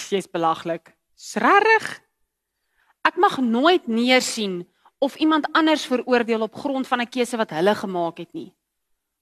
jy's 0.09 0.29
belaglik. 0.31 0.93
Sregtig? 1.15 2.01
Ek 3.03 3.19
mag 3.19 3.37
nooit 3.43 3.87
neersien 3.87 4.61
of 4.97 5.15
iemand 5.15 5.47
anders 5.51 5.85
veroordeel 5.85 6.41
op 6.41 6.55
grond 6.55 6.87
van 6.87 7.01
'n 7.01 7.09
keuse 7.09 7.37
wat 7.37 7.49
hulle 7.49 7.75
gemaak 7.75 8.17
het 8.17 8.33
nie. 8.33 8.53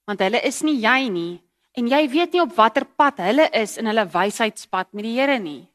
Want 0.05 0.19
hulle 0.19 0.41
is 0.41 0.61
nie 0.61 0.80
jy 0.80 1.09
nie 1.09 1.41
en 1.71 1.88
jy 1.88 2.09
weet 2.09 2.32
nie 2.32 2.41
op 2.41 2.55
watter 2.55 2.86
pad 2.86 3.17
hulle 3.17 3.49
is 3.49 3.78
in 3.78 3.86
hulle 3.86 4.07
wysheidspad 4.07 4.93
met 4.93 5.03
die 5.03 5.19
Here 5.19 5.39
nie. 5.39 5.67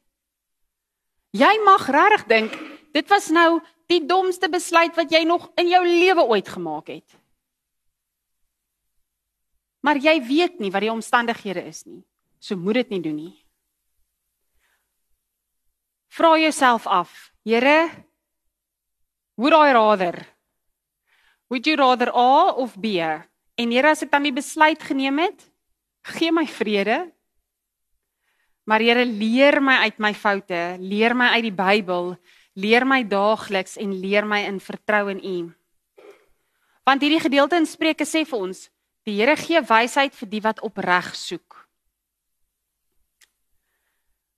Jy 1.30 1.64
mag 1.64 1.86
regtig 1.86 2.26
dink 2.26 2.52
dit 2.92 3.08
was 3.08 3.28
nou 3.28 3.60
die 3.86 4.06
domste 4.06 4.48
besluit 4.48 4.96
wat 4.96 5.10
jy 5.10 5.24
nog 5.24 5.50
in 5.56 5.68
jou 5.68 5.84
lewe 5.86 6.22
ooit 6.22 6.48
gemaak 6.48 6.86
het. 6.86 7.18
Maar 9.80 9.96
jy 9.96 10.20
weet 10.26 10.58
nie 10.60 10.70
wat 10.70 10.84
die 10.84 10.92
omstandighede 10.92 11.64
is 11.64 11.84
nie. 11.84 12.04
So 12.38 12.56
moet 12.56 12.74
dit 12.74 12.88
nie 12.88 13.00
doen 13.00 13.16
nie. 13.16 13.44
Vra 16.10 16.38
jouself 16.38 16.86
af, 16.86 17.30
Here, 17.44 17.88
would 19.40 19.54
I 19.56 19.72
rather? 19.72 20.26
Would 21.48 21.66
you 21.66 21.76
rather 21.76 22.10
A 22.12 22.52
of 22.52 22.76
B? 22.76 23.00
En 23.56 23.72
Here, 23.72 23.90
as 23.90 24.04
ek 24.04 24.12
dan 24.12 24.26
die 24.28 24.36
besluit 24.36 24.82
geneem 24.84 25.18
het, 25.24 25.46
gee 26.16 26.32
my 26.32 26.44
vrede. 26.44 26.98
Maar 28.68 28.84
Here, 28.84 29.06
leer 29.08 29.60
my 29.64 29.78
uit 29.86 29.96
my 29.98 30.12
foute, 30.14 30.60
leer 30.78 31.16
my 31.16 31.30
uit 31.38 31.48
die 31.48 31.56
Bybel, 31.56 32.12
leer 32.60 32.84
my 32.84 33.00
daagliks 33.08 33.78
en 33.80 33.96
leer 34.02 34.28
my 34.28 34.42
in 34.44 34.60
vertrou 34.60 35.08
in 35.14 35.24
U. 35.24 35.38
Want 36.84 37.00
hierdie 37.04 37.22
gedeelte 37.24 37.56
in 37.60 37.68
Spreuke 37.68 38.04
sê 38.08 38.26
vir 38.28 38.44
ons, 38.44 38.66
die 39.08 39.16
Here 39.22 39.38
gee 39.40 39.64
wysheid 39.64 40.12
vir 40.20 40.32
die 40.36 40.42
wat 40.44 40.60
opreg 40.66 41.14
soek. 41.16 41.56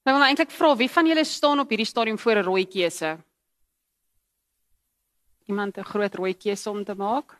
Nou 0.06 0.16
wil 0.16 0.26
eintlik 0.26 0.50
vra, 0.54 0.72
wie 0.78 0.90
van 0.90 1.10
julle 1.10 1.26
staan 1.26 1.62
op 1.62 1.70
hierdie 1.70 1.90
stadium 1.90 2.18
voor 2.18 2.38
'n 2.38 2.46
rooi 2.46 2.66
keuse? 2.66 3.18
Iemand 5.46 5.78
'n 5.78 5.84
groot 5.84 6.14
rooi 6.14 6.34
keuse 6.34 6.70
om 6.70 6.84
te 6.84 6.94
maak? 6.94 7.38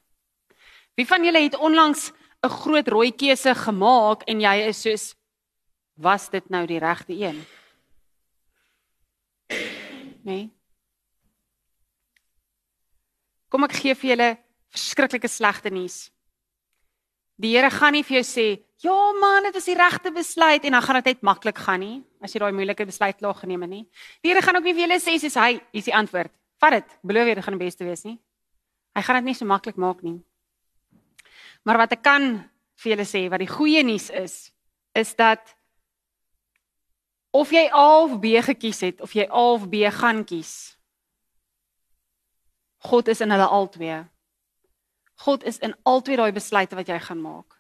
Wie 0.95 1.07
van 1.07 1.25
julle 1.25 1.43
het 1.43 1.57
onlangs 1.57 2.13
'n 2.43 2.49
groot 2.49 2.89
rooi 2.89 3.13
keuse 3.13 3.55
gemaak 3.55 4.23
en 4.27 4.41
jy 4.41 4.69
is 4.69 4.81
soos 4.83 5.15
was 5.95 6.31
dit 6.31 6.49
nou 6.51 6.67
die 6.67 6.79
regte 6.79 7.13
een? 7.13 7.45
Nee. 10.25 10.51
Kom 13.49 13.65
ek 13.65 13.73
gee 13.73 13.95
vir 13.95 14.11
julle 14.11 14.39
verskriklike 14.73 15.29
slegte 15.29 15.71
nuus. 15.71 16.11
Die 17.43 17.57
Here 17.57 17.71
gaan 17.71 17.93
nie 17.93 18.05
vir 18.05 18.21
jou 18.21 18.25
sê, 18.25 18.63
"Ja 18.79 19.13
man, 19.21 19.43
dit 19.43 19.55
was 19.55 19.65
die 19.65 19.75
regte 19.75 20.11
besluit" 20.13 20.65
en 20.65 20.73
dan 20.73 20.83
gaan 20.83 21.03
dit 21.03 21.05
net 21.05 21.23
maklik 21.23 21.59
gaan 21.59 21.81
nie, 21.81 22.03
as 22.21 22.33
jy 22.33 22.39
daai 22.39 22.53
moeilike 22.53 22.87
besluit 22.87 23.17
klaar 23.19 23.35
geneem 23.35 23.63
het 23.63 23.71
nie. 23.71 23.89
Die 24.23 24.31
Here 24.31 24.43
gaan 24.43 24.57
ook 24.57 24.65
nie 24.65 24.75
vir 24.75 24.89
julle 24.89 25.01
sê 25.01 25.41
hy, 25.41 25.61
hier's 25.73 25.85
die 25.85 25.95
antwoord. 25.95 26.31
Vat 26.63 26.77
dit, 26.79 26.93
beloof 27.03 27.27
jy 27.27 27.35
dit 27.35 27.45
gaan 27.45 27.59
die 27.59 27.65
beste 27.65 27.87
wees 27.87 28.05
nie. 28.07 28.21
Hy 28.95 29.03
gaan 29.03 29.19
dit 29.19 29.33
nie 29.33 29.35
so 29.35 29.49
maklik 29.49 29.81
maak 29.81 30.05
nie. 30.07 30.21
Maar 31.67 31.83
wat 31.85 31.97
ek 31.97 32.05
kan 32.07 32.29
vir 32.83 32.95
julle 32.95 33.07
sê, 33.07 33.25
wat 33.31 33.43
die 33.43 33.51
goeie 33.51 33.83
nuus 33.87 34.11
is, 34.15 34.37
is 34.95 35.15
dat 35.19 35.55
of 37.35 37.51
jy 37.55 37.65
A 37.73 38.05
of 38.05 38.19
B 38.23 38.39
gekies 38.45 38.83
het 38.85 39.03
of 39.03 39.15
jy 39.17 39.27
A 39.27 39.45
of 39.57 39.67
B 39.73 39.89
gaan 39.91 40.23
kies, 40.29 40.77
God 42.83 43.09
is 43.09 43.23
in 43.23 43.31
hulle 43.31 43.47
albei. 43.47 44.03
God 45.23 45.45
is 45.47 45.61
in 45.63 45.75
albei 45.87 46.19
daai 46.19 46.33
besluite 46.35 46.79
wat 46.79 46.89
jy 46.91 46.99
gaan 46.99 47.23
maak. 47.23 47.59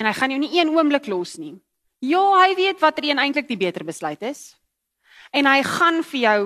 En 0.00 0.08
hy 0.08 0.14
gaan 0.16 0.32
jou 0.32 0.40
nie 0.40 0.54
een 0.56 0.72
oomblik 0.72 1.10
los 1.12 1.36
nie. 1.36 1.58
Ja, 2.00 2.22
hy 2.40 2.54
weet 2.56 2.80
watter 2.80 3.04
een 3.04 3.20
eintlik 3.20 3.48
die 3.50 3.60
beter 3.60 3.84
besluit 3.84 4.22
is. 4.24 4.56
En 5.36 5.44
hy 5.44 5.60
gaan 5.66 6.00
vir 6.08 6.20
jou 6.20 6.38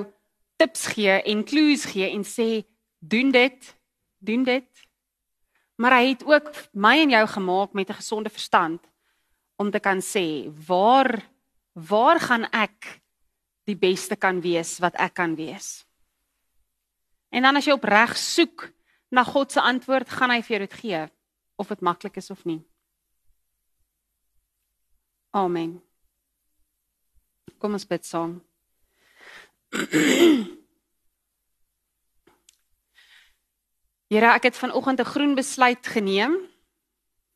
tips 0.56 0.86
gee 0.94 1.22
en 1.22 1.44
clues 1.44 1.84
gee 1.84 2.10
en 2.10 2.24
sê 2.24 2.64
doen 2.98 3.30
dit, 3.30 3.70
doen 4.18 4.44
dit. 4.44 4.68
Maar 5.76 5.98
hy 5.98 6.08
het 6.12 6.24
ook 6.24 6.50
my 6.72 6.96
en 7.02 7.10
jou 7.10 7.26
gemaak 7.26 7.72
met 7.72 7.88
'n 7.90 8.00
gesonde 8.00 8.30
verstand 8.30 8.80
om 9.56 9.70
te 9.70 9.80
kan 9.80 10.00
sê 10.00 10.50
waar 10.66 11.22
waar 11.72 12.20
gaan 12.20 12.44
ek 12.52 13.02
die 13.64 13.76
beste 13.76 14.16
kan 14.16 14.40
wees 14.40 14.78
wat 14.78 14.94
ek 14.94 15.14
kan 15.14 15.34
wees. 15.34 15.86
En 17.34 17.42
dan 17.42 17.56
as 17.56 17.64
jy 17.64 17.72
opreg 17.72 18.16
soek 18.16 18.72
na 19.10 19.24
God 19.24 19.52
se 19.52 19.60
antwoord, 19.60 20.08
gaan 20.08 20.30
hy 20.30 20.40
vir 20.42 20.56
jou 20.56 20.66
dit 20.66 20.76
gee 20.80 21.10
of 21.56 21.68
dit 21.68 21.80
maklik 21.80 22.16
is 22.16 22.30
of 22.30 22.44
nie. 22.44 22.62
Amen. 25.34 25.82
Kom 27.58 27.72
ons 27.72 27.86
bid 27.86 28.06
saam. 28.06 28.38
Here, 34.12 34.30
ek 34.34 34.42
het 34.42 34.56
vanoggend 34.56 35.00
'n 35.00 35.04
groen 35.04 35.34
besluit 35.34 35.86
geneem 35.86 36.36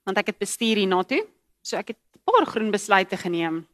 want 0.04 0.18
ek 0.18 0.26
het 0.26 0.38
bestuur 0.38 0.76
hiernatoe. 0.76 1.26
So 1.62 1.76
ek 1.76 1.88
het 1.88 1.98
'n 2.14 2.20
paar 2.24 2.46
groen 2.46 2.70
besluite 2.70 3.16
geneem 3.16 3.68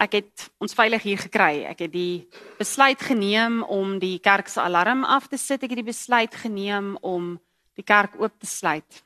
ek 0.00 0.16
het 0.16 0.48
ons 0.62 0.74
veilig 0.76 1.04
hier 1.04 1.20
gekry. 1.20 1.64
Ek 1.68 1.84
het 1.84 1.92
die 1.92 2.28
besluit 2.58 3.00
geneem 3.04 3.60
om 3.62 3.98
die 4.00 4.18
kerk 4.22 4.48
se 4.48 4.60
alarm 4.60 5.04
af 5.04 5.28
te 5.28 5.38
sit. 5.38 5.62
Ek 5.62 5.74
het 5.74 5.82
die 5.82 5.90
besluit 5.92 6.34
geneem 6.34 6.96
om 7.04 7.34
die 7.76 7.84
kerk 7.84 8.16
oop 8.20 8.38
te 8.40 8.48
sluit. 8.48 9.02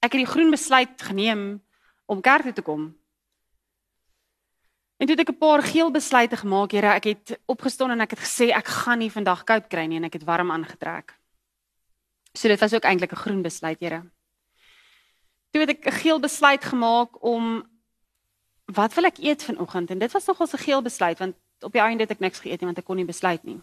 Ek 0.00 0.14
het 0.14 0.22
die 0.22 0.30
groen 0.30 0.50
besluit 0.50 1.02
geneem 1.02 1.60
om 2.06 2.22
kerk 2.22 2.50
toe 2.50 2.58
te 2.60 2.66
kom. 2.66 2.90
En 5.00 5.06
toe 5.06 5.16
het 5.16 5.28
ek 5.28 5.32
'n 5.32 5.38
paar 5.38 5.62
geel 5.62 5.90
besluite 5.90 6.36
gemaak, 6.36 6.72
Here. 6.72 6.92
Ek 6.94 7.04
het 7.04 7.40
opgestaan 7.46 7.90
en 7.90 8.00
ek 8.00 8.10
het 8.10 8.20
gesê 8.20 8.52
ek 8.52 8.66
gaan 8.66 8.98
nie 8.98 9.10
vandag 9.10 9.44
koud 9.44 9.66
kry 9.68 9.86
nie 9.86 9.96
en 9.96 10.04
ek 10.04 10.12
het 10.12 10.24
warm 10.24 10.50
aangetrek. 10.50 11.16
So 12.34 12.48
dit 12.48 12.60
was 12.60 12.74
ook 12.74 12.84
eintlik 12.84 13.12
'n 13.12 13.16
groen 13.24 13.42
besluit, 13.42 13.80
Here. 13.80 14.02
Toe 15.50 15.60
het 15.60 15.70
ek 15.70 15.86
'n 15.86 15.92
geel 15.92 16.20
besluit 16.20 16.64
gemaak 16.64 17.24
om 17.24 17.64
wat 18.64 18.94
wil 18.94 19.04
ek 19.04 19.18
eet 19.18 19.42
vanoggend? 19.42 19.90
En 19.90 19.98
dit 19.98 20.12
was 20.12 20.26
nogal 20.26 20.46
'n 20.52 20.58
geel 20.58 20.82
besluit 20.82 21.18
want 21.18 21.34
op 21.60 21.72
die 21.72 21.80
einde 21.80 22.02
het 22.02 22.10
ek 22.10 22.20
niks 22.20 22.40
geëet 22.40 22.60
nie 22.60 22.66
want 22.66 22.78
ek 22.78 22.84
kon 22.84 22.96
nie 22.96 23.04
besluit 23.04 23.44
nie. 23.44 23.60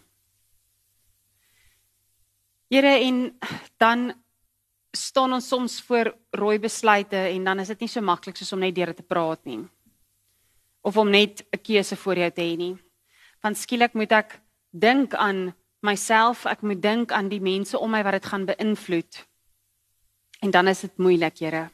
Here 2.68 2.98
en 3.00 3.38
dan 3.76 4.12
staan 4.92 5.32
ons 5.32 5.48
soms 5.48 5.80
voor 5.82 6.16
rooi 6.30 6.58
besluite 6.58 7.16
en 7.16 7.44
dan 7.44 7.58
is 7.60 7.68
dit 7.68 7.80
nie 7.80 7.88
so 7.88 8.00
maklik 8.00 8.36
soos 8.36 8.52
om 8.52 8.58
net 8.58 8.74
deur 8.74 8.94
te 8.94 9.02
praat 9.02 9.44
nie. 9.44 9.68
Of 10.80 10.96
om 10.96 11.10
net 11.10 11.44
'n 11.50 11.62
keuse 11.62 11.96
voor 11.96 12.16
jou 12.16 12.30
te 12.30 12.40
hê 12.40 12.56
nie. 12.56 12.76
Want 13.40 13.56
skielik 13.56 13.94
moet 13.94 14.12
ek 14.12 14.40
dink 14.70 15.14
aan 15.14 15.54
myself, 15.80 16.46
ek 16.46 16.62
moet 16.62 16.82
dink 16.82 17.12
aan 17.12 17.28
die 17.28 17.40
mense 17.40 17.78
om 17.78 17.90
my 17.90 18.02
wat 18.02 18.12
dit 18.12 18.26
gaan 18.26 18.44
beïnvloed. 18.44 19.26
En 20.40 20.50
dan 20.50 20.68
is 20.68 20.80
dit 20.80 20.98
moeilik, 20.98 21.38
Here 21.38 21.70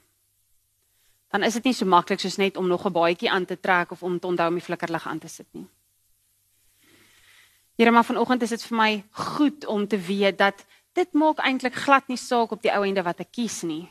dan 1.35 1.43
is 1.43 1.57
dit 1.59 1.65
nie 1.67 1.75
so 1.75 1.87
maklik 1.91 2.21
soos 2.23 2.37
net 2.39 2.57
om 2.57 2.69
nog 2.71 2.87
'n 2.87 2.95
baadjie 2.95 3.31
aan 3.31 3.45
te 3.45 3.61
trek 3.61 3.91
of 3.91 4.03
om 4.03 4.21
te 4.21 4.27
onthou 4.27 4.49
om 4.49 4.55
die 4.55 4.63
flikkerlig 4.63 5.07
aan 5.07 5.19
te 5.19 5.29
sit 5.29 5.47
nie. 5.51 5.67
Here, 7.77 7.91
maar 7.91 8.05
vanoggend 8.05 8.43
is 8.43 8.49
dit 8.49 8.63
vir 8.63 8.77
my 8.77 9.05
goed 9.11 9.67
om 9.67 9.89
te 9.89 9.99
weet 9.99 10.39
dat 10.39 10.65
dit 10.93 11.13
maak 11.13 11.39
eintlik 11.39 11.75
glad 11.75 12.07
nie 12.09 12.17
saak 12.17 12.53
op 12.53 12.63
die 12.63 12.73
ou 12.73 12.85
ende 12.87 13.03
wat 13.03 13.21
ek 13.21 13.33
kies 13.33 13.63
nie. 13.63 13.91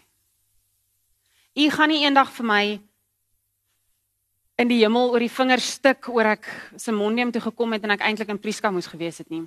U 1.55 1.70
gaan 1.70 1.89
nie 1.89 2.03
eendag 2.05 2.32
vir 2.32 2.45
my 2.45 2.82
in 4.57 4.69
die 4.69 4.81
hemel 4.83 5.11
oor 5.11 5.23
die 5.23 5.31
vinger 5.31 5.59
stik 5.59 6.09
oor 6.09 6.35
ek 6.35 6.47
Simonium 6.77 7.31
toe 7.33 7.41
gekom 7.41 7.73
het 7.73 7.83
en 7.83 7.95
ek 7.95 8.05
eintlik 8.05 8.29
in 8.29 8.41
Priska 8.41 8.71
moes 8.71 8.87
gewees 8.87 9.17
het 9.23 9.29
nie. 9.33 9.45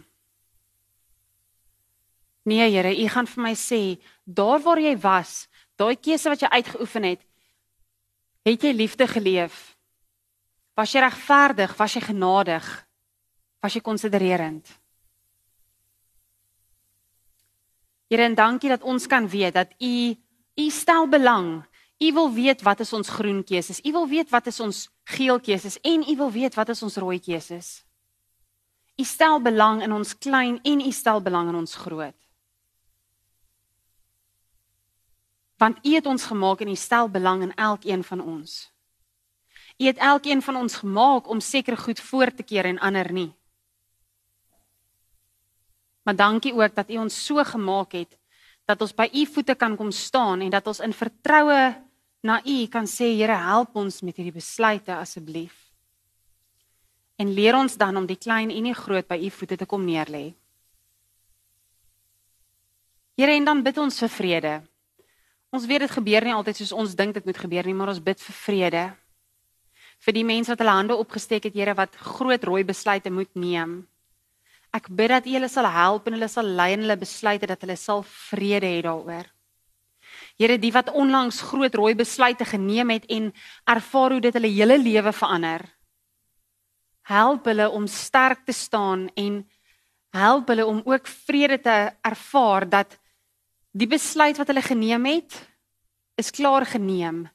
Nee, 2.47 2.71
Here, 2.71 2.93
u 2.95 3.09
gaan 3.11 3.27
vir 3.27 3.43
my 3.43 3.55
sê, 3.59 3.99
daar 4.25 4.61
waar 4.63 4.79
jy 4.79 4.95
was, 5.03 5.49
daai 5.79 5.97
keuse 5.99 6.31
wat 6.31 6.43
jy 6.43 6.51
uitgeoefen 6.53 7.09
het, 7.11 7.23
Het 8.47 8.63
jy 8.63 8.73
liefde 8.79 9.09
geleef? 9.11 9.75
Was 10.79 10.93
jy 10.95 11.01
regverdig? 11.03 11.73
Was 11.75 11.97
jy 11.97 12.03
genadig? 12.05 12.67
Was 13.59 13.75
jy 13.75 13.83
konsidererend? 13.83 14.69
Here, 18.07 18.23
en 18.23 18.37
dankie 18.39 18.71
dat 18.71 18.87
ons 18.87 19.09
kan 19.11 19.27
weet 19.27 19.57
dat 19.57 19.73
U 19.83 20.15
U 20.57 20.71
stel 20.71 21.09
belang. 21.11 21.67
U 22.01 22.13
wil 22.13 22.31
weet 22.33 22.63
wat 22.63 22.81
is 22.81 22.93
ons 22.93 23.11
groen 23.13 23.43
keuses. 23.45 23.83
U 23.85 23.93
wil 23.93 24.07
weet 24.09 24.31
wat 24.31 24.47
is 24.47 24.61
ons 24.61 24.87
geel 25.07 25.41
keuses 25.41 25.79
en 25.81 26.03
U 26.03 26.17
wil 26.17 26.31
weet 26.35 26.55
wat 26.55 26.69
is 26.75 26.83
ons 26.83 26.97
rooi 26.97 27.21
keuses. 27.21 27.85
U 28.97 29.05
stel 29.05 29.41
belang 29.41 29.83
in 29.83 29.93
ons 29.93 30.17
klein 30.19 30.59
en 30.63 30.81
U 30.81 30.93
stel 30.93 31.21
belang 31.23 31.49
in 31.53 31.59
ons 31.65 31.75
groot. 31.75 32.17
want 35.57 35.79
U 35.87 35.95
het 35.95 36.07
ons 36.07 36.25
gemaak 36.25 36.61
en 36.61 36.69
U 36.69 36.77
stel 36.77 37.09
belang 37.09 37.43
in 37.43 37.55
elkeen 37.55 38.05
van 38.05 38.21
ons. 38.21 38.73
U 39.79 39.85
het 39.85 39.97
elkeen 39.97 40.43
van 40.43 40.57
ons 40.57 40.75
gemaak 40.75 41.29
om 41.29 41.41
seker 41.41 41.77
goed 41.77 42.01
voor 42.01 42.35
te 42.35 42.43
keer 42.43 42.65
en 42.65 42.79
ander 42.79 43.13
nie. 43.13 43.33
Maar 46.03 46.17
dankie 46.17 46.55
ook 46.55 46.75
dat 46.75 46.91
U 46.91 46.97
ons 46.97 47.25
so 47.25 47.45
gemaak 47.45 47.93
het 47.93 48.19
dat 48.67 48.81
ons 48.81 48.95
by 48.95 49.09
U 49.13 49.27
voete 49.27 49.55
kan 49.55 49.77
kom 49.77 49.91
staan 49.91 50.41
en 50.41 50.51
dat 50.51 50.67
ons 50.67 50.81
in 50.81 50.93
vertroue 50.93 51.86
na 52.27 52.41
U 52.43 52.57
kan 52.73 52.89
sê 52.91 53.13
Here 53.15 53.37
help 53.47 53.77
ons 53.79 54.03
met 54.03 54.17
hierdie 54.17 54.35
besluite 54.35 54.95
asseblief. 54.95 55.55
En 57.17 57.31
leer 57.33 57.57
ons 57.57 57.79
dan 57.79 57.97
om 57.97 58.07
die 58.07 58.19
klein 58.19 58.51
en 58.53 58.69
die 58.69 58.77
groot 58.77 59.07
by 59.09 59.17
U 59.23 59.31
voete 59.39 59.57
te 59.57 59.69
kom 59.69 59.87
neerlê. 59.87 60.35
Here 63.17 63.33
en 63.33 63.47
dan 63.49 63.63
bid 63.65 63.79
ons 63.81 64.03
vir 64.03 64.13
vrede. 64.13 64.55
Ons 65.55 65.65
weet 65.65 65.87
dit 65.87 65.93
gebeur 65.97 66.27
nie 66.27 66.35
altyd 66.37 66.59
soos 66.61 66.75
ons 66.77 66.97
dink 66.99 67.15
dit 67.17 67.25
moet 67.25 67.39
gebeur 67.41 67.65
nie, 67.65 67.77
maar 67.77 67.95
ons 67.95 68.03
bid 68.03 68.21
vir 68.21 68.37
vrede. 68.43 68.85
Vir 70.05 70.17
die 70.19 70.27
mense 70.29 70.53
wat 70.53 70.61
hulle 70.61 70.75
hande 70.77 70.99
opgesteek 71.01 71.49
het, 71.49 71.55
Here, 71.57 71.73
wat 71.79 71.97
groot 71.97 72.45
rooi 72.45 72.65
besluite 72.69 73.11
moet 73.11 73.33
neem. 73.33 73.79
Ek 74.77 74.91
bid 74.93 75.15
dat 75.15 75.25
U 75.25 75.33
hulle 75.39 75.49
sal 75.49 75.71
help 75.73 76.11
en 76.11 76.19
hulle 76.19 76.29
sal 76.29 76.51
lei 76.59 76.75
in 76.75 76.85
hulle 76.85 76.99
besluite 77.01 77.49
dat 77.49 77.65
hulle 77.65 77.79
sal 77.81 78.05
vrede 78.05 78.69
hê 78.69 78.83
daaroor. 78.85 79.31
Here, 80.37 80.59
die 80.61 80.73
wat 80.73 80.93
onlangs 80.93 81.41
groot 81.41 81.75
rooi 81.75 81.95
besluite 81.97 82.45
geneem 82.45 82.91
het 82.93 83.07
en 83.09 83.31
ervaar 83.65 84.17
hoe 84.17 84.21
dit 84.21 84.35
hulle 84.37 84.53
hele 84.53 84.77
lewe 84.79 85.13
verander. 85.13 85.65
Help 87.09 87.47
hulle 87.49 87.71
om 87.71 87.87
sterk 87.87 88.45
te 88.45 88.53
staan 88.53 89.09
en 89.15 89.41
help 90.13 90.49
hulle 90.53 90.67
om 90.67 90.83
ook 90.85 91.07
vrede 91.07 91.61
te 91.61 91.77
ervaar 92.05 92.69
dat 92.69 92.99
die 93.73 93.89
besluit 93.89 94.37
wat 94.37 94.53
hulle 94.53 94.65
geneem 94.65 95.09
het 95.09 95.41
is 96.17 96.31
klaar 96.31 96.67
geneem 96.67 97.27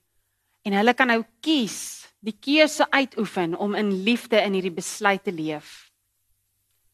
en 0.62 0.78
hulle 0.78 0.94
kan 0.94 1.10
nou 1.10 1.22
kies, 1.42 2.06
die 2.22 2.38
keuse 2.38 2.86
uitoefen 2.92 3.58
om 3.58 3.76
in 3.78 3.92
liefde 4.06 4.42
in 4.42 4.54
hierdie 4.54 4.74
besluit 4.74 5.24
te 5.26 5.34
leef. 5.34 5.90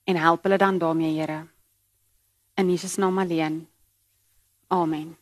En 0.07 0.15
help 0.15 0.47
hulle 0.47 0.57
dan 0.57 0.79
daarmee, 0.79 1.19
Here. 1.19 1.47
In 2.55 2.69
Jesus 2.69 2.95
naam 2.95 3.19
alleen. 3.19 3.67
Amen. 4.67 5.17